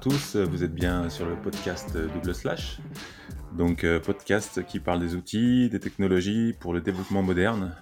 [0.00, 2.78] tous, vous êtes bien sur le podcast Double Slash.
[3.52, 7.76] Donc euh, podcast qui parle des outils, des technologies pour le développement moderne,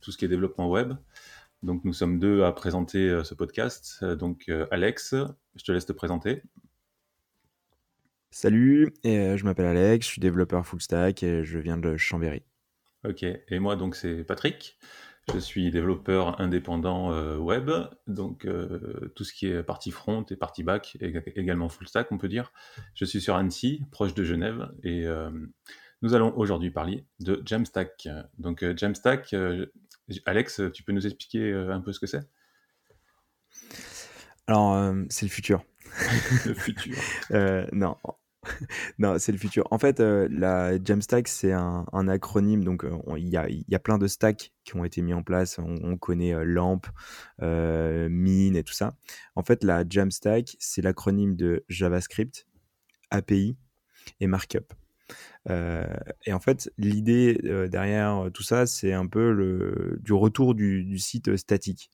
[0.00, 0.94] tout ce qui est développement web.
[1.62, 3.98] Donc nous sommes deux à présenter euh, ce podcast.
[4.02, 5.14] Euh, donc Alex,
[5.54, 6.42] je te laisse te présenter.
[8.30, 12.42] Salut, je m'appelle Alex, je suis développeur full stack et je viens de Chambéry.
[13.06, 14.78] Ok, et moi donc c'est Patrick.
[15.32, 17.70] Je suis développeur indépendant euh, web,
[18.08, 22.18] donc euh, tout ce qui est partie front et partie back, également full stack, on
[22.18, 22.52] peut dire.
[22.94, 25.30] Je suis sur Annecy, proche de Genève, et euh,
[26.02, 28.08] nous allons aujourd'hui parler de Jamstack.
[28.38, 29.34] Donc Jamstack,
[30.26, 32.28] Alex, tu peux nous expliquer un peu ce que c'est?
[34.48, 35.62] Alors, c'est le futur.
[36.46, 36.96] le futur.
[37.72, 37.96] non,
[38.98, 39.66] non, c'est le futur.
[39.70, 42.64] En fait, euh, la Jamstack, c'est un, acronyme.
[42.64, 45.58] Donc, euh, il y, a, plein de stacks qui ont été mis en place.
[45.58, 46.86] On, connaît euh, LAMP,
[48.10, 48.94] Mine et tout ça.
[49.36, 52.46] En fait, la Jamstack, c'est l'acronyme de JavaScript,
[53.10, 53.56] API
[54.20, 54.72] et Markup.
[55.50, 55.84] Euh,
[56.24, 60.98] et en fait, l'idée euh, derrière tout ça, c'est un peu le, du retour du,
[60.98, 61.90] site statique.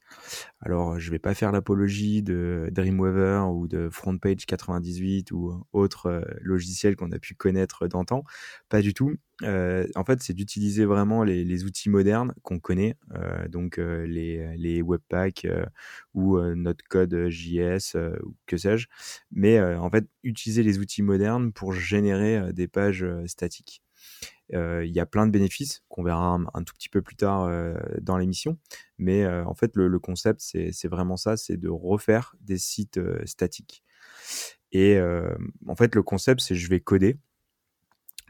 [0.60, 6.22] Alors, je vais pas faire l'apologie de Dreamweaver ou de FrontPage 98 ou autres euh,
[6.40, 8.24] logiciels qu'on a pu connaître d'antan.
[8.68, 9.16] Pas du tout.
[9.42, 12.96] En fait, c'est d'utiliser vraiment les, outils modernes qu'on connaît,
[13.48, 15.46] donc les, les Webpack
[16.14, 18.88] ou notre code JS ou que sais-je.
[19.30, 23.82] Mais en fait, utiliser les outils modernes pour générer des pages statiques.
[24.50, 27.50] Il y a plein de bénéfices qu'on verra un, tout petit peu plus tard
[28.00, 28.58] dans l'émission.
[28.98, 33.84] Mais en fait, le, concept, c'est vraiment ça, c'est de refaire des sites statiques.
[34.72, 34.98] Et
[35.66, 37.18] en fait, le concept, c'est je vais coder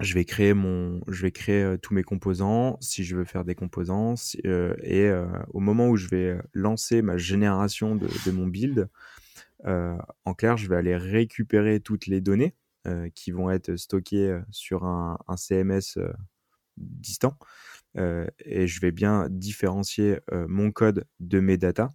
[0.00, 3.54] je vais créer mon, je vais créer tous mes composants si je veux faire des
[3.54, 5.10] composants et
[5.48, 8.88] au moment où je vais lancer ma génération de, mon build,
[9.64, 12.54] en clair, je vais aller récupérer toutes les données
[13.14, 15.98] qui vont être stockées sur un, un CMS
[16.76, 17.36] distant
[17.96, 21.90] et je vais bien différencier mon code de mes datas.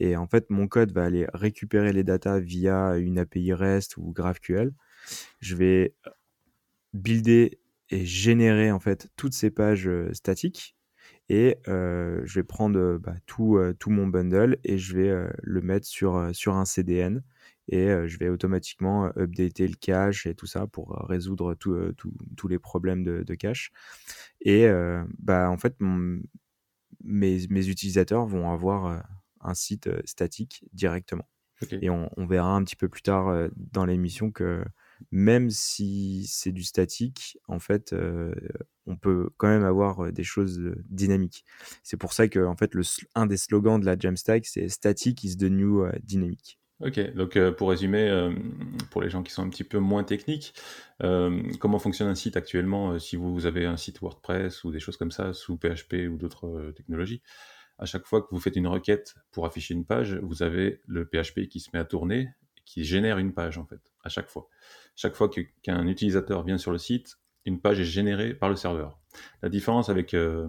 [0.00, 4.12] Et en fait, mon code va aller récupérer les datas via une API REST ou
[4.12, 4.72] GraphQL.
[5.40, 5.94] Je vais
[6.96, 7.58] builder
[7.90, 10.76] et générer en fait toutes ces pages statiques
[11.28, 16.30] et je vais prendre bah, tout, tout, mon bundle et je vais le mettre sur,
[16.32, 17.22] sur un CDN
[17.68, 23.02] et je vais automatiquement updater le cache et tout ça pour résoudre tous les problèmes
[23.02, 23.72] de, cache.
[24.40, 24.68] Et
[25.18, 29.04] bah, en fait, mes, mes, utilisateurs vont avoir
[29.40, 31.28] un site statique directement.
[31.80, 34.62] Et on, on, verra un petit peu plus tard dans l'émission que
[35.10, 38.34] même si c'est du statique, en fait, euh,
[38.86, 41.44] on peut quand même avoir des choses dynamiques.
[41.82, 42.72] C'est pour ça que, en fait,
[43.14, 46.58] un des slogans de la Jamstack, c'est static is the new dynamique.
[46.80, 48.30] Ok, donc pour résumer,
[48.90, 50.54] pour les gens qui sont un petit peu moins techniques,
[51.00, 55.10] comment fonctionne un site actuellement si vous avez un site WordPress ou des choses comme
[55.10, 57.22] ça sous PHP ou d'autres technologies?
[57.78, 61.06] À chaque fois que vous faites une requête pour afficher une page, vous avez le
[61.06, 62.28] PHP qui se met à tourner,
[62.66, 64.50] qui génère une page en fait, à chaque fois
[64.96, 65.30] chaque fois
[65.62, 68.98] qu'un utilisateur vient sur le site, une page est générée par le serveur.
[69.42, 70.48] La différence avec euh,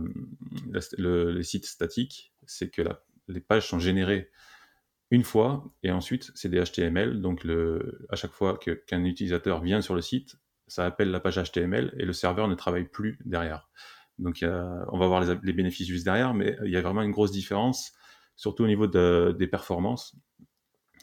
[0.98, 2.82] les sites statiques, c'est que
[3.28, 4.32] les pages sont générées
[5.12, 7.22] une fois et ensuite c'est des HTML.
[7.22, 7.46] Donc
[8.10, 12.06] à chaque fois qu'un utilisateur vient sur le site, ça appelle la page HTML et
[12.06, 13.70] le serveur ne travaille plus derrière.
[14.18, 17.32] Donc on va voir les, bénéfices juste derrière, mais il y a vraiment une grosse
[17.32, 17.92] différence,
[18.36, 20.16] surtout au niveau des performances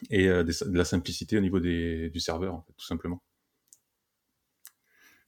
[0.09, 3.21] et euh, de la simplicité au niveau du serveur, tout simplement.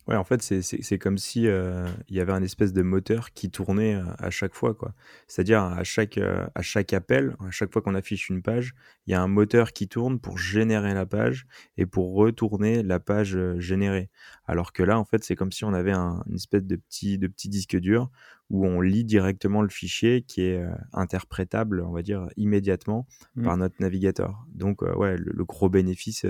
[0.08, 3.52] Ouais, en fait, c'est comme si euh, il y avait un espèce de moteur qui
[3.52, 4.94] tournait euh, à chaque fois, quoi.
[5.28, 8.74] C'est-à-dire à chaque, euh, à chaque appel, à chaque fois qu'on affiche une page,
[9.06, 11.46] il y a un moteur qui tourne pour générer la page
[11.76, 14.10] et pour retourner la page générée.
[14.46, 17.18] Alors que là, en fait, c'est comme si on avait un, une espèce de petit,
[17.18, 18.10] de petit disque dur
[18.50, 20.64] où on lit directement le fichier qui est
[20.94, 23.06] interprétable, on va dire, immédiatement
[23.36, 23.44] mmh.
[23.44, 24.46] par notre navigateur.
[24.54, 26.26] Donc, ouais, le, le, gros bénéfice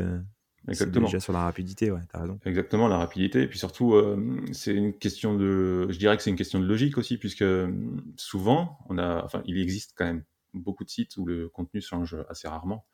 [0.68, 1.06] Exactement.
[1.06, 2.40] Déjà sur la rapidité, ouais, as raison.
[2.46, 3.44] Exactement, la rapidité.
[3.44, 5.88] Et puis surtout, euh, c'est une question de.
[5.90, 7.72] Je dirais que c'est une question de logique aussi, puisque euh,
[8.18, 9.24] souvent, on a.
[9.24, 10.24] Enfin, il existe quand même
[10.54, 12.86] beaucoup de sites où le contenu change assez rarement.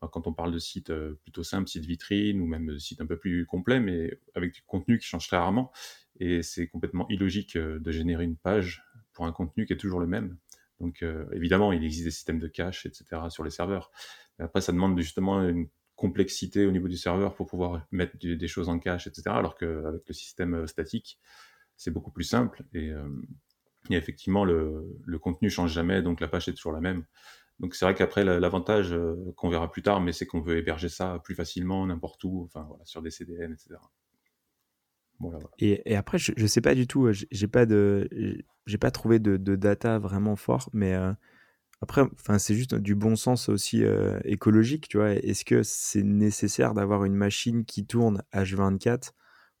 [0.00, 3.06] quand on parle de sites euh, plutôt simples, sites vitrines ou même de sites un
[3.06, 5.72] peu plus complets, mais avec du contenu qui change très rarement.
[6.20, 10.06] Et c'est complètement illogique de générer une page pour un contenu qui est toujours le
[10.06, 10.36] même.
[10.80, 13.04] Donc, évidemment, il existe des systèmes de cache, etc.
[13.28, 13.90] sur les serveurs.
[14.38, 18.48] Mais après, ça demande justement une complexité au niveau du serveur pour pouvoir mettre des
[18.48, 19.22] choses en cache, etc.
[19.30, 21.18] Alors qu'avec le système euh, statique,
[21.76, 23.08] c'est beaucoup plus simple et, euh,
[23.90, 27.04] effectivement le, le, contenu change jamais, donc la page est toujours la même.
[27.60, 28.94] Donc c'est vrai qu'après l'avantage
[29.36, 32.66] qu'on verra plus tard, mais c'est qu'on veut héberger ça plus facilement n'importe où, enfin
[32.68, 33.76] voilà, sur des CDN, etc.
[35.58, 40.36] Et, après, je, ne sais pas du tout, j'ai pas pas trouvé de, data vraiment
[40.36, 40.94] fort, mais
[41.82, 43.84] après, enfin, c'est juste du bon sens aussi
[44.24, 45.10] écologique, tu vois.
[45.12, 49.12] Est-ce que c'est nécessaire d'avoir une machine qui tourne H24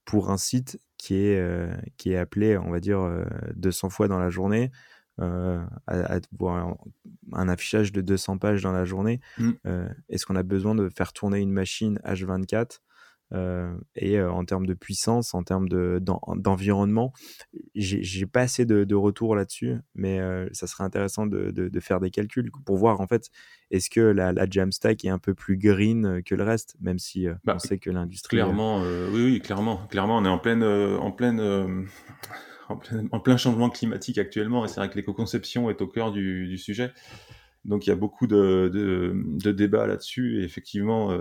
[0.04, 1.68] pour un site qui est,
[1.98, 3.06] qui est appelé, on va dire,
[3.54, 4.70] 200 fois dans la journée
[5.18, 6.76] à, voir
[7.32, 9.20] un, affichage de 200 pages dans la journée.
[9.36, 9.52] Mmh.
[10.08, 12.64] Est-ce qu'on a besoin de faire tourner une machine H24 euh,
[13.32, 15.68] et euh, en termes de puissance, en termes
[15.98, 17.12] d'environnement,
[17.74, 22.00] j'ai pas assez de, de retours là-dessus, mais euh, ça serait intéressant de, de, faire
[22.00, 23.30] des calculs pour voir en fait
[23.70, 27.26] est-ce que la, la Jamstack est un peu plus green que le reste, même si
[27.44, 28.36] bah, on sait que l'industrie.
[28.36, 31.86] Clairement, oui, oui, clairement, clairement, on est en pleine, en pleine.
[32.68, 36.10] En plein, en plein, changement climatique actuellement, et c'est vrai que l'éco-conception est au cœur
[36.10, 36.92] du, du, sujet.
[37.64, 41.12] Donc il y a beaucoup de, de, de débats là-dessus, et effectivement,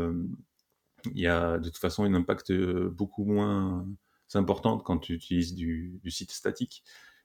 [1.14, 3.86] il y a de toute façon un impact euh, beaucoup moins
[4.34, 6.84] important quand tu utilises du, site statique,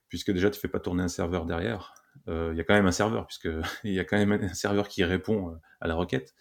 [0.09, 1.94] puisque déjà tu fais pas tourner un serveur derrière.
[2.29, 3.62] Euh, il y a quand même un serveur, puisqu'il
[3.93, 6.35] y a quand même un serveur qui répond euh, à la requête.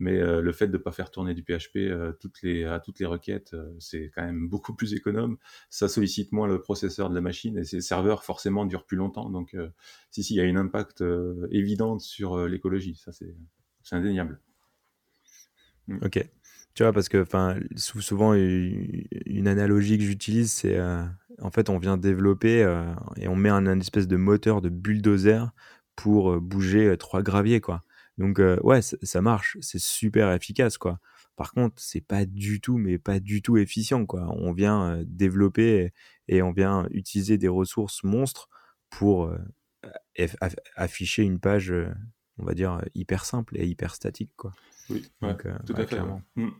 [0.00, 1.90] Mais le fait de ne pas faire tourner du PHP
[2.20, 5.38] toutes les, à toutes les requêtes, c'est quand même beaucoup plus économe.
[5.70, 9.28] Ça sollicite moins le processeur de la machine et ces serveurs forcément durent plus longtemps.
[9.28, 9.56] Donc,
[10.12, 11.02] si, si, il y a un impact
[11.50, 12.94] évident sur l'écologie.
[12.94, 13.34] Ça, c'est
[13.90, 14.40] indéniable.
[16.02, 16.30] Ok.
[16.78, 17.24] Tu vois, parce que
[17.74, 21.04] souvent, une analogie que j'utilise, c'est euh,
[21.40, 25.50] en fait, on vient développer euh, et on met un, espèce de moteur de bulldozer
[25.96, 27.82] pour euh, bouger trois graviers, quoi.
[28.16, 31.00] Donc, ouais, ça marche, c'est super efficace, quoi.
[31.34, 34.28] Par contre, c'est pas du tout, mais pas du tout efficient, quoi.
[34.36, 35.92] On vient développer
[36.28, 38.48] et on vient utiliser des ressources monstres
[38.88, 39.32] pour
[40.76, 41.74] afficher une page,
[42.38, 44.52] on va dire, hyper simple et hyper statique, quoi.
[44.90, 45.86] Oui, tout à fait.
[45.86, 46.22] Clairement.
[46.36, 46.50] Mm.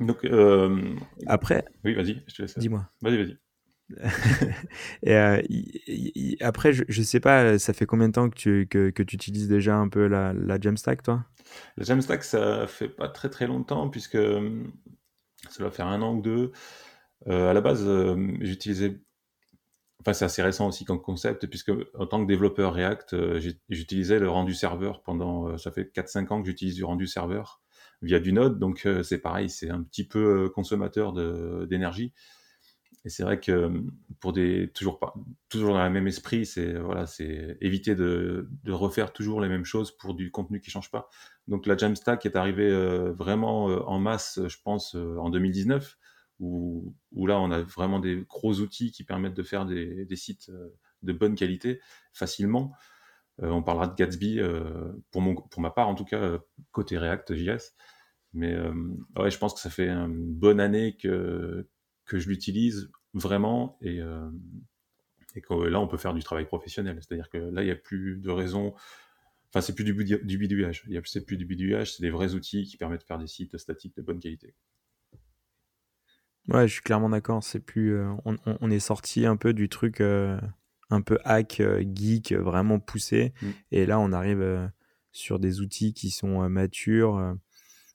[0.00, 0.96] Donc, euh,
[1.26, 1.64] après.
[1.84, 2.58] Oui, vas-y, je te laisse.
[2.58, 2.88] Dis-moi.
[3.00, 3.38] Vas-y, vas-y.
[5.02, 5.42] et euh,
[6.40, 9.16] après, je, je sais pas, ça fait combien de temps que tu, que, que tu
[9.16, 11.24] utilises déjà un peu la, la Jamstack, toi?
[11.76, 14.64] La Jamstack, ça fait pas très très longtemps, puisque euh,
[15.50, 16.50] ça va faire un an ou deux.
[17.26, 17.88] à la base,
[18.40, 19.00] j'utilisais.
[20.00, 23.38] Enfin, c'est assez récent aussi comme concept, puisque en tant que développeur React,
[23.68, 25.56] j'utilisais le rendu serveur pendant.
[25.56, 27.63] ça fait 4-5 ans que j'utilise du rendu serveur
[28.04, 28.58] via du Node.
[28.58, 31.12] Donc euh, c'est pareil, c'est un petit peu euh, consommateur
[31.66, 32.12] d'énergie.
[33.06, 33.82] Et c'est vrai que euh,
[34.20, 34.98] pour des toujours
[35.48, 39.90] toujours dans le même esprit, c'est voilà, c'est éviter de, refaire toujours les mêmes choses
[39.96, 41.08] pour du contenu qui change pas.
[41.48, 42.70] Donc la Jamstack est arrivée
[43.12, 45.98] vraiment en masse, je pense, en 2019,
[46.40, 50.16] où, où, là on a vraiment des gros outils qui permettent de faire des, des
[50.16, 50.50] sites
[51.02, 51.80] de bonne qualité
[52.14, 52.72] facilement.
[53.42, 54.40] on parlera de Gatsby
[55.10, 56.38] pour, mon, pour ma part en tout cas
[56.72, 57.74] côté React JS.
[58.34, 58.72] Mais euh,
[59.16, 61.68] ouais, je pense que ça fait une bonne année que,
[62.04, 64.28] que je l'utilise vraiment et, euh,
[65.36, 66.98] et que là, on peut faire du travail professionnel.
[67.00, 68.74] C'est-à-dire que là, il n'y a plus de raison.
[69.48, 70.84] Enfin, c'est plus du, du bidouillage.
[71.04, 73.96] C'est plus du bidouillage, c'est des vrais outils qui permettent de faire des sites statiques
[73.96, 74.54] de bonne qualité.
[76.48, 77.42] Ouais, je suis clairement d'accord.
[77.44, 81.62] C'est plus, euh, on, on, est sorti un peu du truc un peu hack,
[81.94, 83.32] geek, vraiment poussé.
[83.40, 83.46] Mm.
[83.70, 84.70] Et là, on arrive
[85.12, 87.36] sur des outils qui sont matures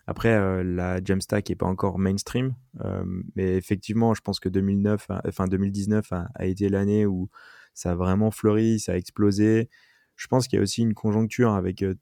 [0.10, 3.04] après, euh, la Jamstack n'est pas encore mainstream, euh,
[3.36, 7.30] mais effectivement, je pense que 2009, enfin 2019 a, été l'année où
[7.76, 9.70] ça a vraiment fleuri, ça a explosé.
[10.16, 11.94] Je pense qu'il y a aussi une conjoncture avec euh,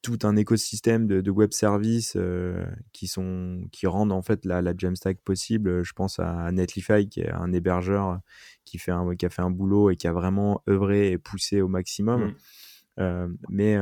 [0.00, 2.16] tout un écosystème de, web services
[2.94, 5.84] qui sont qui rendent en fait la, la, Jamstack possible.
[5.84, 8.20] Je pense à Netlify qui est un hébergeur
[8.64, 11.60] qui fait un qui a fait un boulot et qui a vraiment œuvré et poussé
[11.60, 12.32] au maximum.
[12.96, 13.36] Mmh.
[13.50, 13.76] mais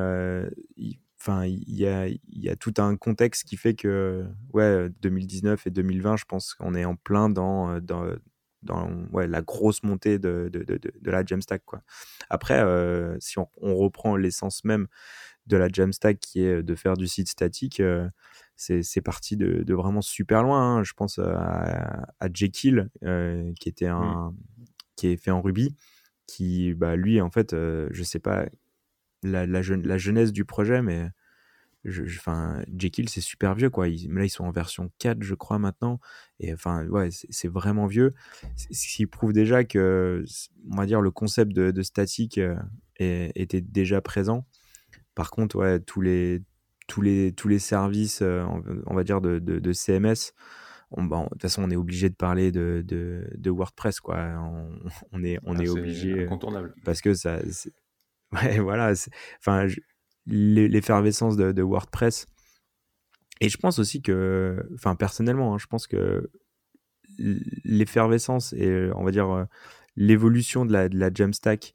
[1.21, 5.71] enfin, il y a, y a, tout un contexte qui fait que, ouais, 2019 et
[5.71, 8.07] 2020, je pense qu'on est en plein dans, euh, dans,
[8.63, 11.83] dans ouais, la grosse montée de, de, de, de la Jamstack, quoi.
[12.31, 14.89] Après, euh, si on, on reprend l'essence même
[15.47, 18.09] de la Jamstack, qui est de faire du site statique, euh,
[18.57, 20.79] c'est parti de, de, vraiment super loin.
[20.79, 20.85] Hein.
[20.85, 22.89] Je pense à, à Jekyll,
[23.61, 23.95] qui était mmh.
[23.95, 24.35] un,
[24.97, 25.77] qui est fait en Ruby,
[26.27, 28.47] qui, bah, lui, en fait, je sais pas
[29.23, 31.09] la, la, la, jeunesse du projet, mais
[32.17, 33.89] enfin, Jekyll, c'est super vieux, quoi.
[33.89, 36.01] Ils, là, ils sont en version 4, je crois, maintenant.
[36.41, 38.13] Et enfin, ouais, c'est vraiment vieux.
[38.57, 40.25] Ce qui prouve déjà que,
[40.71, 42.57] on va dire, le concept de, statique euh,
[42.99, 44.47] était déjà présent.
[45.15, 46.43] Par contre, ouais, tous les,
[46.87, 48.45] tous les, tous les services, euh,
[48.87, 50.33] on, va dire, de, de, CMS,
[50.91, 54.19] on, de toute façon, on est obligé de parler de, de, WordPress, quoi.
[55.13, 56.25] On, est, on ah, est obligé.
[56.25, 56.75] Incontournable.
[56.85, 57.41] Parce que ça.
[58.33, 58.93] Ouais, voilà.
[59.39, 59.69] Enfin,
[60.27, 62.27] l'effervescence de, WordPress.
[63.41, 66.31] Et je pense aussi que, enfin personnellement, hein, je pense que
[67.19, 69.47] l'effervescence et on va dire
[69.95, 71.75] l'évolution de la, Jamstack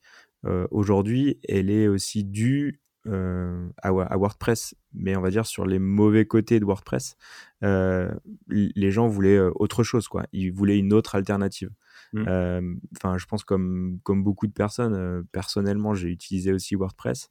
[0.71, 6.25] aujourd'hui, elle est aussi due euh, à, WordPress, mais on va dire sur les mauvais
[6.25, 7.15] côtés de WordPress,
[7.63, 8.11] euh,
[8.47, 10.27] les gens voulaient euh, autre chose, quoi.
[10.33, 11.71] Ils voulaient une autre alternative.
[12.13, 12.77] Mmh.
[12.97, 17.29] Enfin, je pense comme comme beaucoup de personnes, personnellement, j'ai utilisé aussi WordPress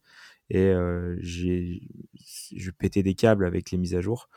[0.50, 0.72] et
[1.20, 1.82] j'ai
[2.56, 4.28] je pétais des câbles avec les mises à jour.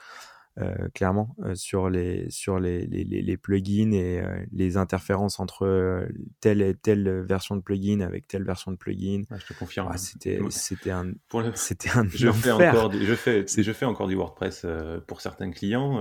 [0.60, 6.08] Euh, clairement, euh, sur, les, sur les, les, les plugins et euh, les interférences entre
[6.42, 9.24] telle et telle version de plugin avec telle version de plugin.
[9.36, 9.90] je te confirme.
[9.92, 11.14] Ah, c'était, c'était un,
[11.56, 14.68] c'était un je fais encore je fais, je fais encore du WordPress
[15.08, 16.00] pour certains clients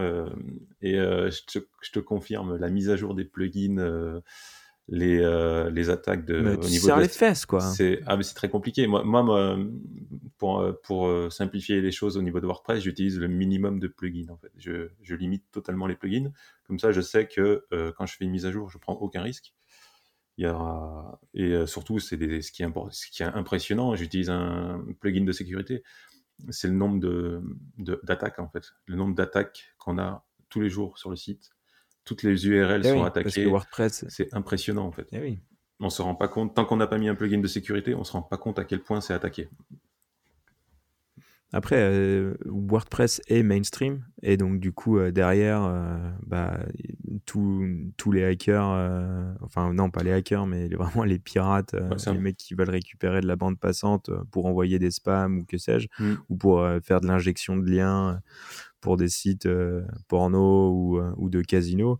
[0.82, 4.20] et je te, je, te, confirme la mise à jour des plugins
[4.88, 7.60] les, euh, les attaques de, au niveau de les fesses, quoi.
[7.60, 8.86] C'est ah, mais c'est très compliqué.
[8.86, 9.56] Moi, moi,
[10.38, 13.88] pour, euh, pour euh, simplifier les choses au niveau de WordPress, j'utilise le minimum de
[13.88, 14.30] plugins.
[14.30, 16.32] En fait, je, je, limite totalement les plugins.
[16.64, 19.22] Comme ça, je sais que quand je fais une mise à jour, je prends aucun
[19.22, 19.54] risque.
[20.38, 21.20] Il y aura...
[21.34, 22.40] Et surtout, c'est des...
[22.40, 23.94] ce, qui est ce qui est impressionnant.
[23.94, 25.82] J'utilise un plugin de sécurité.
[26.48, 27.40] C'est le nombre de
[28.02, 31.50] d'attaques en fait, le nombre d'attaques qu'on a tous les jours sur le site
[32.04, 33.46] toutes les URL eh sont attaquées.
[33.46, 35.06] WordPress, c'est impressionnant en fait.
[35.12, 35.38] Eh oui.
[35.80, 38.04] On se rend pas compte, tant qu'on n'a pas mis un plugin de sécurité, on
[38.04, 39.48] se rend pas compte à quel point c'est attaqué.
[41.54, 46.60] Après, euh, WordPress est mainstream et donc du coup euh, derrière, euh, bah,
[47.26, 51.74] tous les hackers, enfin non pas les hackers, mais vraiment les pirates,
[52.06, 55.58] les mecs qui veulent récupérer de la bande passante pour envoyer des spams ou que
[55.58, 56.14] sais-je, mm.
[56.30, 58.20] ou pour faire de l'injection de liens
[58.82, 59.48] pour des sites
[60.08, 61.98] porno ou, ou, de casino.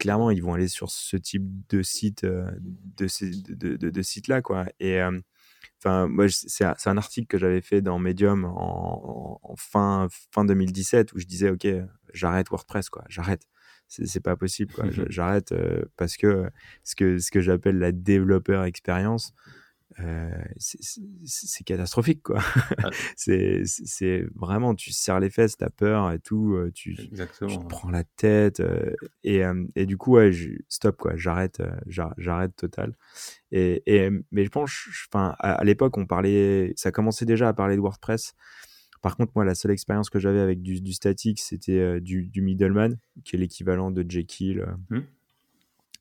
[0.00, 4.26] clairement, ils vont aller sur ce type de site, de, ces, de, de, de sites
[4.26, 4.66] là quoi.
[4.80, 5.00] Et
[5.80, 11.20] Enfin, moi, c'est un, article que j'avais fait dans Medium en, fin, fin 2017 où
[11.20, 11.68] je disais, OK,
[12.12, 13.42] j'arrête WordPress, quoi, j'arrête.
[13.86, 14.84] C'est pas possible, quoi.
[15.08, 16.50] J'arrête euh, parce que
[16.84, 19.32] ce que, ce que j'appelle la développeur expérience,
[20.00, 22.40] euh, c'est catastrophique quoi.
[23.16, 27.90] c'est vraiment tu serres les fesses, t'as peur et tout, euh, tu, tu, te prends
[27.90, 29.42] la tête euh, et,
[29.74, 32.94] et, du coup ouais, je, stop quoi, j'arrête j'arrête total.
[33.50, 34.70] Et, et, mais je pense,
[35.10, 38.34] enfin à, l'époque on parlait, ça commençait déjà à parler de WordPress.
[39.02, 42.40] Par contre moi la seule expérience que j'avais avec du, du statique c'était du, du,
[42.42, 44.64] middleman qui est l'équivalent de Jekyll.
[44.90, 45.00] Mmh.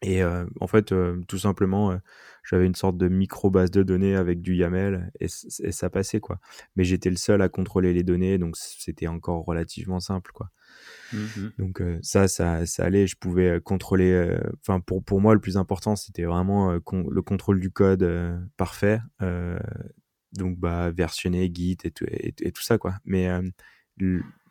[0.02, 0.94] Et en fait,
[1.28, 2.00] tout simplement,
[2.44, 6.40] j'avais une sorte de micro base de données avec du YAML et, ça passait quoi.
[6.76, 10.50] Mais j'étais le seul à contrôler les données, donc c'était encore relativement simple quoi.
[11.14, 13.08] Mmh donc ça, ça, ça allait.
[13.08, 14.38] Je pouvais contrôler.
[14.62, 18.08] Enfin, pour pour moi, le plus important, c'était vraiment le contrôle du code
[18.56, 19.00] parfait.
[20.34, 22.96] donc bah versionner Git et tout, et, tout ça quoi.
[23.06, 23.28] Mais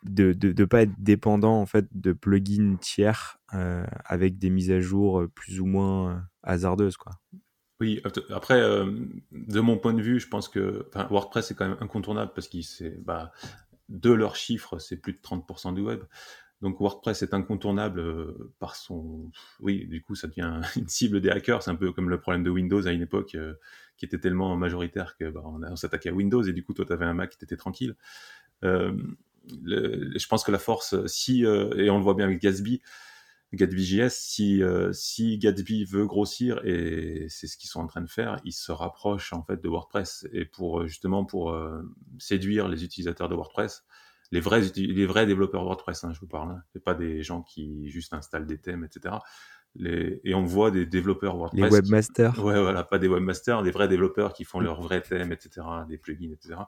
[0.03, 4.79] de ne pas être dépendant en fait de plugins tiers euh, avec des mises à
[4.79, 7.13] jour euh, plus ou moins euh, hasardeuses quoi.
[7.79, 8.01] Oui,
[8.31, 12.47] après, de mon point de vue, je pense que WordPress est quand même incontournable parce
[12.47, 13.31] que bah,
[13.87, 16.01] de leurs chiffres, c'est plus de 30% du web.
[16.61, 19.29] Donc WordPress est incontournable par son...
[19.59, 21.61] Oui, du coup, ça devient une cible des hackers.
[21.61, 23.37] C'est un peu comme le problème de Windows à une époque
[23.95, 26.93] qui était tellement majoritaire que bah, on, s'attaquait à Windows et du coup, toi, tu
[26.93, 27.95] avais un Mac qui était tranquille
[29.49, 32.81] je pense que la force, si euh, et on le voit bien avec Gatsby,
[33.53, 38.09] Gatsby.js, si euh, si Gatsby veut grossir et c'est ce qu'ils sont en train de
[38.09, 40.27] faire, ils se rapprochent en fait de WordPress.
[40.33, 41.55] Et pour euh, justement pour
[42.19, 43.85] séduire les utilisateurs de WordPress,
[44.31, 47.89] les vrais les vrais développeurs WordPress, hein, je vous parle, hein, pas des gens qui
[47.89, 49.15] juste installent des thèmes, etc
[49.85, 51.63] et on voit des développeurs WordPress.
[51.63, 52.43] Les webmasters.
[52.43, 55.97] Ouais, voilà, pas des webmasters, des vrais développeurs qui font leurs vrais thèmes, etc., des
[55.97, 56.61] plugins, etc.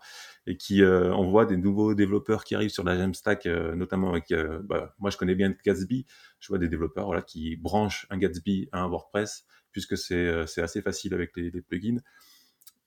[0.46, 4.12] Et qui, euh, on voit des nouveaux développeurs qui arrivent sur la Jamstack, euh, notamment
[4.12, 6.06] avec, euh, bah, moi je connais bien Gatsby,
[6.40, 10.82] je vois des développeurs voilà, qui branchent un Gatsby à un WordPress, puisque c'est assez
[10.82, 12.02] facile avec les, plugins.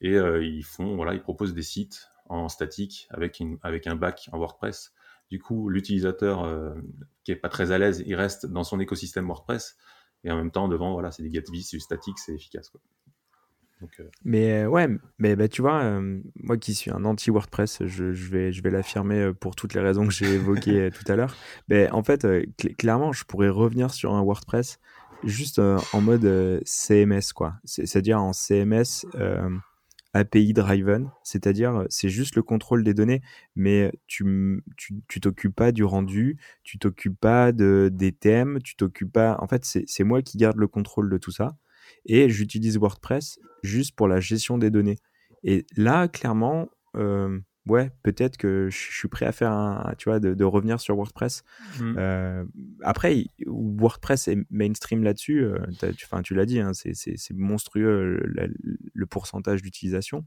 [0.00, 4.28] Et ils font, voilà, ils proposent des sites en statique avec, une, avec un back
[4.32, 4.92] en WordPress.
[5.30, 6.74] Du coup, l'utilisateur
[7.22, 9.76] qui est pas très à l'aise, il reste dans son écosystème WordPress
[10.24, 12.80] et en même temps devant voilà c'est des Gatsby c'est statique c'est efficace quoi.
[14.00, 14.88] Euh, mais euh, ouais
[15.18, 18.62] mais bah, tu vois euh, moi qui suis un anti WordPress je, je vais je
[18.62, 21.34] vais l'affirmer pour toutes les raisons que j'ai évoquées tout à l'heure
[21.68, 22.26] mais en fait
[22.78, 24.78] clairement je pourrais revenir sur un WordPress
[25.24, 29.06] juste en mode CMS quoi c'est-à-dire en CMS
[30.14, 33.22] API driven, c'est-à-dire euh, c'est juste le contrôle des données,
[33.56, 34.62] mais tu
[35.08, 39.36] tu t'occupes pas du rendu, tu t'occupes pas de, des thèmes, tu t'occupes pas.
[39.40, 41.56] En fait, c'est moi qui garde le contrôle de tout ça
[42.06, 44.98] et j'utilise WordPress juste pour la gestion des données.
[45.44, 50.20] Et là, clairement, euh, ouais, peut-être que je suis prêt à faire un, tu vois,
[50.20, 51.44] de, revenir sur WordPress.
[51.78, 51.94] Mmh.
[51.96, 52.44] Euh,
[52.82, 55.44] après, WordPress est mainstream là-dessus.
[55.44, 55.58] Euh,
[55.96, 60.24] tu, tu l'as dit, hein, c'est monstrueux le, pourcentage d'utilisation.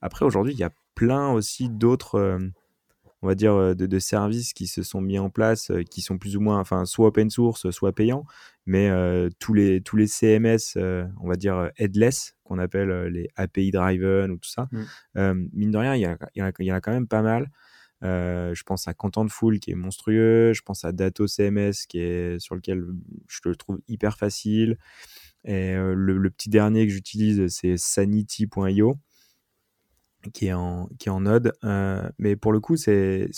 [0.00, 2.38] Après, aujourd'hui, il y a plein aussi d'autres, euh,
[3.22, 6.40] on va dire, de, services qui se sont mis en place, qui sont plus ou
[6.40, 8.24] moins, enfin, soit open source, soit payants.
[8.66, 8.90] Mais
[9.38, 14.36] tous les tous les CMS, on va dire headless, qu'on appelle les API driven ou
[14.38, 15.48] tout ça, mmh.
[15.52, 17.48] mine de rien, il y, a, il, y en a, quand même pas mal.
[18.02, 22.56] je pense à Contentful qui est monstrueux, je pense à Dato CMS qui est sur
[22.56, 22.84] lequel
[23.28, 24.78] je le trouve hyper facile.
[25.44, 28.98] Et le, petit dernier que j'utilise, c'est sanity.io
[30.32, 31.52] qui est en, qui est en Node.
[32.18, 33.28] mais pour le coup, c'est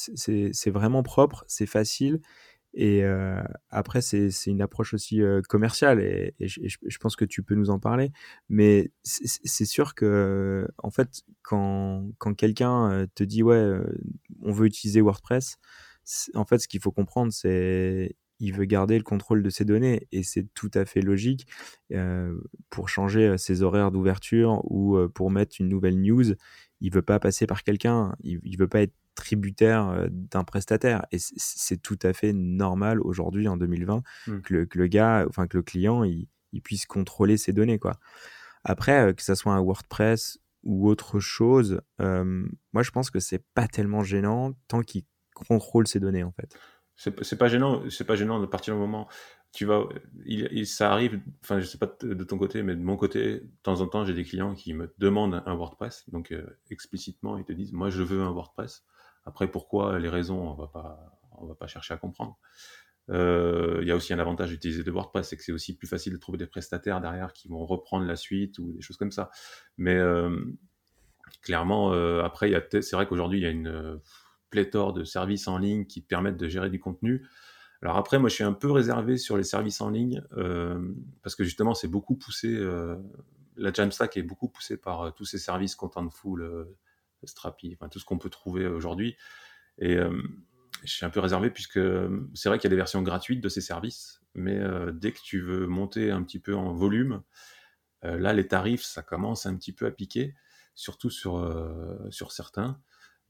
[0.67, 2.21] vraiment propre, c'est facile
[2.77, 7.55] et euh, après, c'est une approche aussi euh, commerciale et, je, pense que tu peux
[7.55, 8.11] nous en parler.
[8.49, 13.79] Mais c'est sûr que, en fait, quand, quand quelqu'un euh, te dit, ouais,
[14.43, 15.57] on veut utiliser WordPress,
[16.35, 20.09] en fait, ce qu'il faut comprendre, c'est il veut garder le contrôle de ses données
[20.11, 21.47] et c'est tout à fait logique
[22.69, 26.35] pour changer ses horaires d'ouverture ou pour mettre une nouvelle news.
[26.85, 31.07] Il veut pas passer par quelqu'un, il, il veut pas être tributaire euh, d'un prestataire.
[31.13, 34.41] Et c'est tout à fait normal aujourd'hui, en 2020, mmh.
[34.41, 36.29] que, le, que, le, gars, enfin que le client, il,
[36.63, 37.79] puisse contrôler ses données.
[37.79, 37.99] Quoi.
[38.63, 43.19] Après, euh, que ça soit un WordPress ou autre chose, euh, moi je pense que
[43.19, 45.03] c'est pas tellement gênant tant qu'il
[45.35, 46.57] contrôle ses données en fait.
[46.97, 49.09] C'est pas gênant, c'est pas gênant de partir du moment
[49.55, 49.85] tu vas,
[50.27, 53.51] il, ça arrive, enfin je sais pas de, ton côté, mais de mon côté, de
[53.63, 56.35] temps en temps, j'ai des clients qui me demandent un WordPress, donc
[56.71, 58.85] explicitement ils te disent, moi je veux un WordPress.
[59.25, 62.37] Après, pourquoi les raisons, on va pas, on va pas chercher à comprendre.
[63.11, 65.87] Euh, il y a aussi un avantage d'utiliser de WordPress, c'est que c'est aussi plus
[65.87, 69.13] facile de trouver des prestataires derrière qui vont reprendre la suite ou des choses comme
[69.13, 69.31] ça.
[69.77, 70.37] Mais euh,
[71.43, 74.01] clairement, euh, après, c'est vrai qu'aujourd'hui, il y a une
[74.55, 77.27] pléthore de services en ligne qui permettent de gérer du contenu.
[77.83, 80.23] Alors après, moi, je suis un peu réservé sur les services en ligne
[81.23, 82.57] parce que justement, c'est beaucoup poussé.
[83.57, 86.67] la Jamstack est beaucoup poussée par tous ces services Contentful,
[87.27, 89.17] Strapi, enfin tout ce qu'on peut trouver aujourd'hui.
[89.79, 90.23] Et euh,
[90.85, 93.41] je suis un peu réservé puisque euh, c'est vrai qu'il y a des versions gratuites
[93.41, 97.23] de ces services, mais euh, dès que tu veux monter un petit peu en volume,
[98.03, 100.35] là les tarifs ça commence un petit peu à piquer,
[100.75, 101.41] surtout sur,
[102.11, 102.79] sur certains.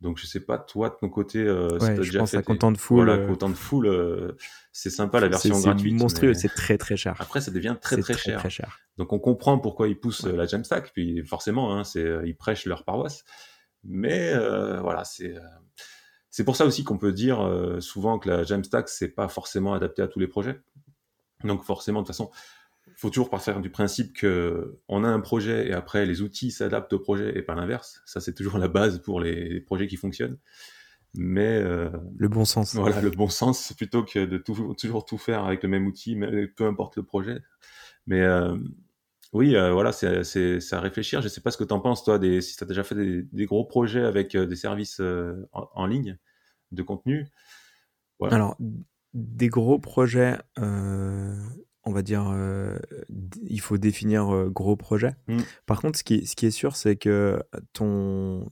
[0.01, 3.05] Donc je sais pas toi de ton côté, ouais, je pense à Content de Full.
[3.07, 4.37] Voilà, Content de Full,
[4.73, 5.95] c'est sympa la version gratuite.
[5.97, 7.15] C'est monstrueux, c'est très très cher.
[7.21, 8.39] Après ça devient très très, cher.
[8.39, 8.81] très, cher.
[8.99, 12.85] Donc on comprend pourquoi ils poussent la Jamstack, puis forcément hein, c'est ils prêchent leur
[12.85, 13.25] paroisse.
[13.85, 15.41] Mais euh, voilà, c'est euh,
[16.31, 19.75] c'est pour ça aussi qu'on peut dire euh, souvent que la Jamstack c'est pas forcément
[19.75, 20.61] adapté à tous les projets.
[21.45, 22.31] Donc forcément, de toute façon,
[22.97, 26.93] faut toujours partir du principe que on a un projet et après les outils s'adaptent
[26.93, 28.03] au projet et pas l'inverse.
[28.07, 30.39] Ça c'est toujours la base pour les projets qui fonctionnent.
[31.17, 32.75] Mais le bon sens.
[32.75, 36.19] Voilà, le bon sens plutôt que de toujours tout faire avec le même outil,
[36.57, 37.41] peu importe le projet.
[38.07, 38.27] Mais
[39.35, 41.21] oui, euh, voilà, c'est à réfléchir.
[41.21, 42.85] Je ne sais pas ce que tu en penses, toi, des, si tu as déjà
[42.85, 46.17] fait des, gros projets avec euh, des services euh, en, ligne
[46.71, 47.27] de contenu.
[48.23, 48.57] Alors,
[49.13, 50.39] des gros projets,
[51.87, 52.35] on va dire,
[53.43, 55.15] il faut définir gros projet.
[55.29, 55.39] Mmh.
[55.67, 57.43] Par contre, ce qui, ce qui est sûr, c'est que
[57.73, 58.49] ton,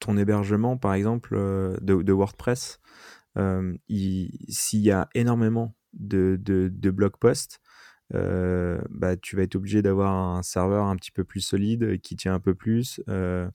[0.00, 1.36] ton hébergement, par exemple,
[1.80, 2.80] de, WordPress,
[3.36, 7.60] s'il y a énormément de, de, de blog posts,
[8.12, 12.16] euh, bah, tu vas être obligé d'avoir un serveur un petit peu plus solide qui
[12.16, 13.00] tient un peu plus.
[13.08, 13.48] Euh,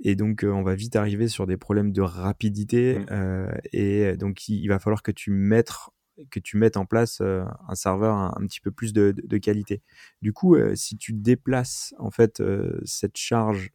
[0.00, 2.98] et donc, euh, on va vite arriver sur des problèmes de rapidité.
[2.98, 3.46] Mmh.
[3.72, 5.72] et donc, il, va falloir que tu mettes,
[6.30, 9.82] que tu mettes en place un serveur un, petit peu plus de, de, qualité.
[10.20, 12.42] Du coup, si tu déplaces en fait
[12.84, 13.72] cette charge,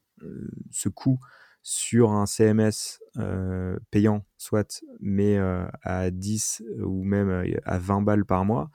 [0.71, 1.19] ce coût
[1.63, 2.99] sur un CMS
[3.91, 5.37] payant, soit, mais
[5.83, 8.71] à 10 ou même à 20 balles par mois,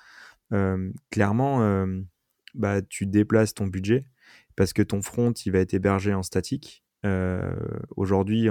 [1.11, 1.87] clairement,
[2.55, 4.07] bah, tu déplaces ton budget
[4.57, 6.85] parce que ton front, il va être hébergé en statique.
[7.97, 8.49] Aujourd'hui,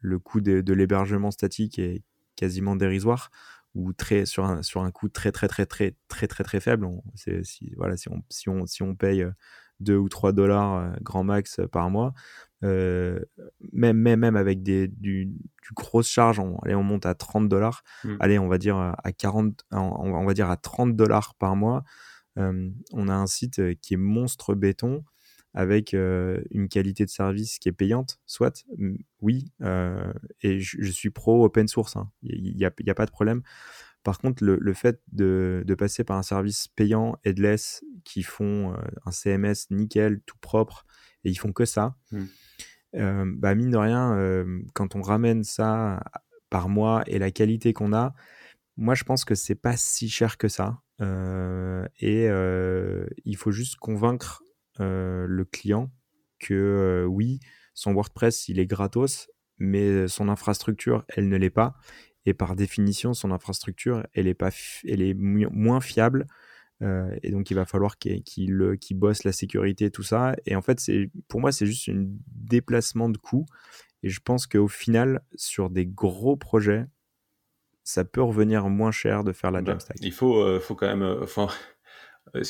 [0.00, 2.02] le coût de, l'hébergement statique est
[2.36, 3.30] quasiment dérisoire
[3.74, 6.88] ou très sur un, sur un coût très très très très très très très faible.
[7.14, 9.26] si, voilà, si on, si on, si on paye
[9.80, 12.14] 2 ou 3 dollars grand max par mois,
[12.62, 13.24] même,
[13.72, 17.82] même, même avec des, du, du grosse charge, on, allez, on monte à 30 dollars.
[18.04, 18.16] Mmh.
[18.20, 21.82] Allez, on va dire à 40, on, va dire à 30 dollars par mois.
[22.36, 25.04] on a un site qui est monstre béton
[25.54, 28.64] avec une qualité de service qui est payante, soit,
[29.20, 29.52] oui,
[30.40, 32.10] et je, suis pro open source, hein.
[32.22, 33.42] il n'y a, a, pas de problème.
[34.02, 38.76] Par contre, le, le fait de, de, passer par un service payant, headless, qui font
[39.06, 40.84] un CMS nickel, tout propre,
[41.22, 43.32] et ils font que ça, mmh.
[43.36, 46.02] bah, mine de rien, quand on ramène ça
[46.50, 48.12] par mois et la qualité qu'on a,
[48.76, 50.80] moi, je pense que c'est pas si cher que ça.
[51.00, 52.28] et
[53.24, 54.42] il faut juste convaincre
[54.78, 55.90] le client
[56.38, 57.40] que oui,
[57.74, 61.74] son WordPress, il est gratos, mais son infrastructure, elle ne l'est pas.
[62.26, 64.50] Et par définition, son infrastructure, elle est, pas
[64.86, 66.26] elle est moins fiable.
[66.80, 70.34] et donc, il va falloir qu'il bosse la sécurité, tout ça.
[70.46, 70.80] Et en fait,
[71.28, 73.46] pour moi, c'est juste un déplacement de coûts.
[74.02, 76.86] Et je pense qu'au final, sur des gros projets,
[77.84, 79.98] ça peut revenir moins cher de faire la bah, Jamstack.
[80.00, 81.26] Il faut, faut quand même.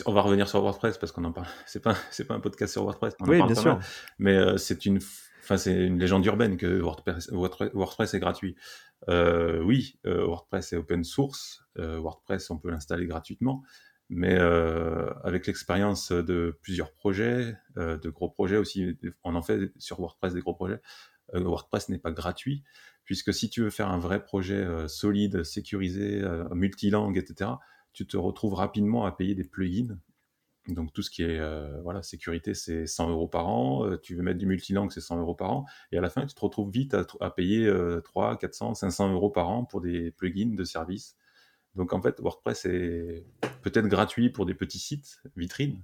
[0.07, 1.47] On va revenir sur WordPress parce qu'on en parle.
[1.67, 3.15] C'est pas, c'est pas un podcast sur WordPress.
[3.21, 3.79] oui, bien sûr.
[4.19, 5.01] mais c'est une
[5.45, 8.57] Enfin, c'est une légende urbaine que WordPress, WordPress est gratuit.
[9.11, 11.63] Euh, oui, euh, WordPress est open source.
[11.79, 13.63] Euh, WordPress, on peut l'installer gratuitement.
[14.09, 14.37] Mais
[15.25, 20.41] avec l'expérience de plusieurs projets, de gros projets aussi, on en fait sur WordPress des
[20.41, 20.81] gros projets.
[21.33, 22.65] WordPress n'est pas gratuit,
[23.05, 27.53] puisque si tu veux faire un vrai projet solide, sécurisé, multilangue, etc.,
[27.95, 29.99] tu te retrouves rapidement à payer des plugins
[30.69, 33.87] donc tout ce qui est euh, voilà sécurité, c'est 100 euros par an.
[33.87, 35.67] Euh, tu veux mettre du multilangue, c'est 100 euros par an.
[35.93, 37.71] Et à la fin, tu te retrouves vite à, payer
[38.03, 41.17] 3, 400, 500 euros par an pour des plugins de service.
[41.75, 43.27] Donc en fait, WordPress est
[43.63, 45.83] peut-être gratuit pour des petits sites vitrines,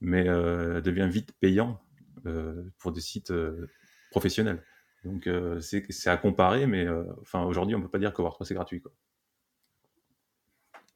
[0.00, 1.80] mais euh, devient vite payant
[2.78, 3.32] pour des sites
[4.12, 4.62] professionnels.
[5.04, 5.28] Donc
[5.60, 6.86] c'est à comparer, mais
[7.20, 8.80] enfin aujourd'hui, on peut pas dire que WordPress est gratuit.
[8.80, 8.92] Quoi.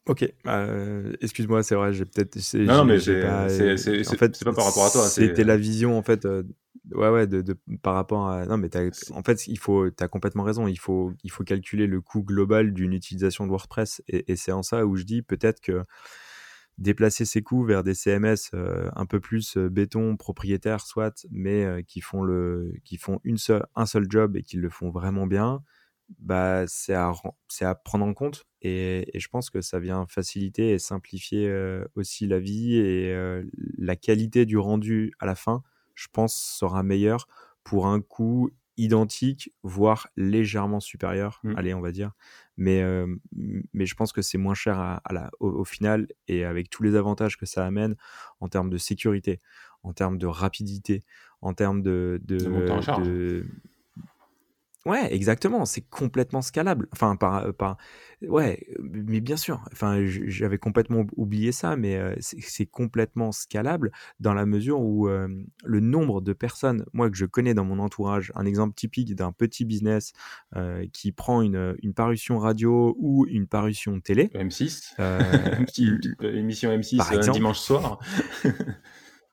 [0.06, 2.38] Ok, euh, excuse-moi, c'est vrai, j'ai peut-être.
[2.54, 3.48] Non, mais c'est pas, en
[4.16, 5.08] fait, pas par rapport à toi.
[5.08, 6.44] C'était la vision, en fait, euh,
[6.92, 8.46] ouais, ouais, de, de, par rapport à.
[8.46, 8.70] Non, mais
[9.10, 10.68] en fait, il faut, as complètement raison.
[10.68, 14.52] Il faut, il faut calculer le coût global d'une utilisation de WordPress, et, et c'est
[14.52, 15.82] en ça où je dis peut-être que
[16.78, 22.00] déplacer ces coûts vers des CMS euh, un peu plus béton, propriétaires, soit, mais qui
[22.00, 25.62] font le, qui font une seule, un seul job et qui le font vraiment bien
[26.18, 27.12] bah, c'est à,
[27.60, 28.44] à, prendre en compte.
[28.66, 31.52] Et, je pense que ça vient faciliter et simplifier
[31.94, 33.42] aussi la vie et
[33.79, 35.62] la qualité du rendu à la fin,
[35.94, 37.29] je pense, sera meilleure
[37.64, 41.55] pour un coût identique, voire légèrement supérieur, mmh.
[41.57, 42.12] allez, on va dire.
[42.57, 42.83] Mais,
[43.72, 46.94] mais je pense que c'est moins cher à, la, au, final et avec tous les
[46.96, 47.96] avantages que ça amène
[48.40, 49.38] en termes de sécurité,
[49.83, 51.02] en termes de rapidité,
[51.40, 53.46] en termes de, de, de
[54.87, 55.64] Ouais, exactement.
[55.64, 56.87] C'est complètement scalable.
[56.92, 57.77] Enfin, par, par,
[58.22, 59.61] ouais, mais bien sûr.
[59.72, 65.27] Enfin, j'avais complètement oublié ça, mais euh, c'est complètement scalable dans la mesure où euh,
[65.64, 69.33] le nombre de personnes, moi que je connais dans mon entourage, un exemple typique d'un
[69.33, 70.12] petit business
[70.55, 74.31] euh, qui prend une, une, parution radio ou une parution télé.
[74.35, 74.94] M6.
[75.59, 77.99] une petite émission M6 un dimanche soir.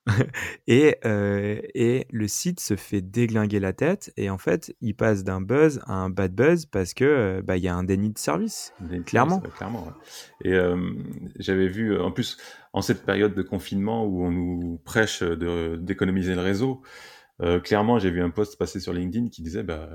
[0.68, 5.24] et, euh, et le site se fait déglinguer la tête et en fait il passe
[5.24, 8.12] d'un buzz à un bad buzz parce que euh, bah, il y a un déni
[8.12, 8.74] de service
[9.06, 9.40] clairement.
[9.40, 9.94] clairement
[10.44, 10.78] et euh,
[11.40, 12.38] j'avais vu en plus
[12.74, 16.82] en cette période de confinement où on nous prêche de d'économiser le réseau
[17.64, 19.90] clairement j'ai vu un post passer sur LinkedIn qui disait bah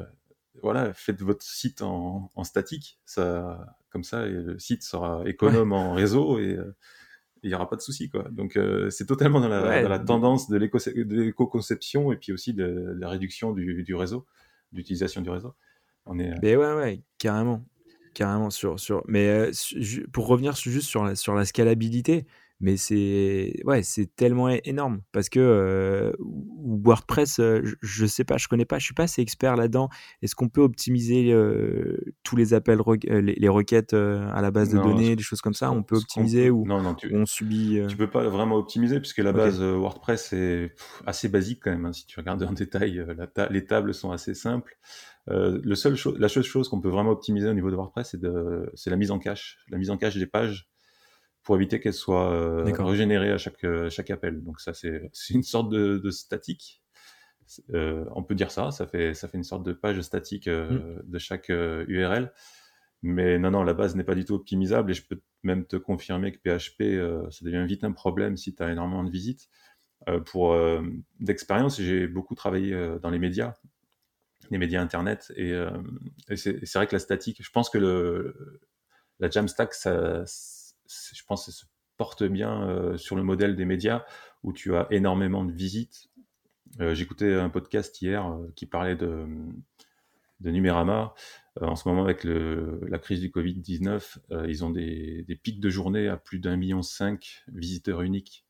[0.63, 2.99] voilà faites votre site en, en statique.
[3.05, 6.59] Ça comme ça le site sera économe en réseau et
[7.43, 8.25] il n'y aura pas de souci quoi.
[8.31, 13.53] Donc euh, c'est totalement dans la, tendance de l'éco-conception et puis aussi de, la réduction
[13.53, 14.27] du, réseau,
[14.73, 15.55] d'utilisation du réseau.
[16.07, 16.31] On est.
[16.31, 17.65] Euh, mais ouais ouais carrément,
[18.15, 19.03] carrément sur sur.
[19.07, 19.51] Mais euh,
[20.13, 22.27] pour revenir juste sur la sur la scalabilité,
[22.61, 28.49] mais c'est ouais, c'est tellement énorme parce que euh, WordPress, euh, je, sais pas, je
[28.49, 29.89] connais pas, je suis pas assez expert là-dedans.
[30.23, 35.15] Est-ce qu'on peut optimiser euh, tous les appels, les, requêtes à la base de données,
[35.15, 35.71] des choses comme ça?
[35.71, 39.19] On peut optimiser ou non, non, tu, on subit Tu peux pas vraiment optimiser puisque
[39.19, 40.75] la base WordPress est
[41.07, 41.87] assez basique quand même.
[41.87, 43.07] Hein, si tu regardes en détail,
[43.51, 44.77] les tables sont assez simples.
[45.29, 48.17] le seul la seule chose qu'on peut vraiment optimiser au niveau de WordPress,
[48.75, 50.69] c'est la mise en cache, la mise en cache des pages
[51.49, 54.45] pour éviter qu'elle soit euh, régénérée à chaque, euh, chaque appel.
[54.45, 56.83] Donc ça, c'est une sorte de, statique.
[57.73, 61.05] Euh, on peut dire ça, ça fait, ça fait une sorte de page statique mm.
[61.05, 62.35] de chaque URL.
[63.01, 65.77] Mais non, non, la base n'est pas du tout optimisable et je peux même te
[65.77, 69.49] confirmer que PHP, ça devient vite un problème si tu as énormément de visites.
[70.27, 70.55] pour
[71.19, 73.55] d'expérience, j'ai beaucoup travaillé dans les médias,
[74.51, 75.53] les médias internet, et,
[76.29, 78.61] et c'est vrai que la statique, je pense que le,
[79.21, 80.27] la Jamstack, ça,
[80.89, 81.67] je pense que ça se
[81.99, 84.05] porte bien euh, sur le modèle des médias
[84.43, 86.09] où tu as énormément de visites.
[86.81, 89.27] Euh, j'écoutais un podcast hier euh, qui parlait de,
[90.41, 91.15] de Numérama.
[91.61, 96.17] en ce moment, avec la crise du Covid-19, ils ont des, pics de journée à
[96.17, 98.47] plus d'un million cinq visiteurs uniques.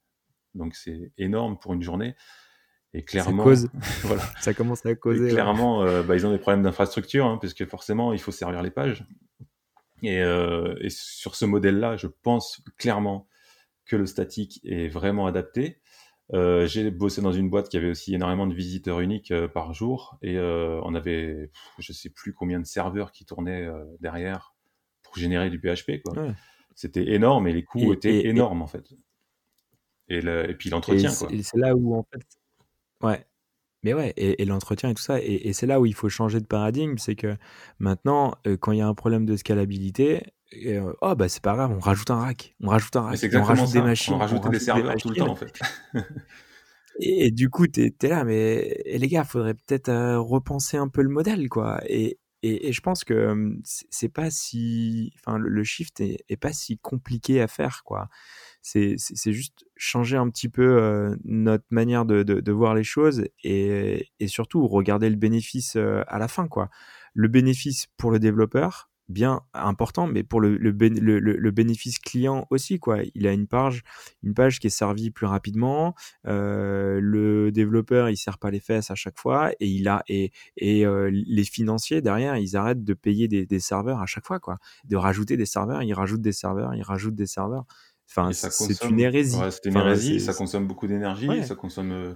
[0.55, 2.15] Donc c'est énorme pour une journée.
[2.93, 3.45] Et clairement,
[4.03, 4.23] voilà.
[4.41, 5.31] ça commence à causer.
[5.31, 9.07] clairement, bah, ils ont des problèmes d'infrastructure, hein, puisque forcément, il faut servir les pages.
[10.03, 13.29] Et, et sur ce modèle-là, je pense clairement
[13.85, 15.81] que le statique est vraiment adapté.
[16.35, 19.73] Euh, j'ai bossé dans une boîte qui avait aussi énormément de visiteurs uniques euh, par
[19.73, 23.67] jour et euh, on avait, je sais plus combien de serveurs qui tournaient
[24.01, 24.55] derrière
[25.03, 26.03] pour générer du PHP.
[26.05, 26.35] Quoi.
[26.75, 28.93] C'était énorme et les coûts étaient énormes en fait.
[30.09, 31.11] Et, et puis l'entretien.
[31.11, 32.23] C'est là où en fait,
[33.03, 33.27] ouais.
[33.85, 36.47] Mais ouais, et, l'entretien et tout ça, et, c'est là où il faut changer de
[36.47, 37.37] paradigme, c'est que
[37.79, 40.23] maintenant, quand il y a un problème de scalabilité,
[41.01, 43.73] oh bah c'est pas grave, on rajoute un rack, on rajoute un rack, on rajoute
[43.73, 45.53] des machines, on rajoute, des serveurs tout le temps en fait.
[47.01, 51.11] et, du coup t'es es là, mais les gars, faudrait peut-être repenser un peu le
[51.11, 51.81] modèle quoi.
[51.87, 57.41] Et, et, je pense que c'est pas si, enfin le, shift est, pas si compliqué
[57.41, 58.09] à faire quoi.
[58.63, 58.97] C'est
[59.27, 64.29] juste changer un petit peu notre manière de, de, de, voir les choses et, et
[64.29, 66.71] surtout regarder le bénéfice à la fin quoi.
[67.15, 72.79] Le bénéfice pour le développeur, bien important, mais pour le, le, le, bénéfice client aussi,
[72.79, 72.99] quoi.
[73.15, 73.83] Il a une page,
[74.23, 75.95] une page qui est servie plus rapidement.
[76.27, 80.33] Euh, le développeur, il sert pas les fesses à chaque fois, et il a et,
[80.57, 84.41] et euh, les financiers derrière, ils arrêtent de payer des, des, serveurs à chaque fois,
[84.41, 84.59] quoi.
[84.85, 87.65] De rajouter des serveurs, ils rajoutent des serveurs, ils rajoutent des serveurs.
[88.11, 89.39] Enfin, c'est une hérésie.
[89.51, 90.21] c'est une hérésie.
[90.21, 91.45] Ça consomme beaucoup d'énergie.
[91.45, 92.15] Ça consomme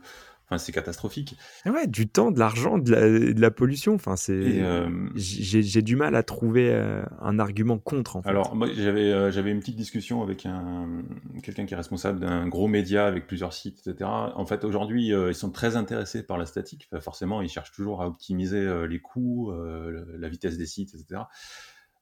[0.52, 1.36] euh, c'est catastrophique.
[1.66, 3.94] Ouais, du temps, de l'argent, de, la, pollution.
[3.94, 4.32] Enfin, c'est.
[4.32, 8.16] Euh, j'ai du mal à trouver euh, un argument contre.
[8.16, 8.28] En fait.
[8.28, 11.02] Alors, moi, j'avais euh, j'avais une petite discussion avec un
[11.42, 14.08] quelqu'un qui est responsable d'un gros média avec plusieurs sites, etc.
[14.08, 16.88] En fait, aujourd'hui, ils sont très intéressés par la statique.
[17.00, 21.22] forcément, ils cherchent toujours à optimiser les coûts, la vitesse des sites, etc.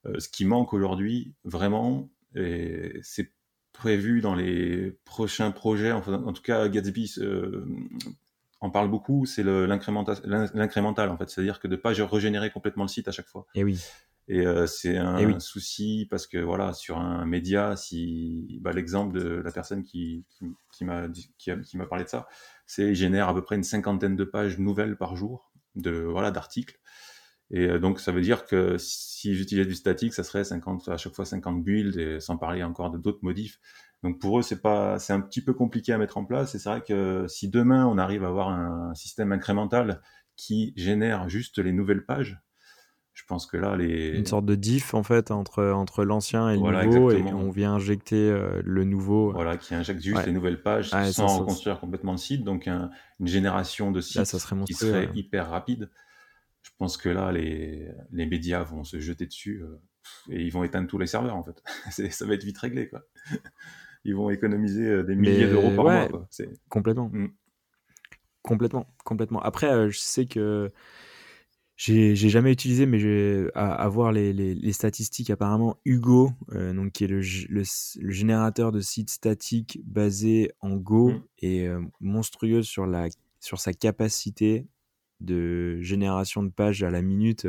[0.05, 3.33] ce qui manque aujourd'hui, vraiment, c'est
[3.73, 5.93] prévu dans les prochains projets.
[5.93, 7.15] en tout cas, Gatsby
[8.61, 13.09] on parle beaucoup, c'est l'incrémental en fait, c'est-à-dire que de pas régénérer complètement le site
[13.09, 13.47] à chaque fois.
[13.55, 13.83] Et oui.
[14.29, 19.19] Et euh, c'est un eh souci parce que voilà, sur un média, si bah, l'exemple
[19.19, 20.25] de la personne qui,
[20.71, 22.29] qui, m'a qui, qui m'a parlé de ça,
[22.65, 26.31] c'est il génère à peu près une cinquantaine de pages nouvelles par jour de voilà
[26.31, 26.79] d'articles.
[27.51, 30.97] Et euh, donc ça veut dire que si j'utilisais du statique, ça serait 50 à
[30.97, 33.59] chaque fois 50 builds et sans parler encore de d'autres modifs.
[34.03, 36.55] Donc pour eux, c'est pas, c'est un petit peu compliqué à mettre en place.
[36.55, 40.01] Et c'est vrai que si demain on arrive à avoir un système incrémental
[40.37, 42.41] qui génère juste les nouvelles pages,
[43.13, 46.57] je pense que là, les une sorte de diff en fait entre entre l'ancien et
[46.57, 49.33] le nouveau, et on vient injecter euh, le nouveau.
[49.33, 52.45] Voilà, qui injecte juste les nouvelles pages sans reconstruire complètement le site.
[52.45, 54.25] Donc une génération de sites
[54.65, 55.91] qui serait hyper rapide.
[56.63, 59.63] Je pense que là, les les médias vont se jeter dessus.
[59.63, 59.83] Euh,
[60.31, 61.63] et ils vont éteindre tous les serveurs en fait.
[62.11, 63.03] ça va être vite réglé quoi
[64.05, 66.29] ils vont économiser euh, des milliers d'euros par mois.
[66.69, 67.11] Complètement.
[67.13, 67.29] Mm.
[68.43, 69.41] Complètement, complètement.
[69.41, 70.71] Après, euh, je sais que
[71.77, 75.31] j'ai jamais utilisé, mais j'ai à, voir les, les, statistiques.
[75.31, 77.63] Apparemment, Hugo, euh, donc qui est le, le,
[78.11, 81.23] générateur de sites statiques basé en Go, mm.
[81.43, 81.69] est
[82.01, 83.09] monstrueux sur la
[83.41, 84.67] sur sa capacité
[85.21, 87.47] de génération de pages à la minute.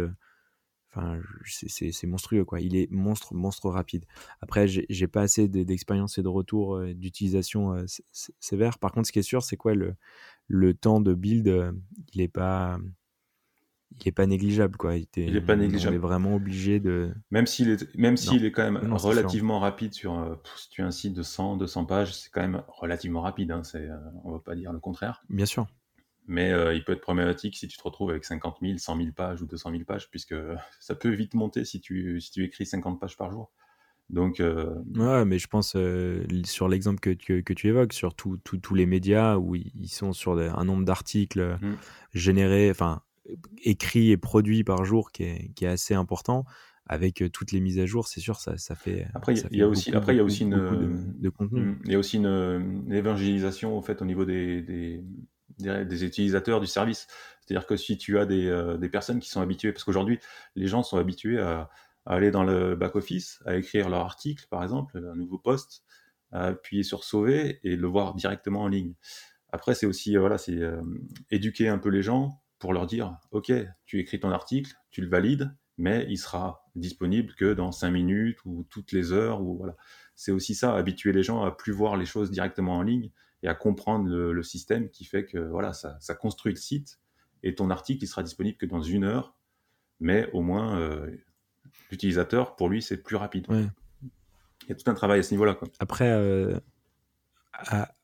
[0.93, 2.59] Enfin, c'est monstrueux, quoi.
[2.59, 4.05] Il est monstre, monstre rapide.
[4.41, 8.77] Après, j'ai pas assez d'expérience et de retour euh, d'utilisation euh, sévère.
[8.77, 9.95] Par contre, ce qui est sûr, c'est quoi le,
[10.47, 11.71] le temps de build, euh,
[12.13, 12.77] il est pas,
[14.01, 14.97] il est pas négligeable, quoi.
[14.97, 15.93] Il, il est pas négligeable.
[15.93, 17.13] On est vraiment obligé de.
[17.29, 20.91] Même s'il est, même s'il est quand même relativement rapide sur, si tu as un
[20.91, 23.51] site de 100, 200 pages, c'est quand même relativement rapide.
[23.51, 23.87] Hein, c'est,
[24.25, 25.23] on va pas dire le contraire.
[25.29, 25.67] Bien sûr
[26.27, 29.09] mais euh, il peut être problématique si tu te retrouves avec 50 000, 100 000
[29.15, 30.35] pages ou 200 000 pages, puisque
[30.79, 33.51] ça peut vite monter si tu, si tu écris 50 pages par jour.
[34.09, 38.75] Donc, euh, Ouais, mais je pense euh, sur l'exemple que, que, tu évoques, sur tous
[38.75, 41.77] les médias où ils sont sur un nombre d'articles mmh.
[42.13, 43.03] générés, enfin
[43.63, 46.45] écrits et produits par jour qui est, qui est assez important.
[46.87, 49.07] Avec toutes les mises à jour, c'est sûr, ça, ça fait.
[49.13, 51.61] Après, il y a aussi, après, il y a aussi une, de, contenu.
[51.61, 55.01] Mmh, il y a aussi une, évangélisation au fait au niveau des des
[55.65, 57.07] utilisateurs du service.
[57.41, 60.19] C'est-à-dire que si tu as des, euh, des, personnes qui sont habituées, parce qu'aujourd'hui,
[60.55, 61.69] les gens sont habitués à,
[62.05, 65.83] aller dans le back-office, à écrire leur article, par exemple, un nouveau post,
[66.31, 68.95] à appuyer sur sauver et le voir directement en ligne.
[69.51, 70.81] Après, c'est aussi, voilà, c'est euh,
[71.29, 73.51] éduquer un peu les gens pour leur dire, OK,
[73.85, 78.37] tu écris ton article, tu le valides, mais il sera disponible que dans 5 minutes
[78.45, 79.41] ou toutes les heures.
[79.41, 79.75] Ou voilà.
[80.15, 83.09] C'est aussi ça, habituer les gens à plus voir les choses directement en ligne
[83.43, 86.99] et à comprendre le, système qui fait que voilà, ça, construit le site
[87.43, 89.35] et ton article il sera disponible que dans une heure,
[89.99, 91.09] mais au moins euh,
[91.89, 93.47] l'utilisateur pour lui c'est plus rapide.
[93.49, 95.57] Il y a tout un travail à ce niveau-là.
[95.79, 96.59] Après, euh,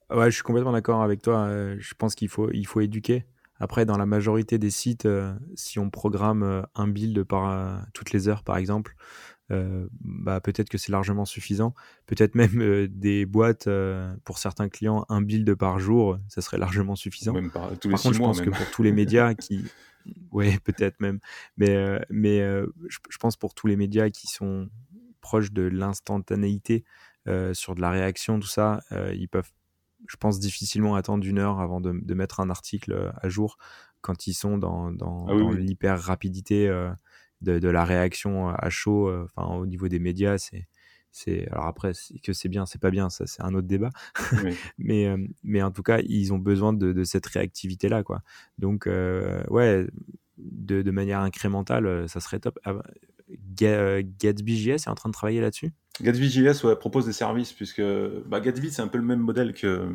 [0.10, 1.50] Ouais, je suis complètement d'accord avec toi.
[1.78, 3.26] je pense qu'il faut, il faut éduquer.
[3.60, 5.08] Après, dans la majorité des sites,
[5.56, 8.95] si on programme un build par toutes les heures, par exemple,
[9.49, 11.73] bah, peut-être que c'est largement suffisant.
[12.05, 13.69] Peut-être même des boîtes
[14.23, 17.33] pour certains clients, un build par jour, ça serait largement suffisant.
[17.33, 19.65] Même par, tous les par contre, je pense que pour tous les médias qui,
[20.31, 21.19] ouais, peut-être même,
[21.57, 24.69] mais mais je, pense pour tous les médias qui sont
[25.21, 26.83] proches de l'instantanéité
[27.53, 28.81] sur de la réaction, tout ça,
[29.13, 29.51] ils peuvent,
[30.07, 33.57] je pense, difficilement attendre une heure avant de, de, mettre un article à jour
[34.01, 36.69] quand ils sont dans, dans, ah dans l'hyper rapidité
[37.41, 40.67] de, la réaction à chaud, euh, enfin au niveau des médias, c'est
[41.12, 43.89] c'est alors après que c'est bien c'est pas bien ça c'est un autre débat.
[44.78, 48.21] Mais euh, mais en tout cas ils ont besoin de, cette réactivité là quoi.
[48.58, 49.88] Donc euh, ouais
[50.38, 52.60] de, de, manière incrémentale ça serait top.
[52.65, 52.76] Ah,
[54.19, 55.71] Gatsby.js est en train de travailler là-dessus?
[56.02, 57.82] Gatsby.js ouais, propose des services puisque
[58.28, 59.89] bah, Gatsby c'est un peu le même modèle que,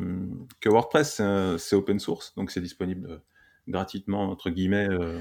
[0.59, 1.21] que WordPress
[1.57, 3.21] c'est open source donc c'est disponible
[3.67, 5.19] gratuitement entre guillemets euh,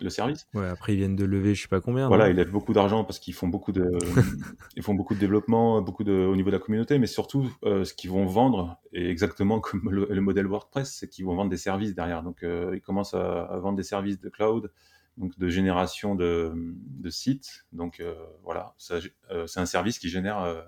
[0.00, 0.46] le service.
[0.54, 2.08] Ouais, après ils viennent de lever je sais pas combien.
[2.08, 3.90] Voilà, ils lèvent beaucoup d'argent parce qu'ils font beaucoup de
[4.76, 7.84] ils font beaucoup de développement, beaucoup de au niveau de la communauté, mais surtout euh,
[7.84, 11.56] ce qu'ils vont vendre et exactement comme le, modèle WordPress, c'est qu'ils vont vendre des
[11.56, 12.22] services derrière.
[12.22, 14.70] Donc euh, ils commencent à, vendre des services de cloud,
[15.16, 17.66] donc de génération de, de sites.
[17.72, 18.02] Donc
[18.42, 20.62] voilà, c'est un service qui génère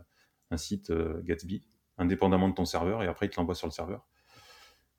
[0.51, 0.93] un site
[1.25, 1.63] Gatsby
[1.99, 4.05] indépendamment de ton serveur et après il te l'envoie sur le serveur.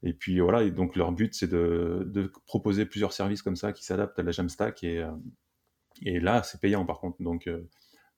[0.04, 4.20] Et puis voilà, donc leur but c'est de, proposer plusieurs services comme ça qui s'adaptent
[4.20, 5.12] à la Jamstack et, euh,
[6.20, 7.22] là c'est payant par contre.
[7.22, 7.68] Donc euh,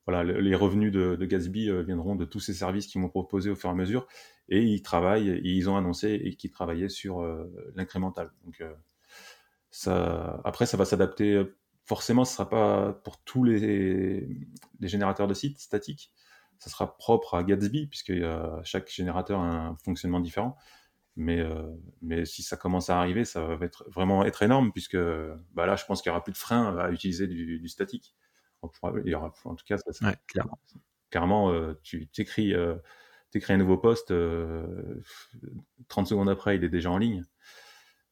[0.06, 3.56] voilà, les revenus de, Gatsby euh, viendront de tous ces services qu'ils m'ont proposés au
[3.56, 4.06] fur et à mesure
[4.48, 7.22] et ils travaillent, ils ont annoncé et qu'ils travaillaient sur
[7.74, 8.30] l'incrémental.
[8.44, 8.62] Donc
[9.86, 11.42] après ça va s'adapter.
[11.84, 14.26] Forcément, ce sera pas pour tous les,
[14.80, 16.12] les générateurs de sites statiques.
[16.58, 18.12] Ça sera propre à Gatsby puisque
[18.64, 20.56] chaque générateur a un fonctionnement différent.
[21.20, 21.64] Mais, euh,
[22.00, 24.96] mais si ça commence à arriver, ça va être, vraiment être énorme, puisque
[25.52, 28.14] bah là, je pense qu'il n'y aura plus de frein à utiliser du, statique.
[29.04, 30.60] il y aura, en tout cas, ça, clairement,
[31.10, 32.76] clairement euh, tu t'écris euh,
[33.48, 34.14] un nouveau poste,
[35.88, 37.24] 30 secondes après, il est déjà en ligne.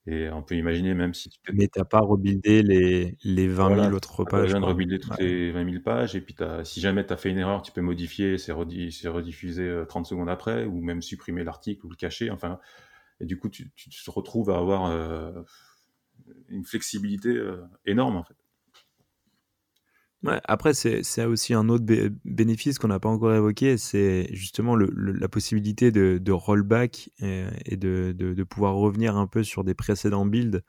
[0.09, 3.83] Et on peut imaginer, même si tu Mais tu n'as pas rebuildé les, les 20
[3.83, 4.47] 000 autres pages.
[4.47, 6.17] Tu viens de rebuilder toutes les 20 000 pages.
[6.17, 10.07] Et puis, si jamais tu as fait une erreur, tu peux modifier, c'est rediffusé 30
[10.07, 12.31] secondes après, ou même supprimer l'article ou le cacher.
[12.33, 12.59] Enfin,
[13.21, 15.33] et du coup, tu, te retrouves à avoir euh,
[16.49, 18.37] une flexibilité euh, énorme, en fait.
[20.23, 21.85] Ouais, après, c'est aussi un autre
[22.25, 27.77] bénéfice qu'on n'a pas encore évoqué, c'est justement le, la possibilité de, de rollback et,
[27.77, 30.65] de, de, pouvoir revenir un peu sur des précédents builds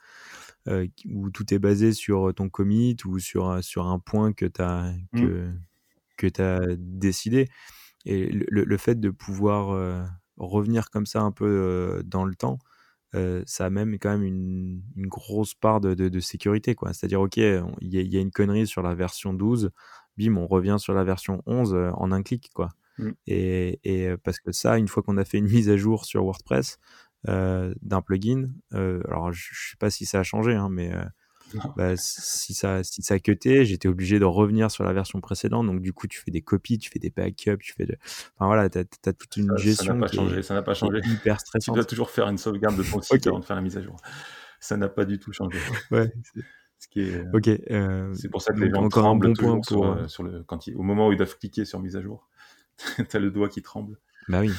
[0.68, 4.62] euh, où tout est basé sur ton commit ou sur, sur un point que tu
[4.62, 5.22] as, mmh.
[5.22, 5.50] que,
[6.18, 7.48] que as décidé.
[8.06, 9.72] Et le, le, fait de pouvoir
[10.38, 12.60] revenir comme ça un peu dans le temps,
[13.46, 16.76] ça a même quand même une, grosse part de, sécurité.
[16.76, 16.94] quoi.
[16.94, 19.72] C'est-à-dire, OK, il y, a une connerie sur la version 12,
[20.18, 22.50] bim, on revient sur la version 11 en un clic.
[22.54, 22.70] quoi.
[22.98, 23.12] Mmh.
[23.28, 26.80] Et, parce que ça, une fois qu'on a fait une mise à jour sur WordPress
[27.26, 30.92] d'un plugin, alors je ne sais pas si ça a changé, hein, mais
[31.76, 35.66] bah, si ça si ça cuté, j'étais obligé de revenir sur la version précédente.
[35.66, 37.98] Donc du coup, tu fais des copies, tu fais des backups, tu fais de...
[38.36, 41.00] Enfin voilà, tu as, toute une gestion ça n'a pas changé, ça n'a pas changé.
[41.06, 41.76] Hyper stressante.
[41.78, 43.82] Tu dois toujours faire une sauvegarde de ton site avant de faire la mise à
[43.82, 43.98] jour.
[44.60, 45.60] Ça n'a pas du tout changé.
[45.92, 46.12] Ouais.
[46.80, 47.48] Ce qui est, ok.
[47.72, 49.86] Euh, c'est pour ça que les gens un bon point pour...
[49.88, 52.28] Euh, sur, le quand au moment où ils doivent cliquer sur mise à jour.
[53.10, 53.98] tu as le doigt qui tremble.
[54.28, 54.52] Bah oui.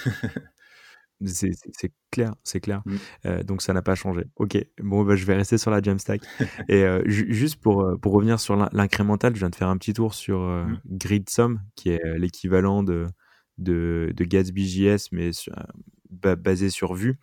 [1.26, 2.82] C'est clair, c'est clair.
[2.86, 2.96] Mmh.
[3.26, 4.24] Euh, donc ça n'a pas changé.
[4.36, 6.22] Ok, bon, bah, je vais rester sur la Jamstack.
[6.68, 9.94] et euh, juste pour, euh, pour revenir sur l'incrémental, je viens de faire un petit
[9.94, 10.80] tour sur mmh.
[10.86, 13.06] GridSum, qui est l'équivalent de,
[13.58, 14.14] de,
[15.12, 15.30] mais
[16.36, 17.18] basé sur Vue.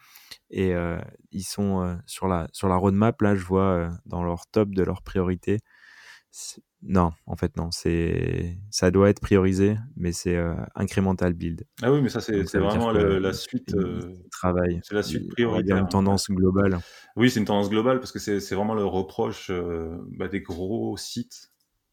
[0.51, 0.73] Et
[1.31, 5.01] ils sont sur, la, sur la roadmap, là, je vois dans leur top de leur
[5.01, 5.60] priorité
[6.88, 7.71] non, en fait, non.
[7.71, 11.65] C'est, ça doit être priorisé, mais c'est euh, incremental build.
[11.82, 13.74] Ah oui, mais ça, c'est, vraiment la suite.
[13.74, 14.82] Euh, travail.
[14.84, 15.66] C'est la suite prioritaire.
[15.66, 16.80] Il y a une tendance globale.
[17.16, 20.95] Oui, c'est une tendance globale parce que c'est, vraiment le reproche euh, bah, des gros
[20.97, 21.51] sites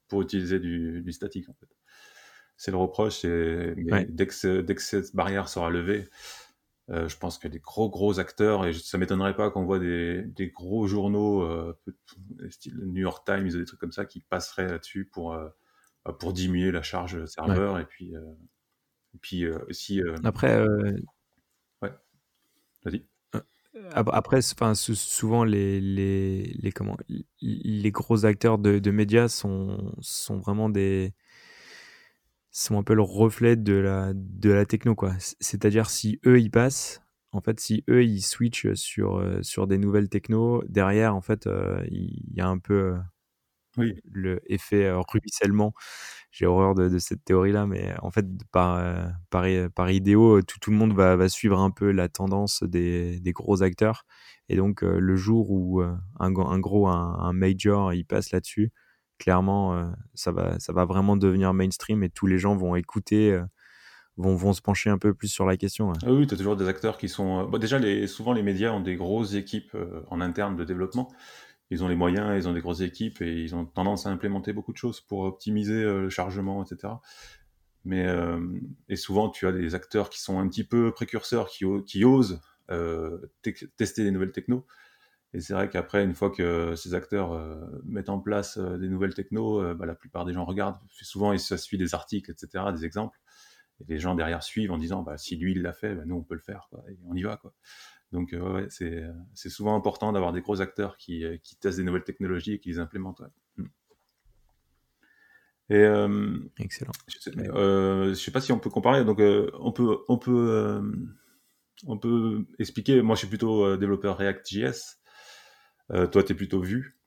[0.09, 1.69] pour utiliser du, statique, en fait.
[2.59, 6.09] C'est le reproche, et, dès, que dès que cette barrière sera levée,
[6.91, 10.23] euh, je pense que des gros gros acteurs, et ça m'étonnerait pas qu'on voit des,
[10.23, 11.79] des, gros journaux, euh,
[12.51, 15.49] style New York Times ou des trucs comme ça, qui passeraient là-dessus pour, euh,
[16.05, 17.79] bah, pour diminuer la charge serveur.
[17.79, 18.21] Et puis, euh,
[19.15, 20.03] et puis aussi.
[20.25, 20.67] Après.
[21.83, 21.93] Ouais,
[22.85, 23.05] vas-y.
[23.95, 26.97] Après, enfin, souvent les, les, les, comment,
[27.41, 31.15] les gros acteurs de, de médias sont, sont vraiment des,
[32.53, 35.15] sont un peu le reflet de la, de la techno, quoi.
[35.41, 40.09] C'est-à-dire, si eux, ils passent, en fait, si eux ils switchent sur sur des nouvelles
[40.11, 41.49] techno, derrière, en fait,
[41.91, 42.95] il y, a un peu
[43.79, 43.95] oui.
[44.11, 45.73] le effet ruissellement.
[46.31, 48.83] J'ai horreur de, cette théorie-là, mais en fait, par,
[49.31, 49.45] par,
[49.75, 53.33] par idéo, tout, tout le monde va, va, suivre un peu la tendance des, des
[53.33, 54.05] gros acteurs.
[54.49, 58.73] Et donc, le jour où un, un, gros, un, un major, il passe là-dessus,
[59.23, 63.41] clairement, ça, va, ça va vraiment devenir mainstream et tous les gens vont écouter
[64.17, 65.93] vont, vont se pencher un peu plus sur la question.
[66.05, 67.45] Ah oui, tu as toujours des acteurs qui sont.
[67.45, 69.77] Bon, déjà, les, souvent, les médias ont des grosses équipes
[70.11, 71.11] en interne de développement
[71.73, 74.53] ils ont les moyens, ils ont des grosses équipes et ils ont tendance à implémenter
[74.53, 76.93] beaucoup de choses pour optimiser euh, le chargement, etc.
[77.85, 78.39] Mais euh,
[78.91, 83.19] et souvent, tu as des acteurs qui sont un petit peu précurseurs, qui, osent euh,
[83.79, 84.67] tester des nouvelles technos.
[85.35, 87.33] Et c'est vrai qu'après, une fois que ces acteurs
[87.85, 90.77] mettent en place des nouvelles technos, bah, la plupart des gens regardent.
[90.91, 93.19] Souvent, ça suit des articles, etc., des exemples.
[93.81, 96.17] Et les gens derrière suivent en disant, bah, si lui, il l'a fait, bah, nous,
[96.17, 96.67] on peut le faire.
[96.71, 97.39] Quoi, et on y va.
[97.39, 97.55] Quoi.
[98.13, 102.05] Donc, euh, c'est souvent important d'avoir des gros acteurs qui, euh, qui, testent des nouvelles
[102.05, 103.23] technologies et qui les implémentent.
[103.57, 103.65] Mm.
[105.71, 106.93] Et, euh, Excellent.
[107.09, 109.05] Je ne sais, pas si on peut comparer.
[109.07, 110.83] Donc, on peut, on peut,
[111.87, 113.01] on peut expliquer.
[113.01, 114.99] Moi, je suis plutôt développeur React.js.
[115.93, 116.99] toi, tu es plutôt Vue,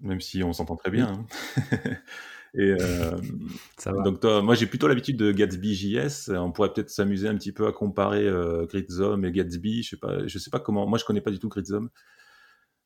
[0.00, 1.12] même si on s'entend très bien.
[1.12, 1.26] Hein.
[2.54, 3.16] Et euh,
[4.04, 6.30] donc toi, moi j'ai plutôt l'habitude de Gatsby JS.
[6.30, 9.82] On pourrait peut-être s'amuser un petit peu à comparer euh, et Gatsby.
[9.82, 10.86] Je sais pas, je sais pas comment.
[10.86, 11.88] Moi je connais pas du tout Gridzom.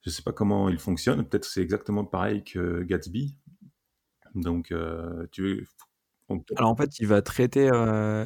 [0.02, 1.26] Je sais pas comment il fonctionne.
[1.26, 3.36] Peut-être c'est exactement pareil que Gatsby.
[4.36, 5.64] Donc euh, tu veux.
[6.56, 8.24] Alors en fait, il va traiter euh,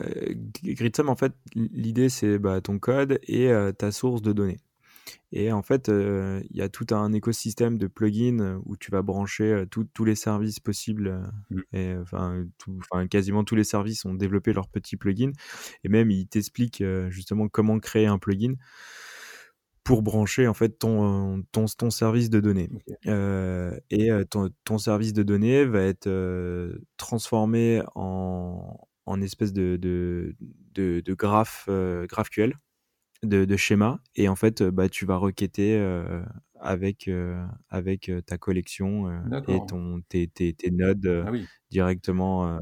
[0.63, 1.09] Gridsome.
[1.09, 4.61] En fait, l'idée c'est bah, ton code et ta source de données.
[5.33, 9.65] Et en fait, il y a tout un écosystème de plugins où tu vas brancher
[9.71, 11.33] tous les services possibles.
[11.51, 11.61] Mmh.
[11.73, 12.45] Et enfin,
[13.09, 15.33] quasiment tous les services ont développé leurs petits plugins.
[15.85, 18.55] Et même, il t'explique justement comment créer un plugin
[19.85, 22.69] pour brancher en fait ton, ton, ton service de données.
[23.91, 26.09] et ton, ton, service de données va être
[26.97, 30.37] transformé en, en espèce de, de,
[30.75, 31.69] de, de graphe,
[32.09, 32.55] GraphQL
[33.23, 35.79] de, de schéma et en fait bah, tu vas requêter
[36.59, 37.11] avec,
[37.69, 39.11] avec ta collection
[39.47, 41.31] et ton, tes, tes, tes nodes ah
[41.71, 42.61] directement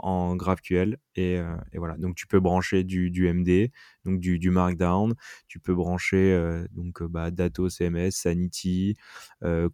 [0.00, 1.34] en GraphQL et,
[1.72, 1.96] et, voilà.
[1.96, 3.72] Donc tu peux brancher du, du MD
[4.04, 5.14] donc du, du Markdown.
[5.48, 8.94] Tu peux brancher donc bah, Dato CMS Sanity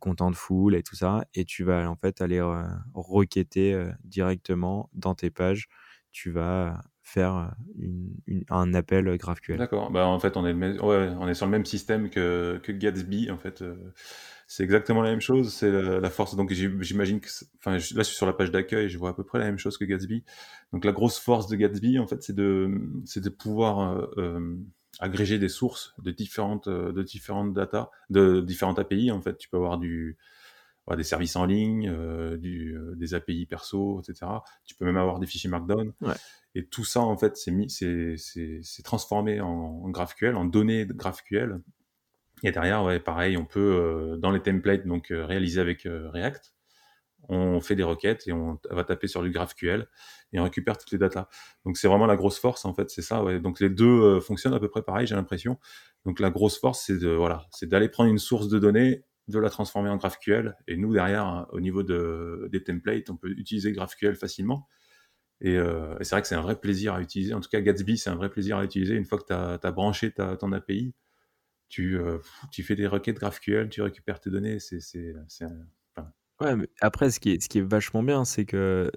[0.01, 2.41] Contentful et tout ça et tu vas en fait aller
[2.95, 5.69] requêter directement dans tes pages.
[6.13, 7.55] Tu vas faire
[8.49, 9.59] un appel GraphQL.
[9.59, 9.91] D'accord.
[9.91, 13.31] Bah, en fait, on est, on est sur le même système que, que Gatsby.
[13.31, 13.77] En fait, euh,
[14.49, 15.53] c'est exactement la même chose.
[15.53, 16.35] C'est la, force.
[16.35, 17.29] Donc, j'imagine que,
[17.59, 19.59] enfin, là, je suis sur la page d'accueil, je vois à peu près la même
[19.59, 20.25] chose que Gatsby.
[20.73, 22.71] Donc, la grosse force de Gatsby, en fait, c'est de,
[23.05, 24.57] c'est de pouvoir euh, euh,
[24.99, 29.11] agréger des sources de différentes, de différentes data, de différentes API.
[29.11, 30.17] En fait, tu peux avoir du
[30.97, 31.91] des services en ligne,
[32.37, 34.31] du, des API perso, etc.
[34.67, 35.93] Tu peux même avoir des fichiers Markdown.
[36.03, 36.15] Ouais.
[36.55, 41.61] Et tout ça, en fait, c'est transformé en, en, GraphQL, en données GraphQL.
[42.45, 46.11] Et derrière, ouais, pareil, on peut, euh, dans les templates, donc euh, réalisés avec euh,
[46.11, 46.55] React,
[47.31, 49.89] on fait des requêtes et on va taper sur du GraphQL
[50.35, 51.27] et on récupère toutes les datas.
[51.65, 53.25] Donc c'est vraiment la grosse force, en fait, c'est ça.
[53.25, 53.41] Ouais.
[53.41, 55.59] Donc les deux fonctionnent à peu près pareil, j'ai l'impression.
[56.05, 59.39] Donc la grosse force, c'est de, voilà, c'est d'aller prendre une source de données, de
[59.39, 60.57] la transformer en GraphQL.
[60.67, 64.69] Et nous, derrière, au niveau de, des templates, on peut utiliser GraphQL facilement.
[65.45, 67.35] Euh, et, c'est vrai que c'est un vrai plaisir à utiliser.
[67.35, 68.95] En tout cas, Gatsby, c'est un vrai plaisir à utiliser.
[68.95, 70.95] Une fois que tu as, branché ta, ton API,
[71.69, 72.19] tu, euh,
[72.53, 74.59] tu fais des requêtes GraphQL, tu récupères tes données.
[74.61, 74.79] C'est,
[76.41, 78.91] ouais, mais après, ce qui est, ce qui est vachement bien, c'est que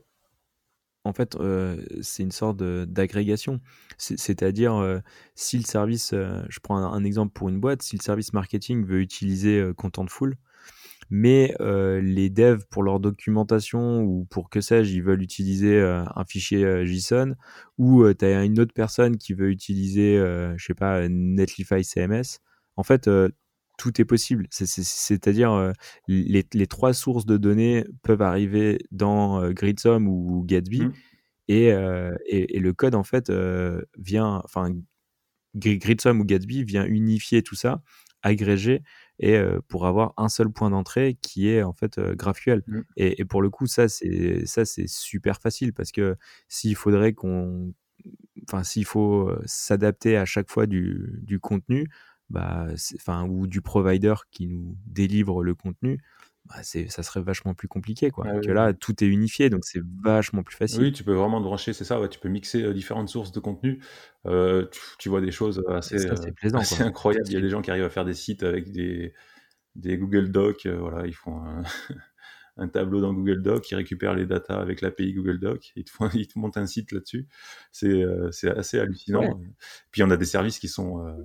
[1.07, 3.59] en fait, euh, c'est une sorte d'agrégation.
[3.97, 5.01] C'est-à-dire,
[5.35, 9.01] si le service, je prends un, exemple pour une boîte, si le service marketing veut
[9.01, 10.37] utiliser Contentful,
[11.09, 16.03] mais euh, les devs pour leur documentation ou pour que sais-je, ils veulent utiliser euh,
[16.15, 17.35] un fichier euh, JSON
[17.77, 20.17] ou tu as une autre personne qui veut utiliser,
[20.57, 22.39] je sais pas, Netlify CMS.
[22.75, 23.09] En fait,
[23.77, 24.47] tout est possible.
[24.49, 25.73] C'est-à-dire,
[26.07, 30.81] les, les, trois sources de données peuvent arriver dans Gridsome ou Gatsby.
[30.81, 30.93] Mmh.
[31.49, 31.67] Et,
[32.25, 33.31] et, et, le code, en fait,
[33.97, 34.73] vient, enfin,
[35.55, 37.81] Gridsome ou Gatsby vient unifier tout ça,
[38.21, 38.83] agréger
[39.19, 42.63] et pour avoir un seul point d'entrée qui est en fait GraphQL.
[42.67, 42.81] Mmh.
[42.97, 46.15] Et, pour le coup, ça c'est ça c'est super facile parce que
[46.47, 47.73] s'il faudrait qu'on,
[48.43, 51.89] enfin s'il faut s'adapter à chaque fois du, du contenu,
[52.29, 55.99] bah, enfin ou du provider qui nous délivre le contenu,
[56.45, 58.09] bah, ça serait vachement plus compliqué.
[58.09, 58.25] Quoi.
[58.27, 60.81] Ah que là, tout est unifié, donc c'est vachement plus facile.
[60.81, 63.81] Oui, tu peux vraiment brancher, c'est ça, ouais, tu peux mixer différentes sources de contenu.
[64.23, 65.97] tu, vois des choses assez,
[66.35, 67.27] plaisant, assez incroyables.
[67.27, 69.13] Il y a des gens qui arrivent à faire des sites avec des,
[69.75, 70.67] des Google Docs.
[70.67, 71.63] voilà, ils font un,
[72.57, 75.91] un, tableau dans Google Docs, ils récupèrent les datas avec l'API Google Docs, ils te,
[75.91, 77.27] font, ils te montent un site là-dessus.
[77.71, 78.03] C'est
[78.49, 79.39] assez hallucinant.
[79.91, 81.15] Puis on a des services qui sont.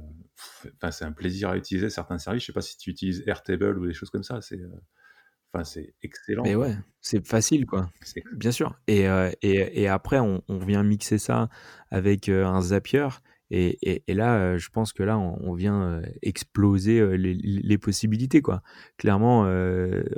[0.76, 2.42] Enfin, c'est un plaisir à utiliser certains services.
[2.42, 4.40] Je sais pas si tu utilises Airtable ou des choses comme ça.
[4.40, 4.60] C'est
[5.54, 6.44] Enfin, c'est excellent.
[6.44, 7.90] Mais ouais, c'est facile, quoi.
[8.32, 8.74] Bien sûr.
[8.86, 11.50] Et, euh, et, et, après, on, on, vient mixer ça
[11.90, 13.08] avec euh, un Zapier.
[13.54, 18.62] Et, là, euh, je pense que là, on, vient exploser les, les, possibilités, quoi.
[18.96, 19.42] Clairement,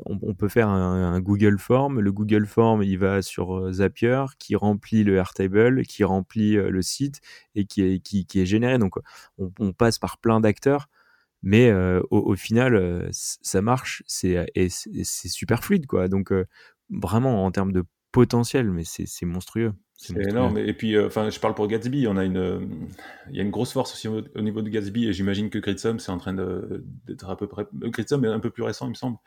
[0.06, 1.98] on, peut faire un, Google Form.
[2.00, 7.20] Le Google Form, il va sur Zapier, qui remplit le Airtable, qui remplit le site
[7.56, 8.78] et qui est, généré.
[8.78, 8.94] Donc,
[9.38, 10.88] on, passe par plein d'acteurs
[11.46, 11.70] mais
[12.10, 16.32] au, final ça marche c'est super fluide quoi donc
[16.88, 19.72] vraiment en termes de potentiel mais c'est monstrueux.
[19.96, 20.56] C'est énorme.
[20.56, 22.06] Et puis enfin je parle pour Gatsby.
[22.06, 22.86] On a une
[23.30, 25.98] il y a une grosse force aussi au, niveau de Gatsby et j'imagine que Gritsum
[25.98, 28.94] c'est en train d'être à peu près Gritsum est un peu plus récent il me
[28.94, 29.18] semble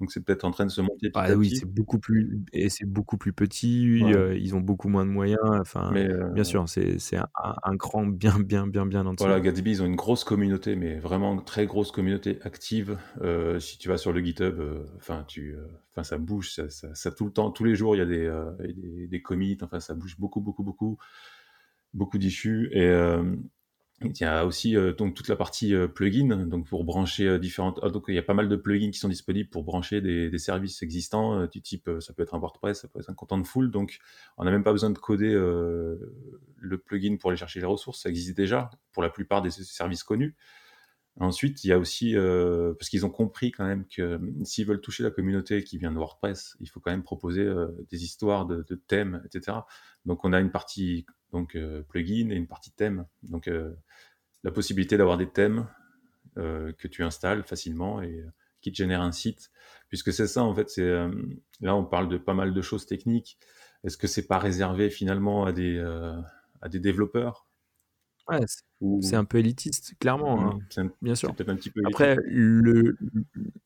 [0.00, 1.10] donc c'est peut-être en train de se monter.
[1.14, 4.02] Ah oui, c'est beaucoup plus et c'est beaucoup plus petit.
[4.02, 5.38] Euh, ils ont beaucoup moins de moyens.
[5.44, 7.28] Enfin, mais bien sûr, c'est un,
[7.62, 10.98] un, grand bien bien bien bien en Voilà, Gatsby, ils ont une grosse communauté, mais
[10.98, 12.98] vraiment une très grosse communauté active.
[13.20, 14.58] Euh, si tu vas sur le GitHub,
[14.96, 15.54] enfin tu,
[15.92, 18.30] enfin ça bouge, ça, ça, tout le temps, tous les jours il y a des,
[18.74, 19.58] des, des commits.
[19.60, 20.98] Enfin ça bouge beaucoup beaucoup beaucoup
[21.92, 22.90] beaucoup d'issues et
[24.02, 27.38] il y a aussi euh, donc toute la partie euh, plugin, donc pour brancher euh,
[27.38, 27.78] différentes.
[27.82, 30.38] Ah, donc il y a pas mal de plugins qui sont disponibles pour brancher des,
[30.38, 33.70] services existants du type, ça peut être un WordPress, ça peut être un Contentful.
[33.70, 33.98] Donc
[34.38, 38.08] on n'a même pas besoin de coder le plugin pour aller chercher les ressources, ça
[38.08, 40.34] existe déjà pour la plupart des services connus.
[41.18, 45.02] Ensuite, il y a aussi parce qu'ils ont compris quand même que s'ils veulent toucher
[45.02, 47.46] la communauté qui vient de WordPress, il faut quand même proposer
[47.90, 49.58] des histoires de, de, thèmes, etc.
[50.06, 51.56] Donc on a une partie donc
[51.88, 53.06] plugin et une partie thème.
[53.22, 53.50] Donc
[54.42, 55.66] la possibilité d'avoir des thèmes
[56.38, 59.50] euh, que tu installes facilement et euh, qui te génèrent un site.
[59.88, 61.10] Puisque c'est ça, en fait, c'est euh,
[61.60, 63.38] là on parle de pas mal de choses techniques.
[63.82, 65.78] Est-ce que c'est pas réservé finalement à des,
[66.60, 67.46] à des développeurs?
[68.28, 68.44] Ouais,
[69.00, 70.58] c'est un peu élitiste, clairement.
[70.76, 70.90] Hein.
[71.00, 71.30] bien sûr.
[71.30, 72.98] Un petit peu Après, le,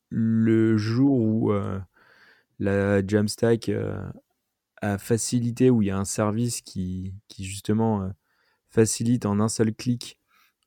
[0.09, 1.51] le jour où
[2.59, 3.69] la Jamstack
[4.81, 8.11] a facilité, où il y a un service qui, justement
[8.69, 10.19] facilite en un seul clic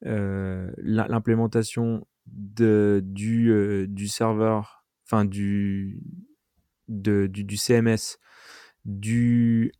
[0.06, 6.00] euh, l'implémentation du, euh, du serveur, enfin du,
[6.88, 8.18] CMS,
[8.84, 9.72] du,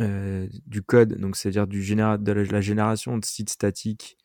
[0.00, 0.46] euh,
[0.86, 4.16] code, donc c'est-à-dire du de la, génération de sites statiques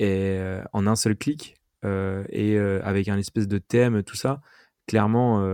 [0.00, 4.40] en un seul clic et avec un espèce de thème, tout ça,
[4.86, 5.44] clairement,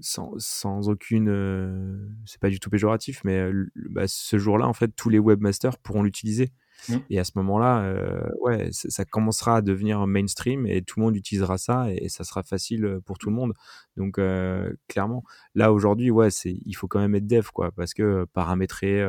[0.00, 2.08] sans, sans, aucune.
[2.26, 3.50] c'est pas du tout péjoratif, mais
[3.90, 6.52] bah, ce jour-là, en fait, tous les webmasters pourront l'utiliser.
[6.88, 6.96] Mmh.
[7.10, 11.16] Et à ce moment-là, euh, ouais, ça commencera à devenir mainstream et tout le monde
[11.16, 13.52] utilisera ça et, ça sera facile euh, pour tout le monde.
[13.96, 15.24] Donc euh, clairement,
[15.54, 19.08] là aujourd'hui, ouais, c'est il faut quand même être dev quoi, parce que paramétrer,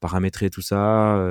[0.00, 1.22] paramétrer tout ça,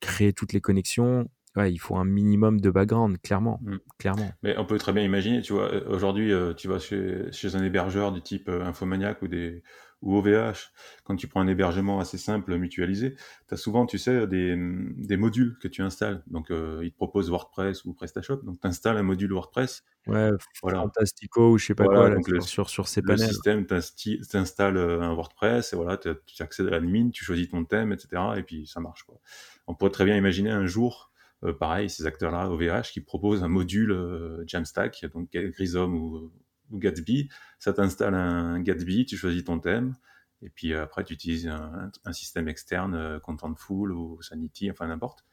[0.00, 3.76] créer toutes les connexions, Ouais, il faut un minimum de background, clairement, mmh.
[3.98, 4.30] clairement.
[4.42, 8.12] Mais on peut très bien imaginer, tu vois, aujourd'hui, tu vas chez, chez, un hébergeur
[8.12, 9.62] du type Infomaniac ou des,
[10.02, 10.72] ou OVH,
[11.04, 13.16] quand tu prends un hébergement assez simple, mutualisé,
[13.48, 16.22] tu as souvent, tu sais, des, des, modules que tu installes.
[16.26, 18.42] Donc, euh, ils te proposent WordPress ou PrestaShop.
[18.42, 19.84] Donc, tu installes un module WordPress.
[20.06, 20.30] Ouais,
[20.62, 20.80] voilà.
[20.80, 23.26] Fantastico ou je sais pas quoi, donc sur, sur, sur, ces panels.
[23.26, 27.64] Le système t'installes euh, un WordPress et voilà, tu accèdes à l'admin, tu choisis ton
[27.64, 28.22] thème, etc.
[28.38, 29.02] Et puis, ça marche.
[29.02, 29.20] Quoi.
[29.66, 31.09] On pourrait très bien imaginer un jour,
[31.44, 36.30] euh, pareil, ces acteurs-là, OVH, qui proposent un module euh, Jamstack, donc Grisom ou
[36.70, 37.28] ou Gatsby,
[37.58, 39.94] ça t'installe un Gatsby, tu choisis ton thème,
[40.42, 45.24] et puis euh, après tu utilises un, système externe, euh, Contentful ou Sanity, enfin n'importe.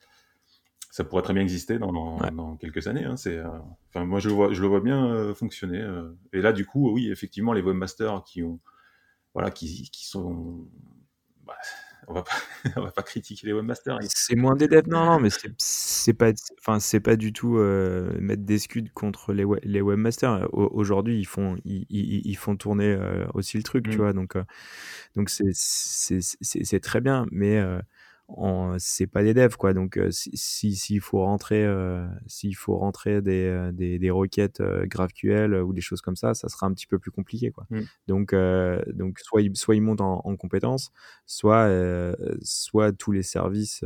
[0.90, 3.04] Ça pourrait très bien exister dans, quelques années.
[3.04, 3.48] Hein, c'est, euh,
[3.90, 5.86] enfin, moi je le vois, je le vois bien fonctionner.
[6.34, 8.60] et là, du coup, oui, effectivement, les webmasters qui ont,
[9.36, 10.68] voilà, qui, qui sont,
[11.46, 11.58] bah,
[12.08, 12.32] on va pas,
[12.78, 14.00] on va pas critiquer les webmasters.
[14.08, 18.18] C'est moins des devs, non, non, mais c'est pas, enfin, c'est pas du tout euh,
[18.20, 20.48] mettre des scuds contre les, les webmasters.
[20.54, 24.02] Aujourd'hui, ils font, ils, ils, font tourner euh, aussi le truc, tu mmh.
[24.02, 24.14] vois.
[24.14, 24.44] Donc, euh,
[25.16, 27.62] donc c'est, c'est très bien, mais
[28.78, 31.66] c'est pas des devs quoi donc s'il si, faut rentrer
[32.26, 36.68] s'il faut rentrer des, des, des requêtes GraphQL ou des choses comme ça ça sera
[36.68, 37.82] un petit peu plus compliqué quoi mmh.
[38.08, 38.36] donc
[38.94, 40.92] donc soit ils soit ils montent en, en compétences
[41.26, 41.70] soit
[42.42, 43.84] soit tous les services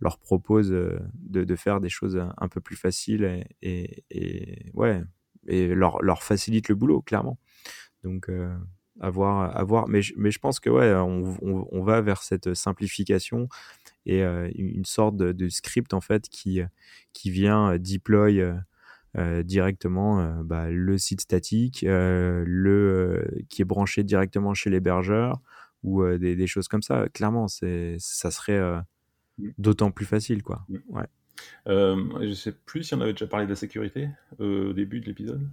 [0.00, 1.00] leur proposent de,
[1.44, 5.02] de, faire des choses un peu plus faciles et, et, et ouais
[5.46, 7.38] et leur, leur facilite le boulot, clairement.
[8.02, 8.28] Donc,
[9.00, 9.88] à voir, à voir.
[9.88, 13.48] Mais, je, mais je pense que ouais, on, on, on va vers cette simplification
[14.06, 14.22] et
[14.54, 16.60] une sorte de, de, script en fait qui,
[17.14, 18.44] qui vient deploy
[19.16, 25.40] euh, directement bah, le site statique, le qui est branché directement chez l'hébergeur
[25.82, 27.08] ou des, des, choses comme ça.
[27.14, 28.60] Clairement, c'est ça serait
[29.58, 30.66] d'autant plus facile, quoi.
[30.88, 31.06] Ouais.
[31.66, 35.06] Euh, je sais plus si on avait déjà parlé de la sécurité au début de
[35.06, 35.48] l'épisode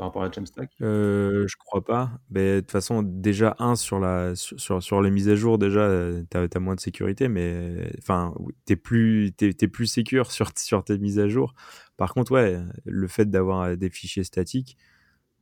[0.00, 0.70] par rapport à Jamstack?
[0.80, 2.10] Euh, Je crois pas.
[2.30, 5.80] Mais de toute façon, déjà, un, sur, la, sur, sur les mises à jour, déjà,
[5.80, 8.34] euh, tu as, moins de sécurité, mais enfin,
[8.66, 11.52] tu es plus, es, plus sécure sur, sur tes mises à jour.
[11.98, 14.78] Par contre, ouais, le fait d'avoir des fichiers statiques,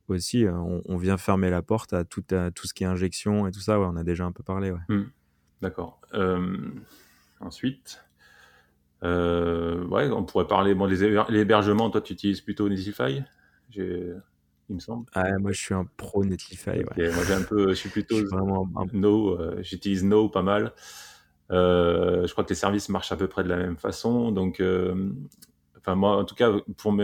[0.09, 3.47] aussi, euh, on, vient fermer la porte à tout, à tout ce qui est injection
[3.47, 3.79] et tout ça.
[3.79, 4.71] Ouais, on a déjà un peu parlé.
[4.71, 4.81] Ouais.
[4.89, 5.05] Hmm.
[5.61, 6.01] D'accord.
[6.15, 6.57] Euh,
[7.39, 8.03] ensuite,
[9.03, 11.05] ouais, on pourrait parler bon, les,
[11.39, 11.89] hébergements.
[11.89, 13.23] Toi, tu utilises plutôt Netlify
[14.69, 15.05] il me semble.
[15.13, 16.83] Ah, moi, je suis un pro Netlify.
[16.97, 17.11] Ouais.
[17.11, 18.17] moi, j'ai un peu, je suis plutôt
[18.93, 19.39] No.
[19.39, 20.73] Euh, j'utilise No pas mal.
[21.51, 24.31] Euh, je crois que les services marchent à peu près de la même façon.
[24.31, 25.11] Donc, euh,
[25.77, 26.95] enfin, moi, en tout cas, pour,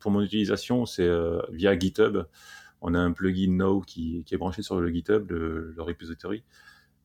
[0.00, 1.10] pour mon utilisation, c'est
[1.50, 2.24] via GitHub.
[2.80, 6.42] On a un plugin No qui, qui, est branché sur le GitHub, le, le repository.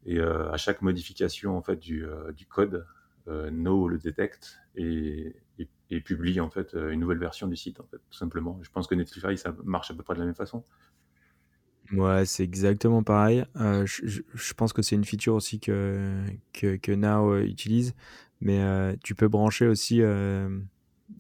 [0.05, 2.05] Et à chaque modification en fait du,
[2.35, 2.85] du code,
[3.27, 7.79] No le détecte et, et et publie en fait euh, une nouvelle version du site,
[7.79, 8.59] en fait, tout simplement.
[8.61, 10.63] Je pense que Netlify, ça marche à peu près de la même façon.
[11.93, 13.45] Ouais, c'est exactement pareil.
[13.55, 16.21] Euh, je, je, pense que c'est une feature aussi que,
[16.51, 17.95] que, que Now euh, utilise,
[18.41, 18.61] mais
[19.03, 20.01] tu peux brancher aussi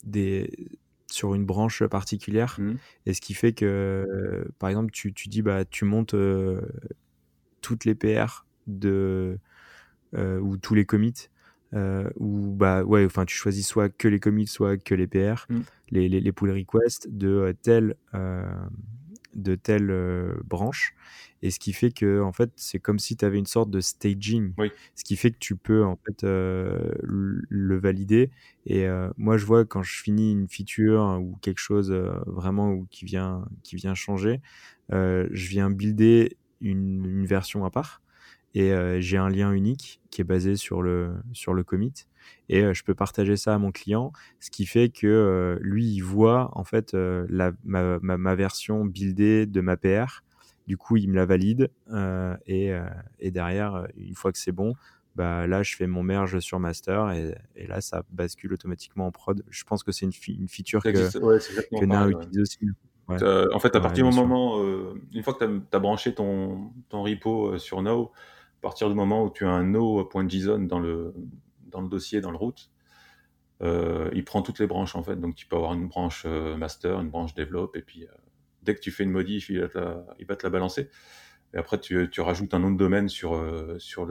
[0.03, 0.69] des,
[1.09, 2.73] sur une branche particulière, mmh.
[3.05, 6.15] et ce qui fait que, par exemple, tu, tu dis, bah, tu montes
[7.61, 9.39] toutes les PR de,
[10.13, 11.29] ou tous les commits
[11.73, 15.45] euh, où bah ouais, enfin tu choisis soit que les commits, soit que les PR,
[15.49, 15.59] mm.
[15.91, 18.45] les, les, les, pull requests de euh, telle euh,
[19.35, 20.95] de telle euh, branche,
[21.41, 23.81] et ce qui fait que en fait c'est comme si tu avais une sorte de
[23.81, 24.71] staging, oui.
[24.95, 28.31] ce qui fait que tu peux en fait le valider.
[28.65, 28.87] Et
[29.17, 31.91] moi je vois quand je finis une feature ou quelque chose
[32.25, 34.41] vraiment ou qui vient qui vient changer,
[34.89, 38.01] je viens builder une, une version à part
[38.57, 41.93] et euh, j'ai un lien unique qui est basé sur le, sur le commit
[42.49, 45.85] et euh, je peux partager ça à mon client, ce qui fait que euh, lui,
[45.85, 50.23] il voit en fait la, ma, ma, ma, version buildée de ma PR.
[50.65, 51.69] Du coup, il me la valide
[52.47, 52.73] et,
[53.19, 54.73] et, derrière, une fois que c'est bon,
[55.15, 59.11] bah, là, je fais mon merge sur master et, et, là, ça bascule automatiquement en
[59.11, 59.43] prod.
[59.49, 62.59] Je pense que c'est une, une, feature que, ouais, que utilise aussi.
[63.07, 63.23] Ouais.
[63.53, 64.61] En fait, à partir du moment,
[65.13, 68.11] une fois que tu as, as, branché ton, ton repo sur Now,
[68.59, 71.13] à partir du moment où tu as un no.json dans le,
[71.67, 72.55] dans le dossier, dans le root,
[73.61, 75.15] euh, il prend toutes les branches en fait.
[75.15, 78.11] Donc tu peux avoir une branche euh, master, une branche develop, et puis euh,
[78.63, 80.89] dès que tu fais une modif, il va te la, il la balancer.
[81.53, 84.05] Et après, tu, rajoutes un nom de domaine sur, le, sur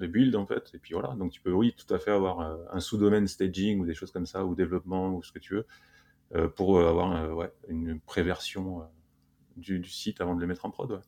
[0.00, 0.70] build en fait.
[0.74, 1.14] Et puis voilà.
[1.16, 2.40] Donc tu peux, oui, tout à fait avoir
[2.72, 6.48] un sous-domaine staging ou des choses comme ça, ou développement, ou ce que tu veux,
[6.48, 8.88] pour avoir une préversion
[9.56, 11.02] du, du, site avant de le mettre en prod.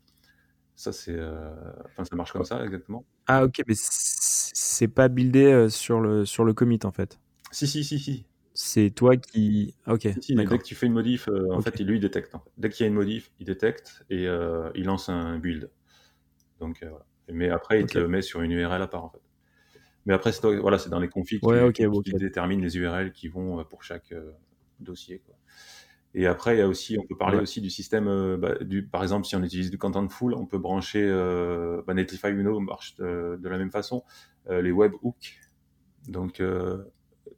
[0.83, 1.49] Ça, c'est, euh...
[1.87, 3.05] enfin, ça marche comme ça, exactement.
[3.29, 7.21] Ah, ok, mais c'est pas buildé euh, sur le, sur le commit, en fait.
[7.53, 8.27] Si, si, si, si.
[8.53, 9.77] C'est toi qui.
[9.87, 10.09] Ok.
[10.21, 11.71] Si, dès que tu fais une modif, euh, en okay.
[11.71, 12.35] fait, il, lui, il détecte.
[12.35, 12.51] En fait.
[12.59, 15.71] Dès qu'il y a une modif, il détecte et euh, il lance un build.
[16.59, 17.07] Donc, euh, voilà.
[17.29, 17.95] Mais après, il okay.
[17.95, 19.23] te le met sur une URL à part, en fait.
[20.05, 23.29] Mais après, c'est voilà, dans les configs ouais, qui, okay, qui déterminent les URL qui
[23.29, 24.13] vont pour chaque
[24.81, 25.23] dossier.
[25.25, 25.37] Quoi.
[26.15, 27.43] Et après, il y a aussi, on peut parler ouais.
[27.43, 30.59] aussi du système, euh, bah, du, par exemple, si on utilise du Contentful, on peut
[30.59, 34.05] brancher, euh, bah, Netlify Uno marche de, de, la même façon,
[34.51, 35.41] euh, les webhooks.
[36.09, 36.85] Donc, euh,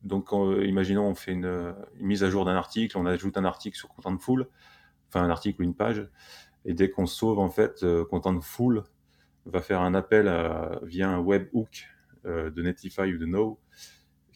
[0.03, 3.77] donc imaginons, on fait une, une, mise à jour d'un article, on ajoute un article
[3.77, 4.49] sur Contentful,
[5.09, 6.09] enfin un article ou une page,
[6.65, 8.85] et dès qu'on sauve, en fait, euh, Contentful
[9.47, 11.87] va faire un appel à, via un webhook
[12.25, 13.61] euh, de Netlify ou de No,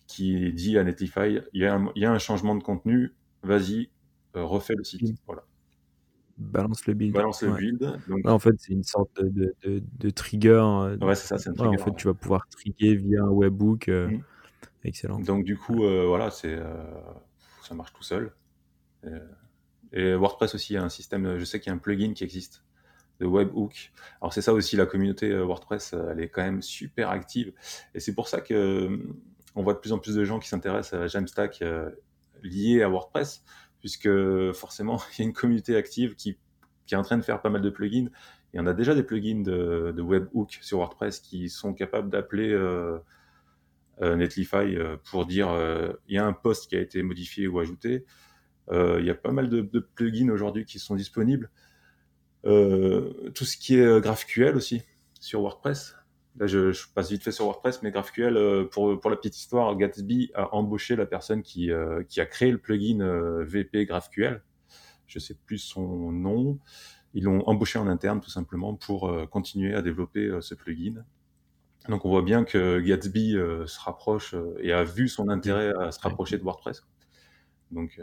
[0.06, 3.14] qui dit à Netlify, il y a un, il y a un changement de contenu,
[3.42, 3.90] vas-y,
[4.38, 5.16] euh, refait le site.
[5.26, 5.44] Voilà.
[6.38, 7.14] Balance le build.
[7.14, 7.58] Balance le ouais.
[7.58, 7.80] build.
[8.08, 8.24] Donc...
[8.24, 10.50] Ouais, en fait, c'est une sorte de, de, de, de trigger.
[10.50, 11.80] Euh, ouais, c'est ça, c'est un trigger.
[11.80, 13.88] en fait, tu vas pouvoir trigger via un webhook.
[13.88, 14.22] Euh, mmh.
[14.84, 15.18] Excellent.
[15.18, 16.64] Donc, du coup, euh, voilà, c'est, euh,
[17.62, 18.32] ça marche tout seul.
[19.92, 22.62] Et, WordPress aussi a un système, je sais qu'il y a un plugin qui existe
[23.20, 23.90] de webhook.
[24.20, 27.52] Alors, c'est ça aussi, la communauté WordPress, elle est quand même super active.
[27.94, 29.00] Et c'est pour ça que
[29.56, 31.64] on voit de plus en plus de gens qui s'intéressent à Jamstack
[32.44, 33.42] lié à WordPress
[33.80, 34.10] puisque
[34.52, 36.36] forcément, il y a une communauté active qui,
[36.86, 38.08] qui, est en train de faire pas mal de plugins.
[38.54, 42.08] Il y en a déjà des plugins de, de webhook sur WordPress qui sont capables
[42.08, 42.98] d'appeler euh,
[44.00, 47.48] euh, Netlify euh, pour dire euh, il y a un post qui a été modifié
[47.48, 48.04] ou ajouté.
[48.70, 51.50] Il y a pas mal de, de plugins aujourd'hui qui sont disponibles.
[52.44, 54.82] tout ce qui est GraphQL aussi
[55.20, 55.97] sur WordPress.
[56.38, 60.30] Là, je, passe vite fait sur WordPress, mais GraphQL, pour, pour la petite histoire, Gatsby
[60.34, 61.70] a embauché la personne qui,
[62.08, 62.98] qui a créé le plugin
[63.42, 64.42] VP GraphQL.
[65.06, 66.60] Je sais plus son nom
[67.14, 71.04] ils l'ont embauché en interne tout simplement pour euh, continuer à développer euh, ce plugin.
[71.88, 75.90] Donc on voit bien que Gatsby euh, se rapproche et a vu son intérêt à
[75.90, 76.84] se rapprocher de WordPress.
[77.70, 78.00] Donc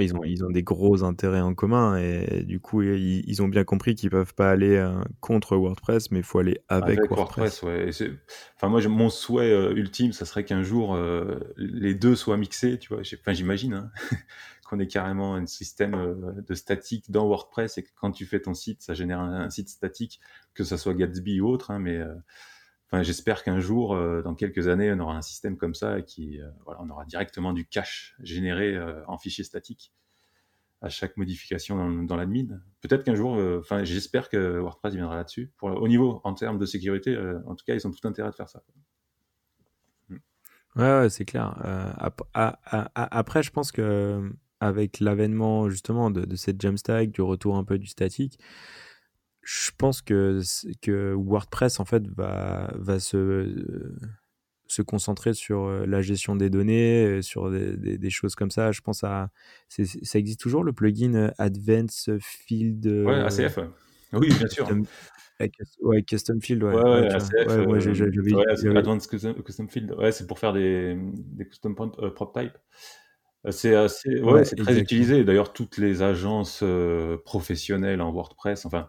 [0.00, 3.64] ils, ont, ils ont des gros intérêts en commun et du coup, ils, ont bien
[3.64, 4.84] compris qu'ils peuvent pas aller
[5.20, 7.62] contre WordPress, mais il faut aller avec, WordPress.
[7.62, 7.90] ouais.
[8.56, 10.98] enfin, moi, mon souhait ultime, ça serait qu'un jour,
[11.56, 13.02] les deux soient mixés, tu vois.
[13.20, 13.90] Enfin, j'imagine hein,
[14.72, 18.40] qu'on ait carrément un système euh, de statique dans WordPress et que quand tu fais
[18.40, 20.18] ton site, ça génère un, site statique,
[20.54, 21.70] que ce soit Gatsby ou autre.
[21.70, 22.14] Hein, mais euh,
[23.00, 26.40] j'espère qu'un jour, euh, dans quelques années, on aura un système comme ça et qui,
[26.64, 29.92] voilà, on aura directement du cache généré en fichier statique
[30.82, 32.60] à chaque modification dans, l'admin.
[32.80, 35.52] Peut-être qu'un jour, enfin, j'espère que WordPress viendra là-dessus.
[35.62, 37.16] Au niveau en termes de sécurité,
[37.46, 38.62] en tout cas, ils ont tout intérêt de faire ça.
[40.74, 41.54] Ouais, c'est clair.
[42.34, 44.32] après, je pense que
[44.62, 48.38] avec l'avènement justement de, cette Jamstack, du retour un peu du statique,
[49.42, 50.40] je pense que,
[50.80, 53.92] que WordPress en fait va, va se,
[54.66, 58.72] se concentrer sur euh, la gestion des données, euh, sur des, choses comme ça.
[58.72, 59.30] Je pense à.
[59.68, 62.86] Ça existe toujours le plugin Advanced Field.
[62.86, 63.58] Ouais, ACF.
[64.12, 64.68] Oui, bien sûr.
[65.80, 66.74] ouais, Custom Field, ouais.
[66.74, 69.92] Ouais, ouais, ACF, ouais, Advanced Custom, Field.
[69.92, 72.52] Ouais, c'est pour faire des, des custom prop type.
[73.50, 75.24] C'est assez, ouais, c'est très utilisé.
[75.24, 78.88] D'ailleurs, toutes les agences euh, professionnelles en WordPress, enfin,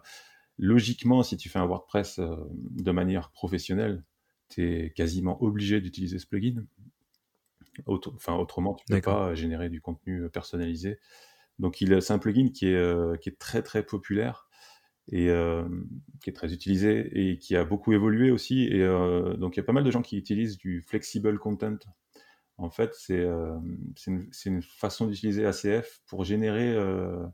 [0.58, 4.04] logiquement, si tu fais un WordPress euh, de manière professionnelle,
[4.48, 6.64] tu es quasiment obligé d'utiliser ce plugin.
[7.86, 10.98] enfin, autrement, tu ne peux pas générer du contenu personnalisé.
[11.58, 14.48] Donc, c'est un plugin qui est, euh, qui est très très populaire
[15.08, 15.28] et
[16.22, 18.64] qui est très utilisé et qui a beaucoup évolué aussi.
[18.64, 18.86] Et
[19.38, 21.76] donc, il y a pas mal de gens qui utilisent du flexible content
[22.56, 23.58] en fait, c'est euh,
[24.06, 27.26] une, une, façon d'utiliser ACF pour générer, euh,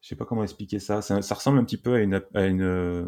[0.00, 2.62] je sais pas comment expliquer ça, ça, ressemble un petit peu à une, à une,
[2.62, 3.04] euh,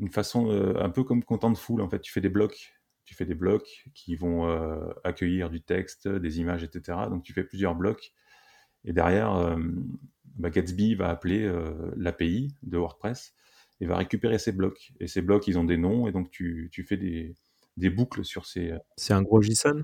[0.00, 2.74] une façon, euh, un peu comme Contentful, en fait, tu fais des blocs,
[3.04, 6.98] tu fais des blocs qui vont euh, accueillir du texte, des images, etc.
[7.08, 8.12] Donc tu fais plusieurs blocs,
[8.84, 9.56] et derrière,
[10.36, 11.50] bah, Gatsby va appeler
[11.96, 13.34] l'API de WordPress,
[13.80, 14.92] et va récupérer ces blocs.
[15.00, 17.34] Et ces blocs, ils ont des noms, et donc tu, tu fais des,
[17.76, 18.74] des boucles sur ces...
[18.96, 19.82] C'est un gros JSON?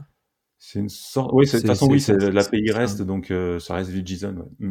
[0.59, 1.33] C'est une sorte.
[1.33, 4.49] Oui, de toute façon, oui, l'API REST, donc ça reste du JSON.
[4.61, 4.71] Mm.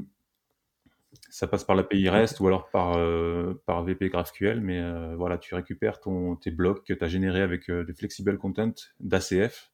[1.31, 5.37] Ça passe par l'API REST ou alors par, euh, par VP GraphQL, mais euh, voilà,
[5.37, 9.71] tu récupères ton, tes blocs que tu as générés avec du flexible content d'ACF.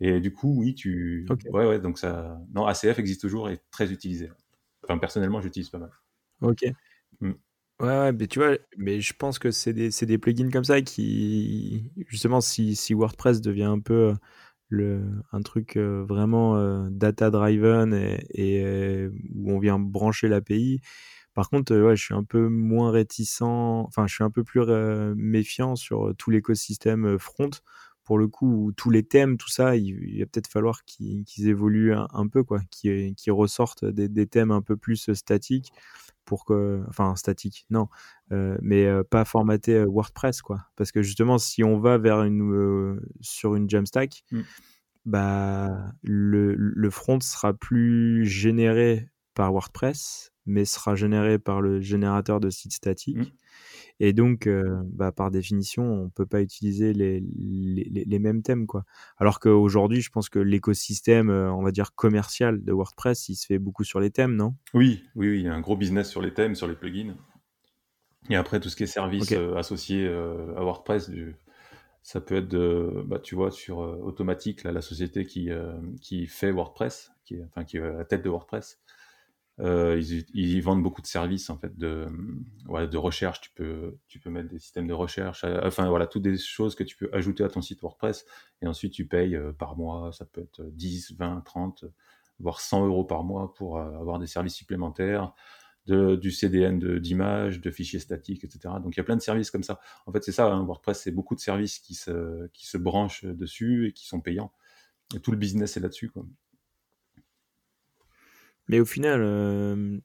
[0.00, 1.26] Et du coup, oui, tu.
[1.50, 2.40] Ouais, ouais, donc ça.
[2.54, 4.30] Non, ACF existe toujours et est très utilisé.
[4.84, 5.90] Enfin, personnellement, j'utilise pas mal.
[6.40, 6.64] Ok.
[7.20, 7.32] Mm.
[7.80, 10.80] Ouais, ouais, mais tu vois, mais je pense que c'est des, des, plugins comme ça
[10.82, 14.14] qui, justement, si, si WordPress devient un peu
[14.68, 15.02] le,
[15.32, 17.94] un truc euh, vraiment euh, data-driven
[18.30, 20.80] et, où on vient brancher l'API.
[21.34, 24.60] Par contre, ouais, je suis un peu moins réticent, enfin, je suis un peu plus
[25.14, 27.50] méfiant sur tout l'écosystème front.
[28.02, 32.26] Pour le coup, tous les thèmes, tout ça, il, va peut-être falloir qu'ils évoluent un,
[32.26, 35.72] peu, quoi, qu'ils ressortent des, thèmes un peu plus statiques
[36.28, 37.88] pour que, enfin statique, non,
[38.32, 42.22] euh, mais euh, pas formaté euh, WordPress quoi, parce que justement si on va vers
[42.22, 44.40] une sur une Jamstack, mmh.
[45.06, 52.40] bah le, le, front sera plus généré par WordPress, mais sera généré par le générateur
[52.40, 53.16] de site statique.
[53.16, 53.32] Mmh.
[54.00, 58.42] Et donc, euh, bah, par définition, on ne peut pas utiliser les, les, les, mêmes
[58.42, 58.66] thèmes.
[58.66, 58.84] Quoi.
[59.16, 63.46] Alors qu'aujourd'hui, je pense que l'écosystème, euh, on va dire, commercial de WordPress, il se
[63.46, 64.54] fait beaucoup sur les thèmes, non?
[64.72, 67.16] Oui, oui, oui, il y a un gros business sur les thèmes, sur les plugins.
[68.30, 71.34] Et après, tout ce qui est service euh, associé à WordPress, du,
[72.02, 75.50] ça peut être, de, bah, tu vois, sur Automatique, là, la société qui,
[76.00, 78.80] qui fait WordPress, qui est, enfin, qui est à la tête de WordPress.
[79.60, 82.06] Euh, ils, ils, vendent beaucoup de services en fait de,
[82.66, 83.40] voilà, de recherche.
[83.40, 86.76] Tu peux, tu peux mettre des systèmes de recherche, euh, enfin voilà, toutes des choses
[86.76, 88.24] que tu peux ajouter à ton site WordPress
[88.62, 90.12] et ensuite tu payes euh, par mois.
[90.12, 91.84] Ça peut être 10, 20, 30,
[92.38, 95.32] voire 100 euros par mois pour avoir des services supplémentaires,
[95.86, 98.74] de, du CDN d'images, de, fichiers statiques, etc.
[98.80, 99.80] Donc il y a plein de services comme ça.
[100.06, 103.24] En fait, c'est ça, hein, WordPress, c'est beaucoup de services qui se, qui se branchent
[103.24, 104.52] dessus et qui sont payants.
[105.22, 106.10] Tout le business est là-dessus.
[106.10, 106.26] Quoi.
[108.68, 109.98] Mais au final, euh,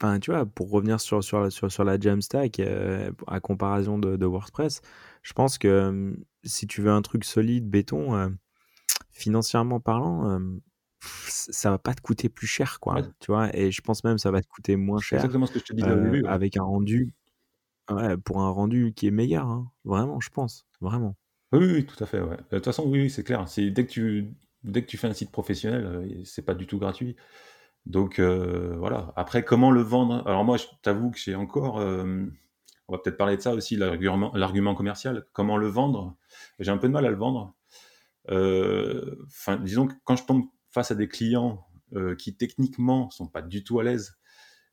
[0.00, 4.16] enfin, tu vois, pour revenir sur, sur, sur, sur la Jamstack, euh, à comparaison de,
[4.16, 4.80] de, WordPress,
[5.22, 8.34] je pense que euh, si tu veux un truc solide, béton,
[9.10, 10.40] financièrement parlant,
[11.00, 13.02] ça va pas te coûter plus cher, quoi.
[13.20, 15.18] Tu vois Et je pense même ça va te coûter moins cher.
[15.18, 16.24] exactement ce que je te disais au début.
[16.26, 17.14] Avec un rendu,
[18.24, 19.70] pour un rendu qui est meilleur, hein.
[19.84, 21.16] vraiment, je pense, vraiment.
[21.52, 22.18] Oui, oui, tout à fait.
[22.18, 23.44] De toute façon, oui, c'est clair.
[23.56, 24.34] Dès que tu
[24.64, 27.16] dès que tu fais un site professionnel, c'est pas du tout gratuit.
[27.86, 29.12] Donc voilà.
[29.16, 30.26] Après, comment le vendre?
[30.26, 31.80] Alors moi, je t'avoue que j'ai encore.
[32.88, 35.26] on va peut-être parler de ça aussi, l'argument commercial.
[35.32, 36.16] Comment le vendre?
[36.58, 37.54] J'ai un peu de mal à le vendre.
[39.62, 41.66] Disons que quand je tombe face à des clients
[42.18, 44.18] qui techniquement sont pas du tout à l'aise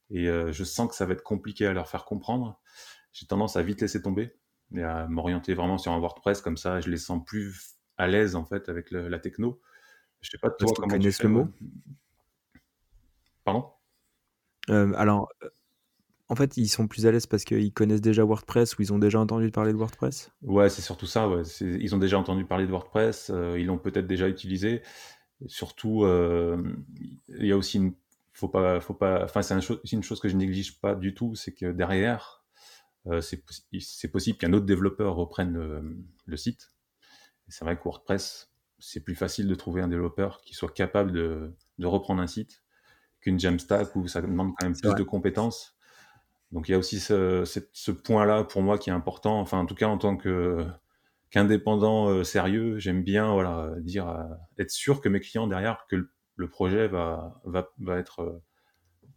[0.10, 2.60] et je sens que ça va être compliqué à leur faire comprendre,
[3.14, 4.36] j'ai tendance à vite laisser tomber
[4.76, 6.82] et à m'orienter vraiment sur un WordPress comme ça.
[6.82, 9.62] Je les sens plus à l'aise en fait avec la techno.
[10.22, 11.48] Je sais pas toi comment tu fais, le mot.
[13.44, 13.66] Pardon?
[14.70, 15.50] Euh, Alors, euh,
[16.30, 19.00] en fait, ils sont plus à l'aise parce qu'ils connaissent déjà WordPress ou ils ont
[19.00, 20.32] déjà entendu parler de WordPress?
[20.44, 21.28] Ouais, c'est surtout ça.
[21.28, 21.42] Ouais.
[21.62, 24.82] Ils ont déjà entendu parler de WordPress, euh, ils l'ont peut-être déjà utilisé.
[25.48, 27.94] surtout, il y a aussi une.
[28.34, 29.24] Faut pas, faut pas.
[29.24, 29.56] Enfin, c'est
[29.92, 32.44] une chose que je néglige pas du tout, c'est que derrière,
[33.20, 36.72] c'est possible qu'un autre développeur reprenne le, le site.
[37.50, 38.51] C'est vrai que WordPress,
[38.82, 42.64] c'est plus facile de trouver un développeur qui soit capable de, de reprendre un site
[43.22, 45.78] qu'une Jamstack où ça demande quand même plus de compétences.
[46.52, 49.40] Donc il y a aussi ce, ce point-là pour moi qui est important.
[49.40, 50.66] Enfin, en tout cas, en tant que
[51.30, 54.24] qu'indépendant euh, sérieux, j'aime bien voilà dire euh,
[54.58, 55.96] être sûr que mes clients derrière que
[56.36, 58.44] le, projet va, va, va être euh,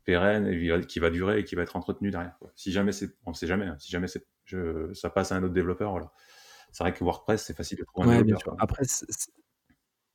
[0.04, 2.38] pérenne et qui va durer et qui va être entretenu derrière.
[2.54, 4.06] Si jamais c'est, on sait jamais, hein, si jamais
[4.44, 6.12] je, ça passe à un autre développeur, voilà.
[6.70, 8.56] C'est vrai que WordPress c'est facile de trouver un développeur.
[8.58, 8.84] Après,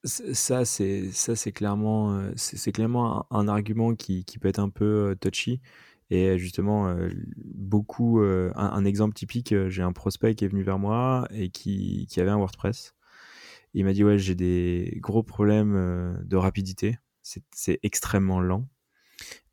[0.03, 4.69] ça, c'est ça, c'est clairement, euh, c'est clairement un, argument qui, qui, peut être un
[4.69, 5.61] peu euh, touchy.
[6.09, 11.27] Et justement, euh, beaucoup, un, exemple typique, j'ai un prospect qui est venu vers moi
[11.31, 12.95] et qui, qui avait un WordPress.
[13.75, 16.97] Il m'a dit ouais, j'ai des gros problèmes de rapidité.
[17.21, 18.67] C'est extrêmement lent.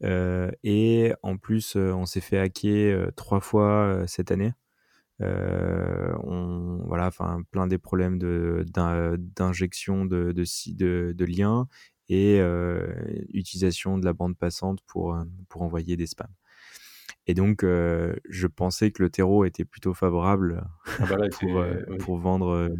[0.03, 4.55] et en plus, on s'est fait hacker trois fois cette année.
[5.23, 11.69] Euh, on, voilà, enfin, plein des problèmes d'injection de, de, de, liens
[12.09, 12.87] et euh,
[13.33, 16.33] utilisation de la bande passante pour, euh, pour envoyer des spams.
[17.29, 20.65] Et donc, je pensais que le terreau était plutôt favorable
[21.01, 21.65] ah bah pour,
[21.99, 22.71] pour, vendre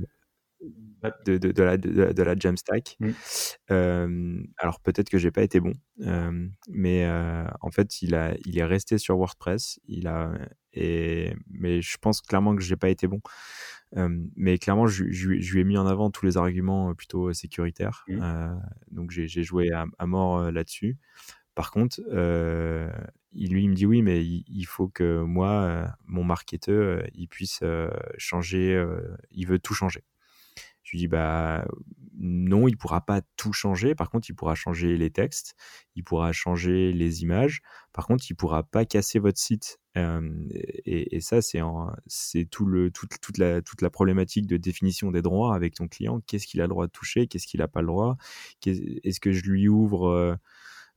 [1.27, 2.97] de, de, de, la, de, la Jamstack.
[3.01, 4.43] Mmh.
[4.59, 5.73] alors peut-être que j'ai pas été bon,
[6.69, 7.09] mais
[7.61, 9.79] en fait il, a, il est resté sur WordPress.
[9.87, 10.33] Il a,
[10.73, 13.21] et, mais je pense clairement que j'ai pas été bon.
[14.37, 18.05] mais clairement, je, je, lui ai mis en avant tous les arguments plutôt sécuritaires.
[18.09, 18.61] Mmh.
[18.91, 20.99] donc j'ai joué à, mort là-dessus.
[21.55, 22.01] Par contre,
[23.33, 27.63] il, lui, il me dit oui, mais il, faut que moi, mon marketeur, il puisse
[28.19, 28.85] changer,
[29.31, 30.03] il veut tout changer.
[30.87, 31.67] Je lui dis bah
[32.19, 33.97] non, il pourra pas tout changer.
[33.97, 35.57] Par contre, il pourra changer les textes,
[35.97, 37.61] il pourra changer les images.
[37.93, 39.81] Par contre, il pourra pas casser votre site.
[39.97, 45.75] et, ça, c'est tout le toute, la toute la problématique de définition des droits avec
[45.75, 46.21] ton client.
[46.29, 47.27] Qu'est-ce qu'il a le droit de toucher?
[47.27, 48.17] Qu'est-ce qu'il n'a pas le droit?
[48.65, 50.39] Est-ce que je lui ouvre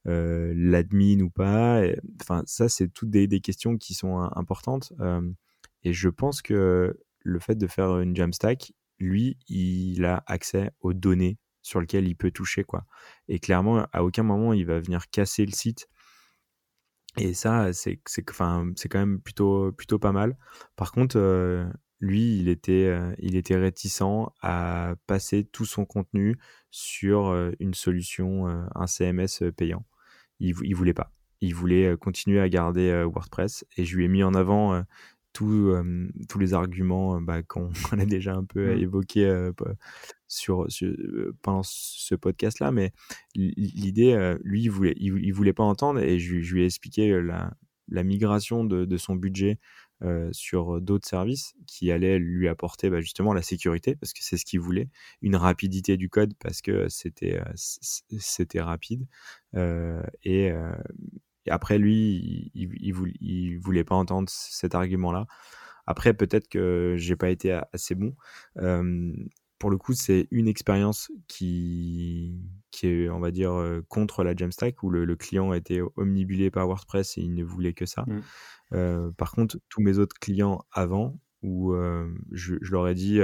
[0.05, 1.81] l'admin ou pas?
[2.21, 4.93] Enfin, ça, c'est toutes des, des, questions qui sont importantes.
[5.83, 10.93] et je pense que le fait de faire une Jamstack, lui, il a accès aux
[10.93, 12.63] données sur lesquelles il peut toucher.
[12.63, 12.85] quoi.
[13.27, 15.87] Et clairement, à aucun moment, il va venir casser le site.
[17.17, 20.37] Et ça, c'est quand même plutôt, plutôt pas mal.
[20.75, 21.65] Par contre, euh,
[21.99, 26.37] lui, il était, euh, il était réticent à passer tout son contenu
[26.71, 29.85] sur euh, une solution, un CMS payant.
[30.39, 31.11] Il, il voulait pas.
[31.41, 33.65] Il voulait continuer à garder WordPress.
[33.77, 34.83] Et je lui ai mis en avant
[36.27, 38.79] tous les arguments bah, qu'on a déjà un peu mmh.
[38.79, 39.49] évoqués
[40.27, 40.67] sur,
[41.41, 42.71] pendant ce podcast-là.
[42.71, 42.91] Mais
[43.35, 47.53] l'idée, lui, il voulait, il, voulait pas entendre et je, lui ai expliqué la,
[47.87, 49.59] la migration de, de, son budget
[50.31, 54.45] sur d'autres services qui allaient lui apporter bah, justement la sécurité parce que c'est ce
[54.45, 54.89] qu'il voulait,
[55.21, 59.07] une rapidité du code parce que c'était c'était rapide
[60.23, 60.51] et,
[61.49, 65.25] après, lui, il, il, voulait, pas entendre cet argument-là.
[65.85, 68.15] Après, peut-être que j'ai pas été assez bon.
[69.57, 72.39] pour le coup, c'est une expérience qui,
[72.71, 76.67] qui est, on va dire, contre la Jamstack, où le, client a été omnibulé par
[76.67, 78.05] WordPress et il ne voulait que ça.
[78.71, 79.13] Mmh.
[79.17, 81.73] par contre, tous mes autres clients avant, où
[82.31, 83.19] je, leur ai dit,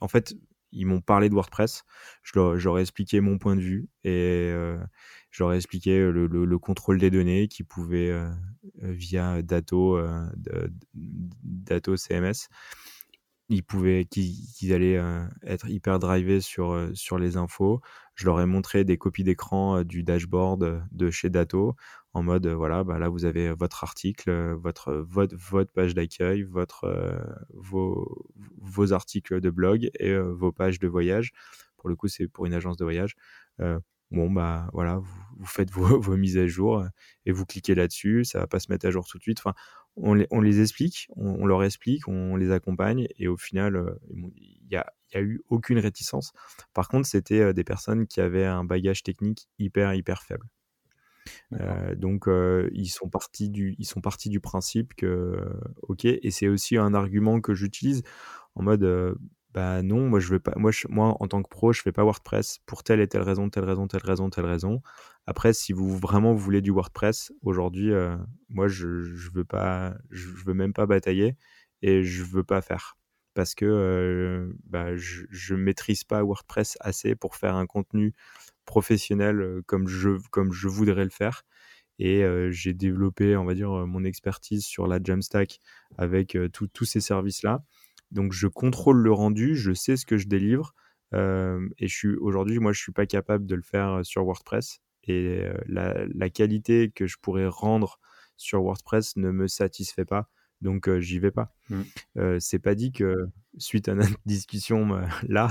[0.00, 0.34] en fait,
[0.72, 1.84] ils m'ont parlé de WordPress,
[2.22, 4.52] je leur, ai expliqué mon point de vue et
[5.30, 8.28] je leur ai expliqué le, le, contrôle des données qui pouvait euh,
[8.82, 10.26] euh, via Dato, euh,
[10.94, 12.48] Dato CMS,
[13.48, 15.00] ils pouvaient qu'ils allaient
[15.42, 17.80] être hyper drivés sur sur les infos.
[18.14, 21.74] je leur ai montré des copies d'écran du dashboard de chez Dato
[22.12, 26.44] en mode voilà, bah là vous avez votre article, votre, votre, votre page d'accueil,
[27.52, 31.32] vos articles de blog et vos pages de voyage.
[31.76, 33.16] Pour le coup, c'est pour une agence de voyage.
[34.10, 35.00] Bon, bah voilà,
[35.36, 36.84] vous, faites vos, vos, mises à jour
[37.26, 38.24] et vous cliquez là-dessus.
[38.24, 39.38] Ça va pas se mettre à jour tout de suite.
[39.40, 39.54] Enfin,
[39.96, 43.98] on les, on les explique, on, leur explique, on les accompagne et au final,
[44.36, 46.32] il y a, y a eu aucune réticence.
[46.74, 50.46] Par contre, c'était des personnes qui avaient un bagage technique hyper, hyper faible.
[51.52, 52.28] Euh, donc
[52.72, 55.38] ils sont partis du ils sont partis du principe que
[55.82, 58.02] ok et c'est aussi un argument que j'utilise
[58.54, 59.18] en mode
[59.54, 62.60] bah non moi je veux pas moi en tant que pro je fais pas WordPress
[62.66, 64.80] pour telle et telle raison telle raison telle raison telle raison
[65.26, 67.90] après si vous vraiment voulez du WordPress aujourd'hui
[68.48, 71.36] moi je je veux pas je veux même pas batailler
[71.82, 72.96] et je veux pas faire
[73.34, 78.12] parce que bah, je, je maîtrise pas WordPress assez pour faire un contenu
[78.66, 81.44] professionnel comme je, comme je voudrais le faire.
[81.98, 85.60] Et j'ai développé, on va dire, mon expertise sur la Jamstack
[85.98, 87.62] avec tous ces services-là.
[88.10, 90.74] Donc je contrôle le rendu, je sais ce que je délivre.
[91.12, 94.80] et je suis aujourd'hui, moi, je suis pas capable de le faire sur WordPress.
[95.04, 97.98] Et la, la, qualité que je pourrais rendre
[98.36, 100.28] sur WordPress ne me satisfait pas
[100.60, 101.54] donc j'y vais pas.
[101.70, 102.38] Mmh.
[102.38, 103.14] c'est pas dit que
[103.58, 105.50] suite à notre discussion là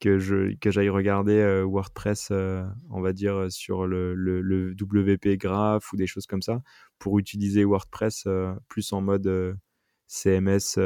[0.00, 5.96] que je que j'aille regarder WordPress, on va dire sur le, le, WP Graph ou
[5.96, 6.62] des choses comme ça
[6.98, 8.26] pour utiliser WordPress
[8.68, 9.56] plus en mode
[10.06, 10.78] CMS,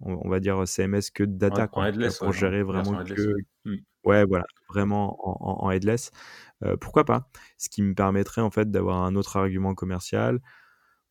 [0.00, 3.34] on, va dire CMS que de data en, headless, pour gérer vraiment que
[3.64, 3.76] mmh.
[4.04, 6.10] ouais voilà vraiment en, en headless.
[6.80, 7.30] pourquoi pas?
[7.56, 10.40] Ce qui me permettrait en fait d'avoir un autre argument commercial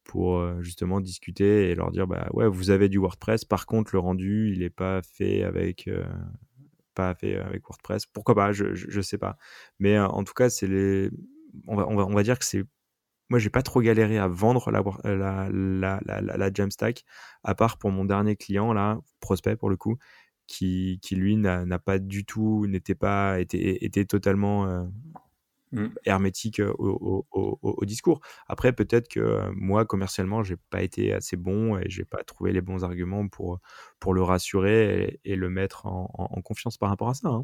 [0.03, 3.99] pour justement discuter et leur dire bah ouais vous avez du WordPress par contre le
[3.99, 5.89] rendu il n'est pas fait avec
[6.97, 8.07] pas fait avec WordPress.
[8.07, 8.51] Pourquoi pas?
[8.51, 9.38] Je, je, sais pas.
[9.79, 11.11] Mais en tout cas c'est les
[11.67, 12.63] on va, on va, on va dire que c'est
[13.30, 17.03] moi j'ai pas trop galéré à vendre la, la, la, la, Jamstack
[17.43, 19.97] à part pour mon dernier client là prospect pour le coup
[20.47, 24.89] qui, qui lui n'a pas du tout n'était pas était, était totalement
[25.74, 25.88] Mmh.
[26.05, 27.26] hermétique au,
[27.86, 28.22] discours.
[28.47, 32.61] Après, peut-être que moi, commercialement, j'ai pas été assez bon et j'ai pas trouvé les
[32.61, 33.59] bons arguments pour,
[33.99, 37.28] pour le rassurer et, le mettre en, confiance par rapport à ça.
[37.28, 37.41] Hein.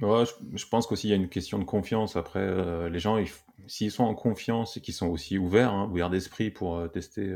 [0.54, 2.16] je, pense qu'aussi il y a une question de confiance.
[2.16, 3.22] Après, les gens,
[3.68, 7.36] s'ils sont en confiance et qu'ils sont aussi ouverts, hein, ouverts d'esprit pour tester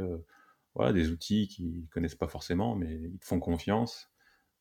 [0.74, 4.10] voilà, des outils qu'ils connaissent pas forcément, mais ils te font confiance.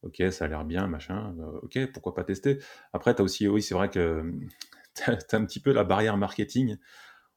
[0.03, 1.35] Ok, ça a l'air bien, machin.
[1.63, 2.59] ok, pourquoi pas tester?
[2.93, 4.33] Après, tu as aussi, oui, c'est vrai que
[5.05, 6.77] tu as, un petit peu la barrière marketing.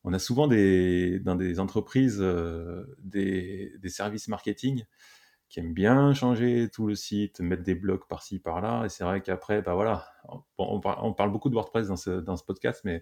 [0.03, 4.85] On a souvent des, dans des entreprises euh, des, services marketing
[5.49, 8.85] qui aiment bien changer tout le site, mettre des blocs par-ci, par-là.
[8.85, 10.05] Et c'est vrai qu'après, bah voilà,
[10.57, 13.01] on, parle beaucoup de WordPress dans ce, dans ce podcast, mais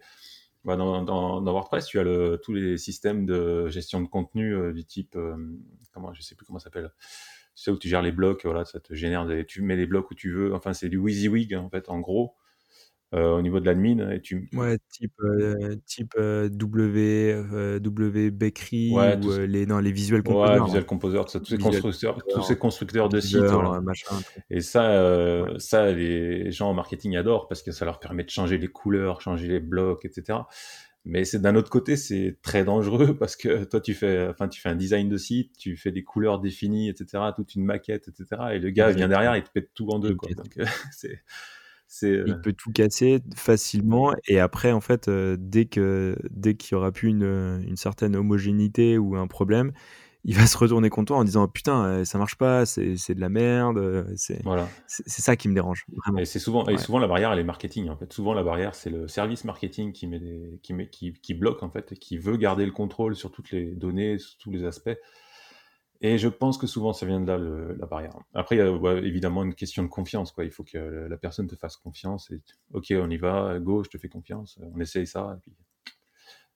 [0.64, 4.72] bah, dans, dans, WordPress, tu as le, tous les systèmes de gestion de contenu euh,
[4.72, 5.36] du type, euh,
[5.94, 6.92] comment, je sais plus comment ça s'appelle,
[7.54, 10.10] sais où tu gères les blocs, voilà, ça te génère, des, tu mets les blocs
[10.10, 10.54] où tu veux.
[10.54, 12.36] Enfin, c'est du WYSIWYG en fait, en gros.
[13.16, 18.32] Euh, au niveau de l'admin et tu ouais type euh, type euh, W euh, W
[18.32, 19.00] Bakery ou
[19.48, 23.22] les non les Visual Composer ouais, Visual Composer tous ces constructeurs tous ces constructeurs de
[23.22, 23.82] sites voilà.
[24.50, 28.58] et ça ça les gens en marketing adorent parce que ça leur permet de changer
[28.58, 30.40] les couleurs changer les blocs etc
[31.06, 34.60] mais c'est d'un autre côté c'est très dangereux parce que toi tu fais enfin tu
[34.60, 38.42] fais un design de site tu fais des couleurs définies etc toute une maquette etc
[38.52, 40.28] et le gars vient derrière il te pète tout en deux quoi.
[40.34, 40.58] donc
[40.92, 41.22] c'est
[42.02, 46.76] il euh peut tout casser facilement et après en fait dès que dès qu'il y
[46.76, 49.72] aura plus une, une, certaine homogénéité ou un problème
[50.26, 53.30] il va se retourner contre toi en disant putain ça marche pas c'est de la
[53.30, 54.68] merde c'est voilà.
[54.88, 56.20] c'est ça qui me dérange vraiment.
[56.20, 58.76] et c'est souvent et souvent la barrière elle est marketing en fait souvent la barrière
[58.76, 62.18] c'est le service marketing qui met des, qui met qui, qui bloque en fait qui
[62.18, 64.98] veut garder le contrôle sur toutes les données sur tous les aspects
[66.02, 67.38] et je pense que souvent, ça vient de là,
[67.78, 68.14] la barrière.
[68.34, 70.32] Après, il y a évidemment une question de confiance.
[70.32, 70.46] Quoi.
[70.46, 72.32] Il faut que la personne te fasse confiance.
[72.74, 75.40] Ok, on y va, go, je te fais confiance, on essaye ça.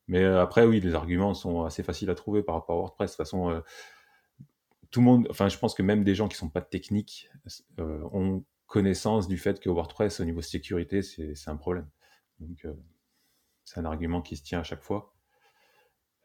[0.08, 3.12] Mais euh, après, oui, les arguments sont assez faciles à trouver par rapport à WordPress.
[3.12, 3.62] De toute façon, euh,
[4.92, 7.30] tout le monde, enfin, je pense que même des gens qui sont pas techniques
[7.80, 11.90] euh, ont connaissance du fait que WordPress, au niveau sécurité, c'est un problème.
[12.40, 12.66] Donc,
[13.66, 15.14] c'est un argument qui se tient à chaque fois.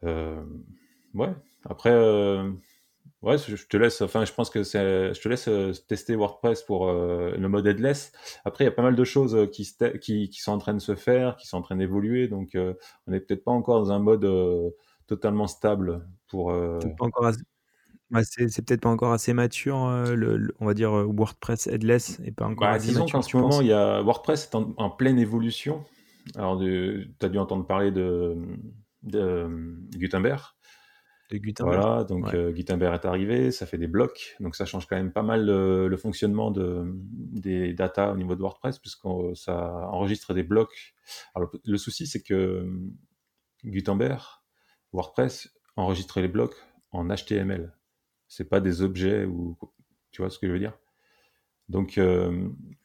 [0.03, 1.91] ouais, après
[3.23, 4.03] Ouais, je te laisse.
[4.03, 5.13] Enfin, je pense que c'est.
[5.13, 8.13] Je te laisse euh, tester WordPress pour euh, le mode headless.
[8.45, 9.69] Après, il y a pas mal de choses euh, qui,
[10.01, 12.29] qui, qui, sont en train de se faire, qui sont en train d'évoluer.
[12.29, 14.29] Donc, on n'est peut-être pas encore dans un mode
[15.07, 16.53] totalement stable pour.
[16.53, 17.33] Pas encore
[18.23, 22.69] c'est peut-être pas encore assez mature, le, on va dire WordPress headless et pas encore.
[22.69, 25.83] Bah, disons qu'en ce moment, il y a WordPress est en, pleine évolution.
[26.37, 28.37] alors, tu as dû entendre parler de,
[29.03, 29.49] de
[29.97, 30.56] Gutenberg.
[31.31, 31.81] De Gutenberg.
[31.81, 35.23] Voilà, donc Gutenberg est arrivé, ça fait des blocs, donc ça change quand même pas
[35.23, 40.95] mal le, fonctionnement de, des data au niveau de WordPress, puisque ça enregistre des blocs.
[41.35, 42.65] Alors, le, souci, c'est que
[43.65, 44.23] Gutenberg,
[44.93, 46.55] WordPress, enregistre les blocs
[46.93, 47.77] en HTML.
[48.29, 49.59] C'est pas des objets ou
[50.13, 50.79] tu vois ce que je veux dire?
[51.69, 52.01] Donc,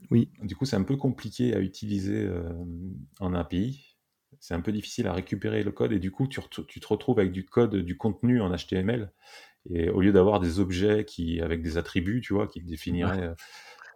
[0.10, 0.32] oui.
[0.42, 2.28] Du coup, c'est un peu compliqué à utiliser
[3.20, 3.91] en API
[4.42, 7.32] c'est un peu difficile à récupérer le code et du coup, tu, te retrouves avec
[7.32, 9.14] du code, du contenu en HTML.
[9.70, 13.22] Et au lieu d'avoir des objets qui, avec des attributs, tu vois, qui définiraient.
[13.22, 13.36] Euh,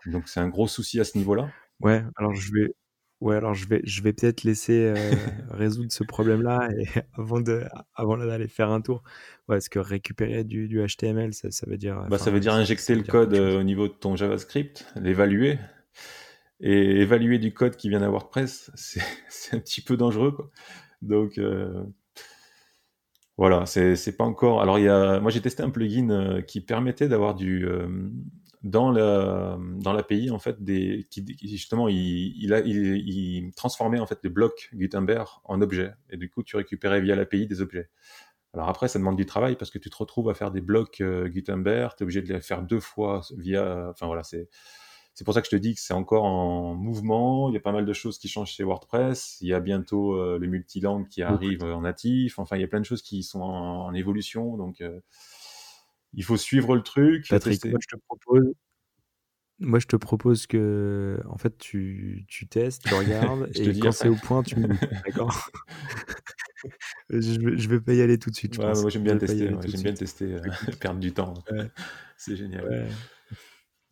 [0.05, 1.49] donc, c'est un gros souci à ce niveau-là.
[1.81, 2.75] Ouais, alors je vais.
[3.21, 4.93] Ouais, alors je vais, je vais peut-être laisser euh,
[5.49, 6.85] résoudre ce problème-là et
[7.17, 7.63] avant de,
[7.95, 9.01] avant d'aller faire un tour.
[9.47, 12.05] Ouais, est-ce que récupérer du, du HTML, ça, ça, veut dire.
[12.07, 15.57] Bah, ça veut dire injecter le code euh, au niveau de ton JavaScript, l'évaluer,
[16.61, 20.31] et évaluer du code qui vient d'un WordPress, c'est un petit peu dangereux.
[20.31, 20.49] Quoi.
[21.01, 21.83] Donc euh,
[23.37, 24.61] voilà, c'est pas encore.
[24.61, 27.87] Alors il y a, moi j'ai testé un plugin euh, qui permettait d'avoir du euh,
[28.63, 34.19] dans la dans l'API en fait des qui, justement il, il, il, transformait en fait
[34.23, 37.89] des blocs Gutenberg en objets et du coup tu récupérais via l'API des objets.
[38.53, 41.03] Alors après ça demande du travail parce que tu te retrouves à faire des blocs
[41.03, 44.49] Gutenberg, tu es obligé de les faire deux fois via enfin voilà, c'est
[45.16, 47.49] c'est pour ça que je te dis que c'est encore en mouvement.
[47.49, 49.38] Il y a pas mal de choses qui changent chez WordPress.
[49.39, 52.38] Il y a bientôt euh, les multilangues qui arrivent en natif.
[52.38, 54.57] Enfin, il y a plein de choses qui sont en, évolution.
[54.57, 54.99] Donc, euh,
[56.13, 57.30] il faut suivre le truc.
[57.30, 58.53] Patrick, moi je te propose.
[59.59, 64.09] Moi, je te propose que, en fait, tu, tu testes, tu regardes, et quand c'est
[64.09, 64.68] au point, tu me.
[65.05, 65.49] D'accord?
[67.09, 68.57] Je, je vais pas y aller tout de suite.
[68.57, 69.55] moi, j'aime bien, tester.
[69.66, 70.36] j'aime bien tester,
[70.82, 71.36] perdre du temps.
[72.18, 72.89] C'est génial.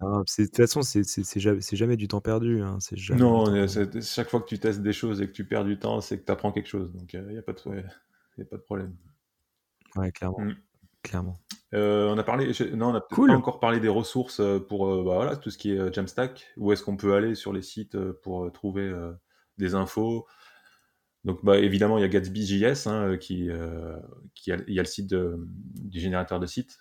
[0.04, 2.62] De toute façon, c'est jamais, jamais, du temps perdu.
[2.62, 3.68] Hein, jamais non,
[4.02, 6.26] chaque fois que tu testes des choses et que tu perds du temps, c'est que
[6.26, 6.92] tu apprends quelque chose.
[6.94, 8.96] Donc, il euh, n'y a, pas de, a pas de problème.
[9.96, 10.42] Ouais, clairement.
[10.42, 10.56] Mm.
[11.04, 11.40] clairement.
[11.74, 15.16] Euh, on a parlé, non, on a pas encore parlé des ressources euh, pour bah,
[15.16, 16.54] voilà, tout ce qui est Jamstack.
[16.58, 18.94] Où est-ce qu'on peut aller sur les sites pour trouver
[19.58, 20.26] des infos?
[21.24, 23.50] Donc, bah, évidemment, il y a Gatsby.js hein, qui,
[24.36, 26.78] qui a, il y a le site du générateur de sites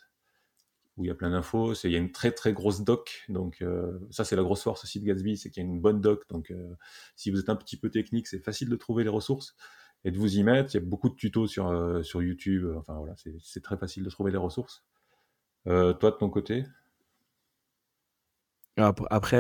[0.97, 1.75] où il y a plein d'infos.
[1.85, 4.85] Il y a une très très grosse doc, donc euh, ça c'est la grosse force
[4.85, 6.29] aussi de Gatsby, c'est qu'il y a une bonne doc.
[6.29, 6.75] Donc euh,
[7.17, 9.57] si vous êtes un petit peu technique, c'est facile de trouver les ressources
[10.05, 10.75] et de vous y mettre.
[10.75, 12.67] Il y a beaucoup de tutos sur, euh, sur YouTube.
[12.77, 14.85] Enfin voilà, c'est très facile de trouver les ressources.
[15.65, 16.65] toi de ton côté?
[18.77, 19.37] Après,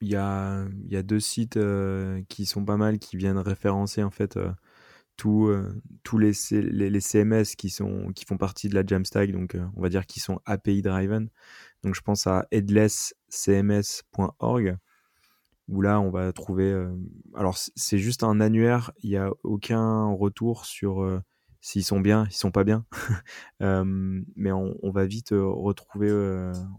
[0.00, 1.58] il y, a, y a deux sites
[2.28, 4.38] qui sont pas mal, qui viennent référencer en fait
[5.30, 9.82] euh, tous les, CMS qui, sont, qui font partie de la Jamstack, donc euh, on
[9.82, 11.28] va dire qui sont API driven.
[11.82, 14.76] Donc je pense à headlesscms.org
[15.68, 16.72] où là on va trouver.
[16.72, 16.92] Euh,
[17.34, 21.22] alors c'est juste un annuaire, il n'y a aucun retour sur
[21.60, 22.84] s'ils sont bien, ils sont pas bien.
[23.60, 26.10] mais on, va vite retrouver,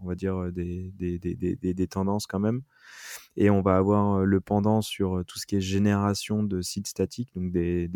[0.01, 2.61] on va dire, des, des, des, des, tendances quand même.
[3.35, 7.33] Et on va avoir le pendant sur tout ce qui est génération de sites statiques,
[7.35, 7.89] donc des,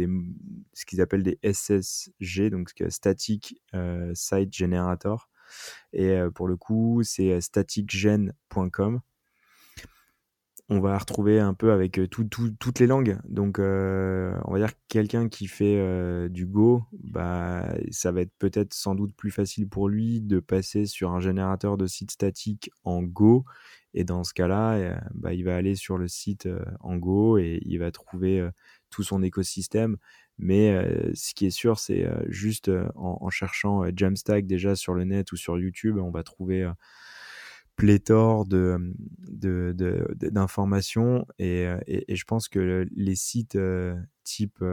[0.74, 3.62] ce qu'ils appellent des SSG, donc Static
[4.14, 5.30] Site Generator.
[5.94, 9.02] Et pour le coup, c'est staticgen.com
[10.70, 13.18] on va retrouver un peu avec toutes les langues.
[13.28, 18.94] Donc, on va dire quelqu'un qui fait du Go, bah, ça va être peut-être sans
[18.94, 23.46] doute plus facile pour lui de passer sur un générateur de site statique en Go
[23.98, 27.40] et dans ce cas-là, euh, bah, il va aller sur le site euh, en Go
[27.40, 28.52] et il va trouver euh,
[28.92, 29.98] tout son écosystème.
[30.38, 30.72] Mais
[31.16, 35.58] ce qui est sûr, c'est juste en, cherchant Jamstack déjà sur le net ou sur
[35.58, 36.72] YouTube, on va trouver
[37.76, 38.78] pléthore de,
[39.18, 41.66] d'informations et,
[42.08, 43.58] je pense que les sites
[44.24, 44.64] type,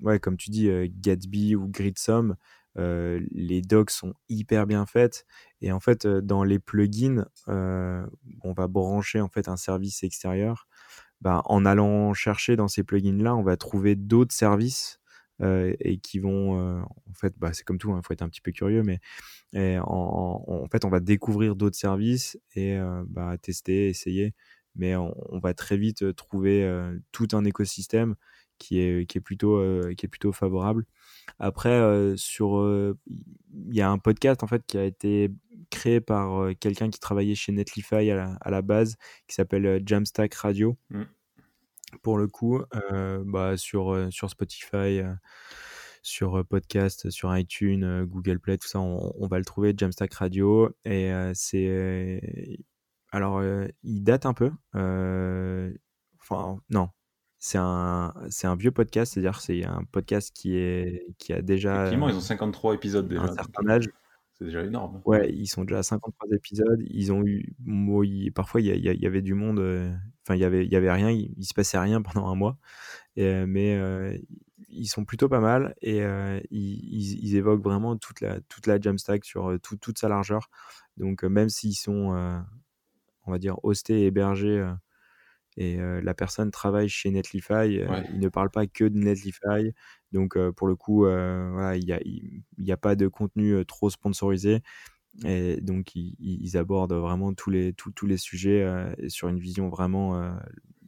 [0.00, 0.68] ouais, comme tu dis,
[1.00, 2.36] Gatsby ou Gridsome,
[2.78, 5.26] euh, les docs sont hyper bien faites.
[5.60, 8.06] Et en fait euh, dans les plugins euh,
[8.42, 10.68] on va brancher en fait un service extérieur
[11.20, 14.98] bah, en allant chercher dans ces plugins là on va trouver d'autres services
[15.42, 18.42] et qui vont en fait bah, c'est comme tout il hein, faut être un petit
[18.42, 19.00] peu curieux mais
[19.80, 24.34] en, fait on va découvrir d'autres services et bah, tester essayer.
[24.76, 26.70] Mais on, va très vite trouver
[27.10, 28.16] tout un écosystème
[28.58, 29.62] qui est, plutôt
[29.96, 30.84] qui est plutôt favorable
[31.38, 35.30] après, euh, sur, euh, il y a un podcast en fait qui a été
[35.70, 38.96] créé par euh, quelqu'un qui travaillait chez Netlify à la, base,
[39.26, 40.76] qui s'appelle Jamstack Radio.
[40.90, 41.02] Mm.
[42.02, 42.62] Pour le coup,
[43.24, 45.00] bah, sur, sur Spotify,
[46.02, 50.70] sur podcast, sur iTunes, Google Play, tout ça, on, va le trouver, Jamstack Radio.
[50.84, 52.20] Et c'est.
[53.10, 53.42] alors,
[53.82, 54.52] il date un peu.
[54.72, 56.90] Enfin, non,
[57.42, 61.74] c'est un, c'est un vieux podcast, c'est-à-dire c'est un podcast qui, est, qui a déjà
[61.74, 63.22] Effectivement, ils ont 53 épisodes déjà.
[63.22, 63.86] un certain âge.
[64.34, 65.00] C'est déjà énorme.
[65.06, 66.82] Ouais, ils sont déjà à 53 épisodes.
[66.90, 67.50] Ils ont eu,
[68.34, 69.58] parfois il y, y, avait du monde.
[70.22, 71.10] Enfin, il y avait, il y avait rien.
[71.10, 72.58] Il, se passait rien pendant un mois.
[73.16, 74.20] Et, mais
[74.68, 76.00] ils sont plutôt pas mal et
[76.50, 80.50] ils, ils, évoquent vraiment toute la, toute la Jamstack sur toute sa largeur.
[80.98, 82.44] Donc, même s'ils sont,
[83.26, 84.62] on va dire, hostés et hébergés
[85.60, 89.74] et la personne travaille chez Netlify, il ne parle pas que de Netlify.
[90.10, 92.02] Donc, pour le coup, il
[92.58, 94.62] n'y a, pas de contenu trop sponsorisé.
[95.26, 98.66] Et donc, ils, abordent vraiment tous les, tous, tous les sujets
[99.08, 100.32] sur une vision vraiment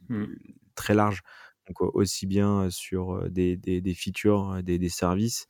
[0.09, 0.25] mmh.
[0.73, 1.21] très large.
[1.67, 5.45] Donc, aussi bien sur des, des, des features, des, des, services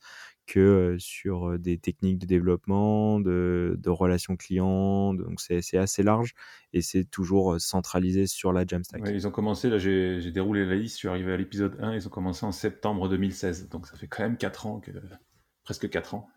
[0.46, 5.14] que sur des techniques de développement, de, relations clients.
[5.14, 6.34] Donc, c'est assez large
[6.72, 9.02] et c'est toujours centralisé sur la Jamstack.
[9.06, 12.06] ils ont commencé, là, j'ai déroulé la liste, je suis arrivé à l'épisode 1, ils
[12.06, 13.68] ont commencé en septembre 2016.
[13.68, 14.90] Donc, ça fait quand même 4 ans, que,
[15.64, 16.28] presque 4 ans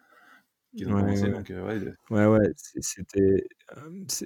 [0.75, 1.23] qu'ils ont ouais, commencé.
[1.23, 1.31] Ouais.
[1.31, 3.47] Donc, ouais, ouais, ouais c'était.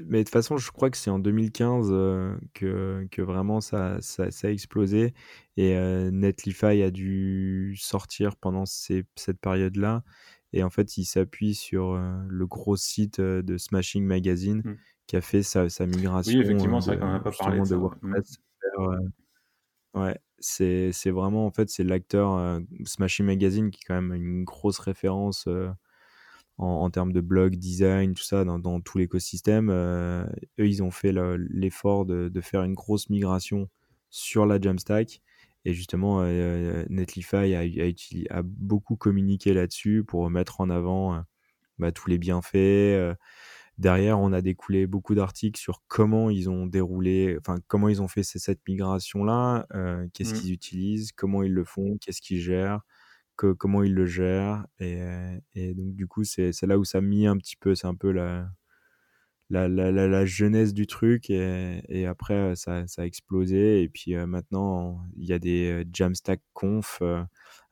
[0.07, 1.89] Mais de toute façon, je crois que c'est en 2015
[2.53, 5.13] que, que vraiment ça, ça, ça, a explosé.
[5.57, 5.75] Et
[6.11, 10.03] Netlify a dû sortir pendant ces, cette période-là.
[10.53, 14.77] Et en fait, il s'appuie sur le gros site de Smashing Magazine mmh.
[15.07, 16.37] qui a fait sa, sa migration.
[16.37, 17.77] Oui, effectivement, vrai qu'on n'a pas parlé de, ça.
[17.77, 18.41] WordPress
[19.93, 24.79] ouais, c'est vraiment en fait c'est l'acteur Smashing Magazine qui est quand même une grosse
[24.79, 25.47] référence
[26.61, 29.69] en, termes de blog, design, tout ça, dans, tout l'écosystème.
[29.71, 30.25] Euh,
[30.59, 31.13] eux, ils ont fait
[31.49, 33.67] l'effort de, faire une grosse migration
[34.09, 35.21] sur la Jamstack.
[35.65, 41.19] Et justement, euh, Netlify a, beaucoup communiqué là-dessus pour mettre en avant euh,
[41.79, 43.15] bah, tous les bienfaits.
[43.77, 48.07] Derrière, on a découlé beaucoup d'articles sur comment ils ont déroulé, enfin comment ils ont
[48.07, 49.65] fait cette migration-là,
[50.13, 50.37] qu'est-ce mmh.
[50.37, 52.81] qu'ils utilisent, comment ils le font, qu'est-ce qu'ils gèrent,
[53.35, 54.65] comment il le gère.
[54.79, 54.99] Et,
[55.55, 57.95] et donc, du coup, c'est là où ça a mis un petit peu, c'est un
[57.95, 58.49] peu la,
[59.49, 61.29] la, la, la, jeunesse du truc.
[61.29, 63.81] Et, et après, ça, ça, a explosé.
[63.83, 67.01] Et puis maintenant, il y a des Jamstack Conf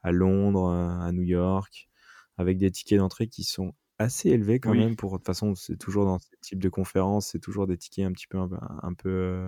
[0.01, 1.89] à Londres, à New York,
[2.37, 4.95] avec des tickets d'entrée qui sont assez élevés quand même.
[4.95, 8.05] Pour, de toute façon, c'est toujours dans ce type de conférence, c'est toujours des tickets
[8.05, 8.49] un petit peu, un,
[8.81, 9.47] un peu,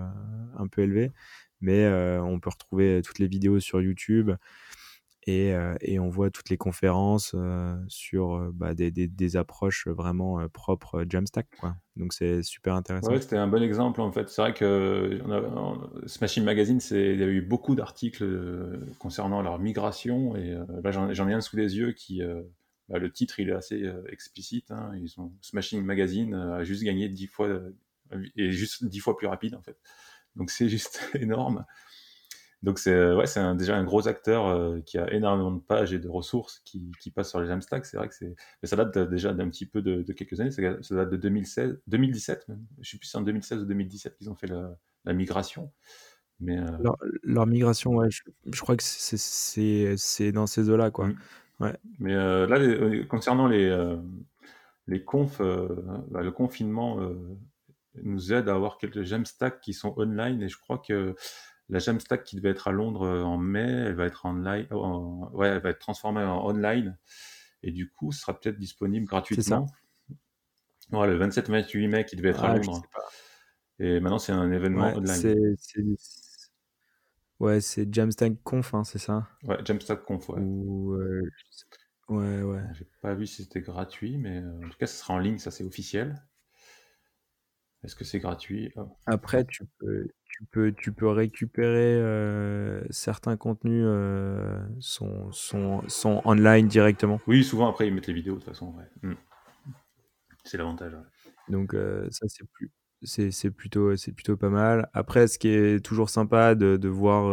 [0.56, 1.10] un peu élevés.
[1.60, 1.88] Mais
[2.20, 4.32] on peut retrouver toutes les vidéos sur YouTube.
[5.26, 7.36] Et, et, on voit toutes les conférences
[7.86, 11.46] sur bah, des, approches vraiment propres Jamstack.
[11.60, 11.76] Quoi.
[11.96, 13.10] Donc c'est super intéressant.
[13.10, 14.28] Ouais, c'était un bon exemple en fait.
[14.28, 18.24] C'est vrai que on Smashing Magazine, il y a eu beaucoup d'articles
[18.98, 20.34] concernant leur migration.
[20.34, 22.20] Et là, j'en ai un sous les yeux qui.
[22.88, 24.70] Bah, le titre il est assez explicite.
[24.70, 24.92] Hein.
[24.96, 27.48] Ils ont, Smashing Magazine a juste gagné 10 fois.
[28.36, 29.76] et juste 10 fois plus rapide en fait.
[30.36, 31.64] Donc c'est juste énorme.
[32.62, 35.92] Donc c'est euh, ouais, c'est déjà un gros acteur euh, qui a énormément de pages
[35.92, 37.84] et de ressources qui, qui passent sur les Jamstack.
[37.86, 40.52] C'est vrai que c'est, mais ça date déjà d'un petit peu de, quelques années.
[40.52, 42.64] Ça, date de 2016, 2017 même.
[42.80, 45.72] Je sais plus si c'est en 2016 ou 2017 qu'ils ont fait la, la migration.
[46.38, 51.08] Mais euh, leur, migration, ouais, je, crois que c'est, c'est, dans ces eaux-là, quoi.
[51.08, 51.16] Mmh.
[51.60, 51.76] Ouais.
[51.98, 52.58] Mais là,
[53.08, 53.96] concernant les
[54.88, 55.40] les confs,
[56.10, 56.98] bah, le confinement
[58.02, 61.14] nous aide à avoir quelques Jamstack qui sont online et je crois que
[61.72, 65.48] la Jamstack qui devait être à Londres euh, en mai, elle va être en, ouais,
[65.48, 66.98] elle va être transformée en online.
[67.62, 69.66] Et du coup, ce sera peut-être disponible gratuitement.
[70.92, 72.82] Ouais, le 27-28 mai qui devait être à ah, Londres.
[73.78, 75.56] Et maintenant, c'est un événement online.
[77.40, 79.26] Ouais, c'est Jamstack Conf, hein, c'est ça?
[79.44, 80.40] Ouais, Jamstack Conf, ouais.
[80.42, 81.22] Euh,
[82.10, 82.62] ouais, ouais.
[82.74, 85.38] J'ai pas vu si c'était gratuit, mais euh, en tout cas, ce sera en ligne,
[85.38, 86.22] ça c'est officiel.
[87.82, 88.72] Est-ce que c'est gratuit?
[89.06, 96.22] Après, tu peux, tu peux, tu peux récupérer euh, certains contenus euh, sont, sont, sont
[96.24, 97.20] online directement.
[97.26, 98.74] Oui, souvent après ils mettent les vidéos de toute façon.
[99.02, 99.12] Hmm.
[100.44, 100.96] C'est l'avantage.
[101.48, 102.70] Donc euh, ça c'est plus
[103.04, 104.88] c'est plutôt plutôt pas mal.
[104.94, 107.24] Après, ce qui est toujours sympa de, de voir,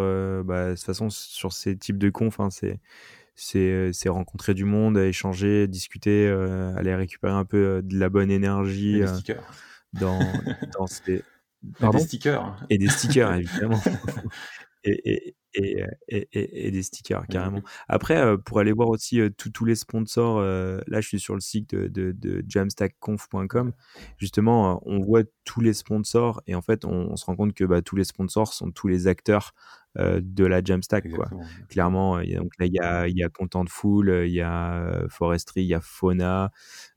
[0.43, 2.79] bah, de toute façon sur ces types de confs, hein, c'est
[3.35, 6.27] c'est rencontrer du monde, échanger, discuter,
[6.75, 9.03] aller récupérer un peu de la bonne énergie
[9.93, 10.19] dans,
[10.73, 11.23] dans ces
[11.81, 12.65] et des stickers.
[12.69, 13.81] Et des stickers, évidemment.
[14.83, 17.61] et, et, et, et, des stickers, carrément.
[17.87, 21.33] Après, euh, pour aller voir aussi euh, tous les sponsors, euh, là, je suis sur
[21.33, 23.73] le site de, de, de jamstackconf.com.
[24.17, 27.81] Justement, on voit tous les sponsors et en fait, on, se rend compte que bah,
[27.81, 29.53] tous les sponsors sont tous les acteurs
[29.97, 31.09] de la Jamstack.
[31.09, 31.29] Quoi.
[31.67, 35.63] Clairement, y a, donc là, il y a, y a Contentful, il y a Forestry,
[35.63, 36.51] il y a Fauna,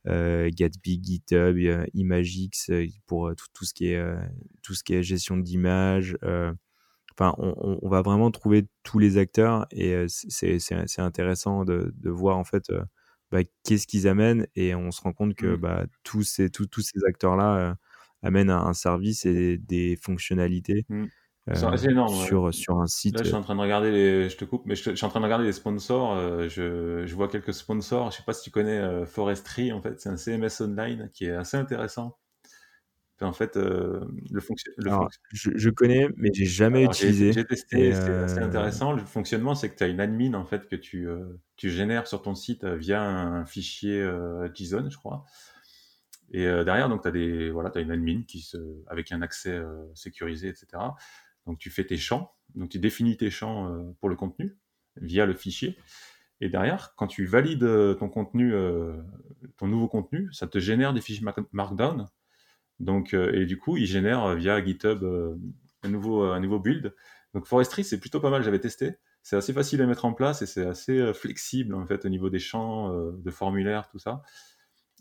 [0.05, 1.57] Gatsby, GitHub,
[1.95, 2.71] Imagix
[3.07, 4.15] pour tout, tout, ce qui est,
[4.63, 6.17] tout ce qui est gestion d'images.
[7.19, 10.59] Enfin, on, on, va vraiment trouver tous les acteurs et c'est
[10.99, 12.71] intéressant de, de, voir en fait
[13.31, 15.57] bah, qu'est-ce qu'ils amènent et on se rend compte que mmh.
[15.57, 17.77] bah, tous ces, tous, tous ces acteurs-là
[18.23, 20.85] amènent un, service et des fonctionnalités.
[20.89, 21.07] Mmh.
[21.55, 23.17] sur, sur un site.
[23.17, 24.29] Là, je suis en train de regarder les...
[24.29, 26.17] Je te coupe, mais je, suis en train de regarder les sponsors.
[26.49, 28.11] je, je, vois quelques sponsors.
[28.11, 30.01] Je sais pas si tu connais Forestry, en fait.
[30.01, 32.17] C'est un CMS online qui est assez intéressant
[33.23, 34.01] en fait, euh,
[34.31, 35.09] le, fonctionnement.
[35.32, 37.32] je, connais, mais j'ai jamais utilisé.
[37.32, 38.93] J'ai testé, c'est assez euh, intéressant.
[38.93, 42.07] Le fonctionnement, c'est que tu as une admin en fait que tu, euh, tu génères
[42.07, 44.09] sur ton site via un fichier
[44.55, 45.24] JSON, je crois.
[46.35, 49.61] Et derrière, donc, tu as, des, voilà, as une admin qui se, avec un accès
[49.94, 50.66] sécurisé, etc.
[51.47, 52.32] Donc, tu fais tes champs.
[52.55, 54.57] Donc, tu définis tes champs pour le contenu
[54.97, 55.77] via le fichier.
[56.40, 57.69] Et derrière, quand tu valides
[57.99, 58.55] ton contenu,
[59.59, 62.09] ton nouveau contenu, ça te génère des fichiers Markdown
[62.83, 65.37] donc, euh, et du coup, il génère euh, via GitHub euh,
[65.83, 66.95] un, nouveau, un nouveau build.
[67.33, 68.97] Donc Forestry, c'est plutôt pas mal, j'avais testé.
[69.23, 72.29] C'est assez facile à mettre en place et c'est assez flexible en fait au niveau
[72.29, 74.23] des champs, de formulaires, tout ça.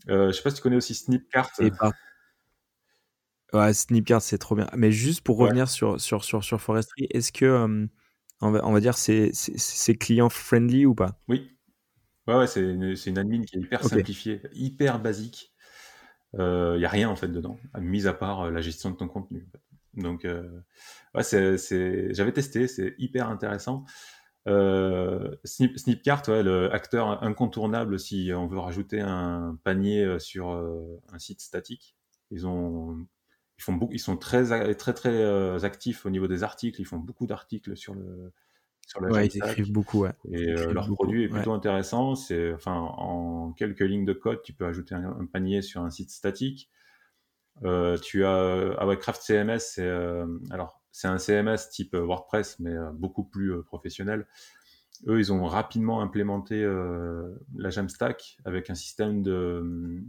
[0.07, 1.49] je sais pas si tu connais aussi Snipcart.
[1.59, 1.71] Et
[3.51, 4.69] Ouais, Snipcart, c'est trop bien.
[4.77, 7.89] Mais juste pour revenir sur, sur, sur, sur Forestry, est-ce que,
[8.41, 9.31] on, va, on va dire, c'est
[9.99, 11.19] client-friendly ou pas?
[11.27, 11.57] Oui.
[12.27, 15.50] Ouais, ouais c'est une, une, admin qui est hyper simplifiée, hyper basique
[16.33, 18.95] il euh, n'y a rien en fait dedans, mis à part euh, la gestion de
[18.95, 19.47] ton contenu.
[19.95, 20.49] Donc, euh,
[21.13, 23.83] ouais, c'est, j'avais testé, c'est hyper intéressant.
[24.47, 30.49] Euh, Snip, Snipcart, ouais, le acteur incontournable si on veut rajouter un panier sur
[31.11, 31.97] un site statique.
[32.31, 33.05] Ils ont,
[33.57, 36.79] ils font beaucoup, ils sont très très très actifs au niveau des articles.
[36.79, 38.31] Ils font beaucoup d'articles sur le
[38.91, 40.11] sur la ils écrivent beaucoup, ouais.
[40.29, 42.15] Et euh, leur produit est plutôt intéressant.
[42.15, 46.11] C'est, enfin, en quelques lignes de code, tu peux ajouter un, panier sur un site
[46.11, 46.69] statique.
[47.63, 52.59] Euh, tu as, ah ouais, Craft CMS, c'est, euh, alors, c'est un CMS type WordPress,
[52.59, 54.27] mais beaucoup plus professionnel.
[55.07, 56.61] Eux, ils ont rapidement implémenté
[57.55, 60.03] la Jamstack avec un système de,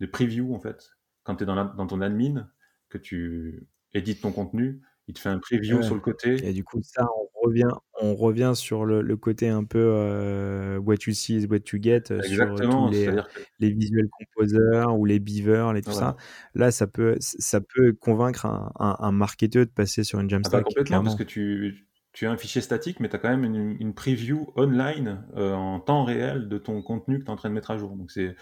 [0.00, 0.90] de preview, en fait.
[1.22, 2.50] Quand tu es dans, dans ton admin,
[2.88, 6.36] que tu édites ton contenu, il te fait un preview sur le côté.
[6.46, 7.70] Et du coup, ça, on revient,
[8.00, 12.04] on revient sur le, côté un peu euh, what you see is what you get
[12.10, 13.10] euh, sur tous les,
[13.58, 16.16] les visual composers ou les beavers et tout ça.
[16.54, 20.42] Là, ça peut, ça peut convaincre un, un, marketeur de passer sur une ah bah,
[20.42, 20.64] Jamstack.
[20.64, 23.94] complètement, parce que tu, tu as un fichier statique, mais tu as quand même une,
[23.94, 27.54] preview online euh, en temps réel de ton contenu que tu es en train de
[27.54, 27.94] mettre à jour.
[27.96, 28.34] Donc, c'est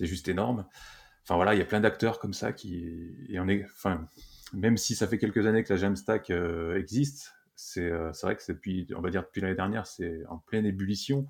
[0.00, 0.66] juste énorme.
[1.22, 3.14] Enfin, voilà, il y a plein d'acteurs comme ça qui.
[3.30, 4.06] Et on est, enfin,
[4.52, 8.52] même si ça fait quelques années que la Jamstack euh, existe, euh, c'est vrai que
[8.52, 11.28] depuis, on va dire depuis l'année dernière, c'est en pleine ébullition.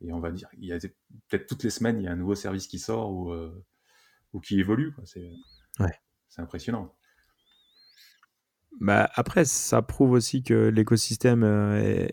[0.00, 0.78] Et on va dire, il y a
[1.28, 3.64] peut-être toutes les semaines, il y a un nouveau service qui sort ou, euh,
[4.32, 4.94] ou qui évolue.
[5.04, 5.28] C'est
[5.80, 5.92] ouais.
[6.36, 6.94] impressionnant.
[8.80, 11.42] Bah après, ça prouve aussi que l'écosystème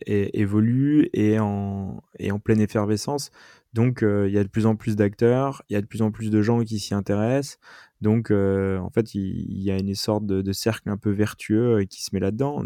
[0.07, 3.29] évolue et en, est en pleine effervescence.
[3.73, 6.09] Donc, il y a de plus en plus d'acteurs, il y a de plus en
[6.09, 7.59] plus de gens qui s'y intéressent.
[8.01, 11.85] Donc, euh, en fait, il, y a une sorte de, cercle un peu vertueux euh,
[11.85, 12.63] qui se met là-dedans.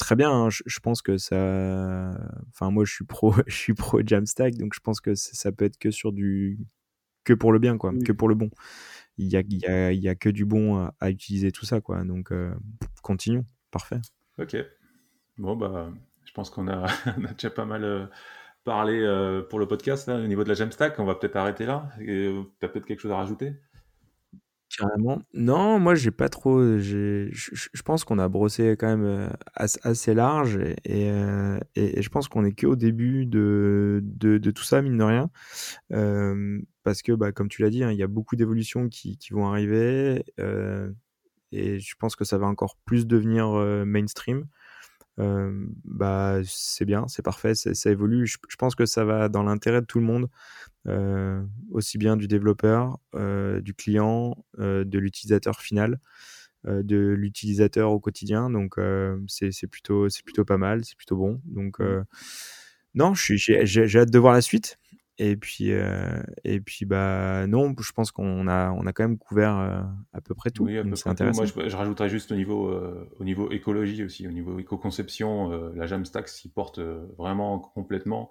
[0.00, 1.36] Très bien, hein, je, pense que ça.
[2.48, 5.66] Enfin, moi, je suis pro, je suis pro Jamstack, donc je pense que ça peut
[5.66, 6.58] être que sur du
[7.24, 8.48] que pour le bien, quoi, que pour le bon.
[9.18, 11.66] Il y a, il y a, il y a que du bon à, utiliser tout
[11.66, 12.02] ça, quoi.
[12.04, 12.54] Donc, euh,
[13.02, 13.44] continuons.
[13.70, 14.00] Parfait.
[14.38, 14.56] Ok.
[15.36, 15.92] Bon, bah,
[16.24, 18.10] je pense qu'on a, a, déjà pas mal
[18.64, 19.04] parlé
[19.50, 20.98] pour le podcast au niveau de la Jamstack.
[20.98, 21.90] On va peut-être arrêter là.
[21.98, 22.32] Tu
[22.62, 23.52] as peut-être quelque chose à rajouter?
[24.76, 25.20] Carrément.
[25.34, 26.78] Non, moi j'ai pas trop.
[26.78, 32.28] Je, je pense qu'on a brossé quand même euh, assez, large euh, et, je pense
[32.28, 34.00] qu'on est qu'au début de,
[34.54, 35.30] tout ça, mine de rien.
[35.92, 39.18] Euh, parce que, bah, comme tu l'as dit, hein, il y a beaucoup d'évolutions qui,
[39.32, 40.24] vont arriver
[41.52, 43.48] et je pense que ça va encore plus devenir
[43.84, 44.46] mainstream.
[45.84, 48.26] Bah, c'est bien, c'est parfait, ça évolue.
[48.26, 50.28] Je, je, pense que ça va dans l'intérêt de tout le monde
[50.86, 56.00] euh, aussi bien du développeur, euh, du client, de l'utilisateur final,
[56.64, 58.50] de l'utilisateur au quotidien.
[58.50, 58.76] Donc
[59.26, 61.40] c'est plutôt, plutôt pas mal, c'est plutôt bon.
[61.44, 62.04] Donc mmh.
[62.94, 64.78] non, j'ai hâte de voir la suite.
[65.22, 65.70] Et puis,
[66.44, 69.52] et puis bah non, je pense qu'on a, on a quand même couvert
[70.12, 70.64] à peu près tout.
[70.64, 71.42] Oui, c'est intéressant.
[71.56, 72.72] Moi, je, rajouterais juste au niveau,
[73.18, 76.80] au niveau écologie aussi, au niveau éco-conception, la Jamstack s'y porte
[77.18, 78.30] vraiment complètement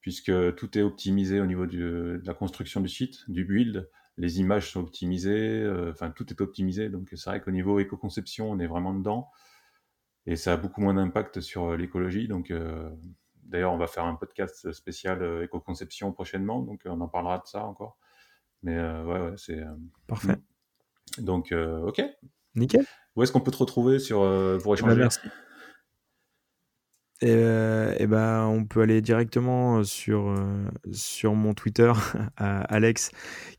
[0.00, 3.90] puisque tout est optimisé au niveau de la construction du site, du build.
[4.16, 6.88] Les images sont optimisées, euh, enfin tout est optimisé.
[6.88, 9.28] Donc c'est vrai qu'au niveau éco-conception, on est vraiment dedans.
[10.26, 12.28] Et ça a beaucoup moins d'impact sur euh, l'écologie.
[12.28, 12.90] Donc euh,
[13.48, 16.62] d'ailleurs, on va faire un podcast spécial éco-conception prochainement.
[16.62, 17.98] Donc on en parlera de ça encore.
[18.62, 19.62] Mais ouais, ouais, c'est.
[20.06, 20.36] Parfait.
[21.18, 22.02] Donc, ok.
[22.54, 22.84] Nickel.
[23.16, 24.18] Où est-ce qu'on peut te retrouver sur,
[24.62, 24.96] pour bah, échanger?
[24.96, 25.20] Merci.
[27.20, 30.34] et, et ben, on peut aller directement sur,
[30.92, 31.92] sur mon Twitter,
[32.36, 33.10] Alex,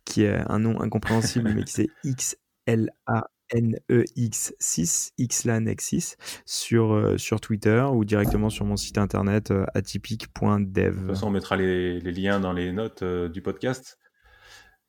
[0.06, 1.90] qui est un nom incompréhensible, mais qui c'est
[3.52, 6.16] XLANEX6, XLANEX6,
[6.46, 10.96] sur, sur Twitter ou directement sur mon site internet atypique.dev.
[10.96, 14.00] De toute façon, on mettra les, les liens dans les notes du podcast.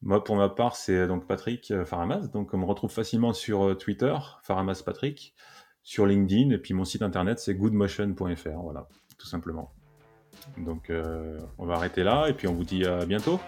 [0.02, 2.28] Moi, pour ma part, c'est donc Patrick Faramas.
[2.28, 5.34] Donc, on me retrouve facilement sur Twitter, Faramas Patrick
[5.82, 8.86] sur LinkedIn et puis mon site internet c'est goodmotion.fr voilà
[9.18, 9.72] tout simplement
[10.58, 13.40] donc euh, on va arrêter là et puis on vous dit à bientôt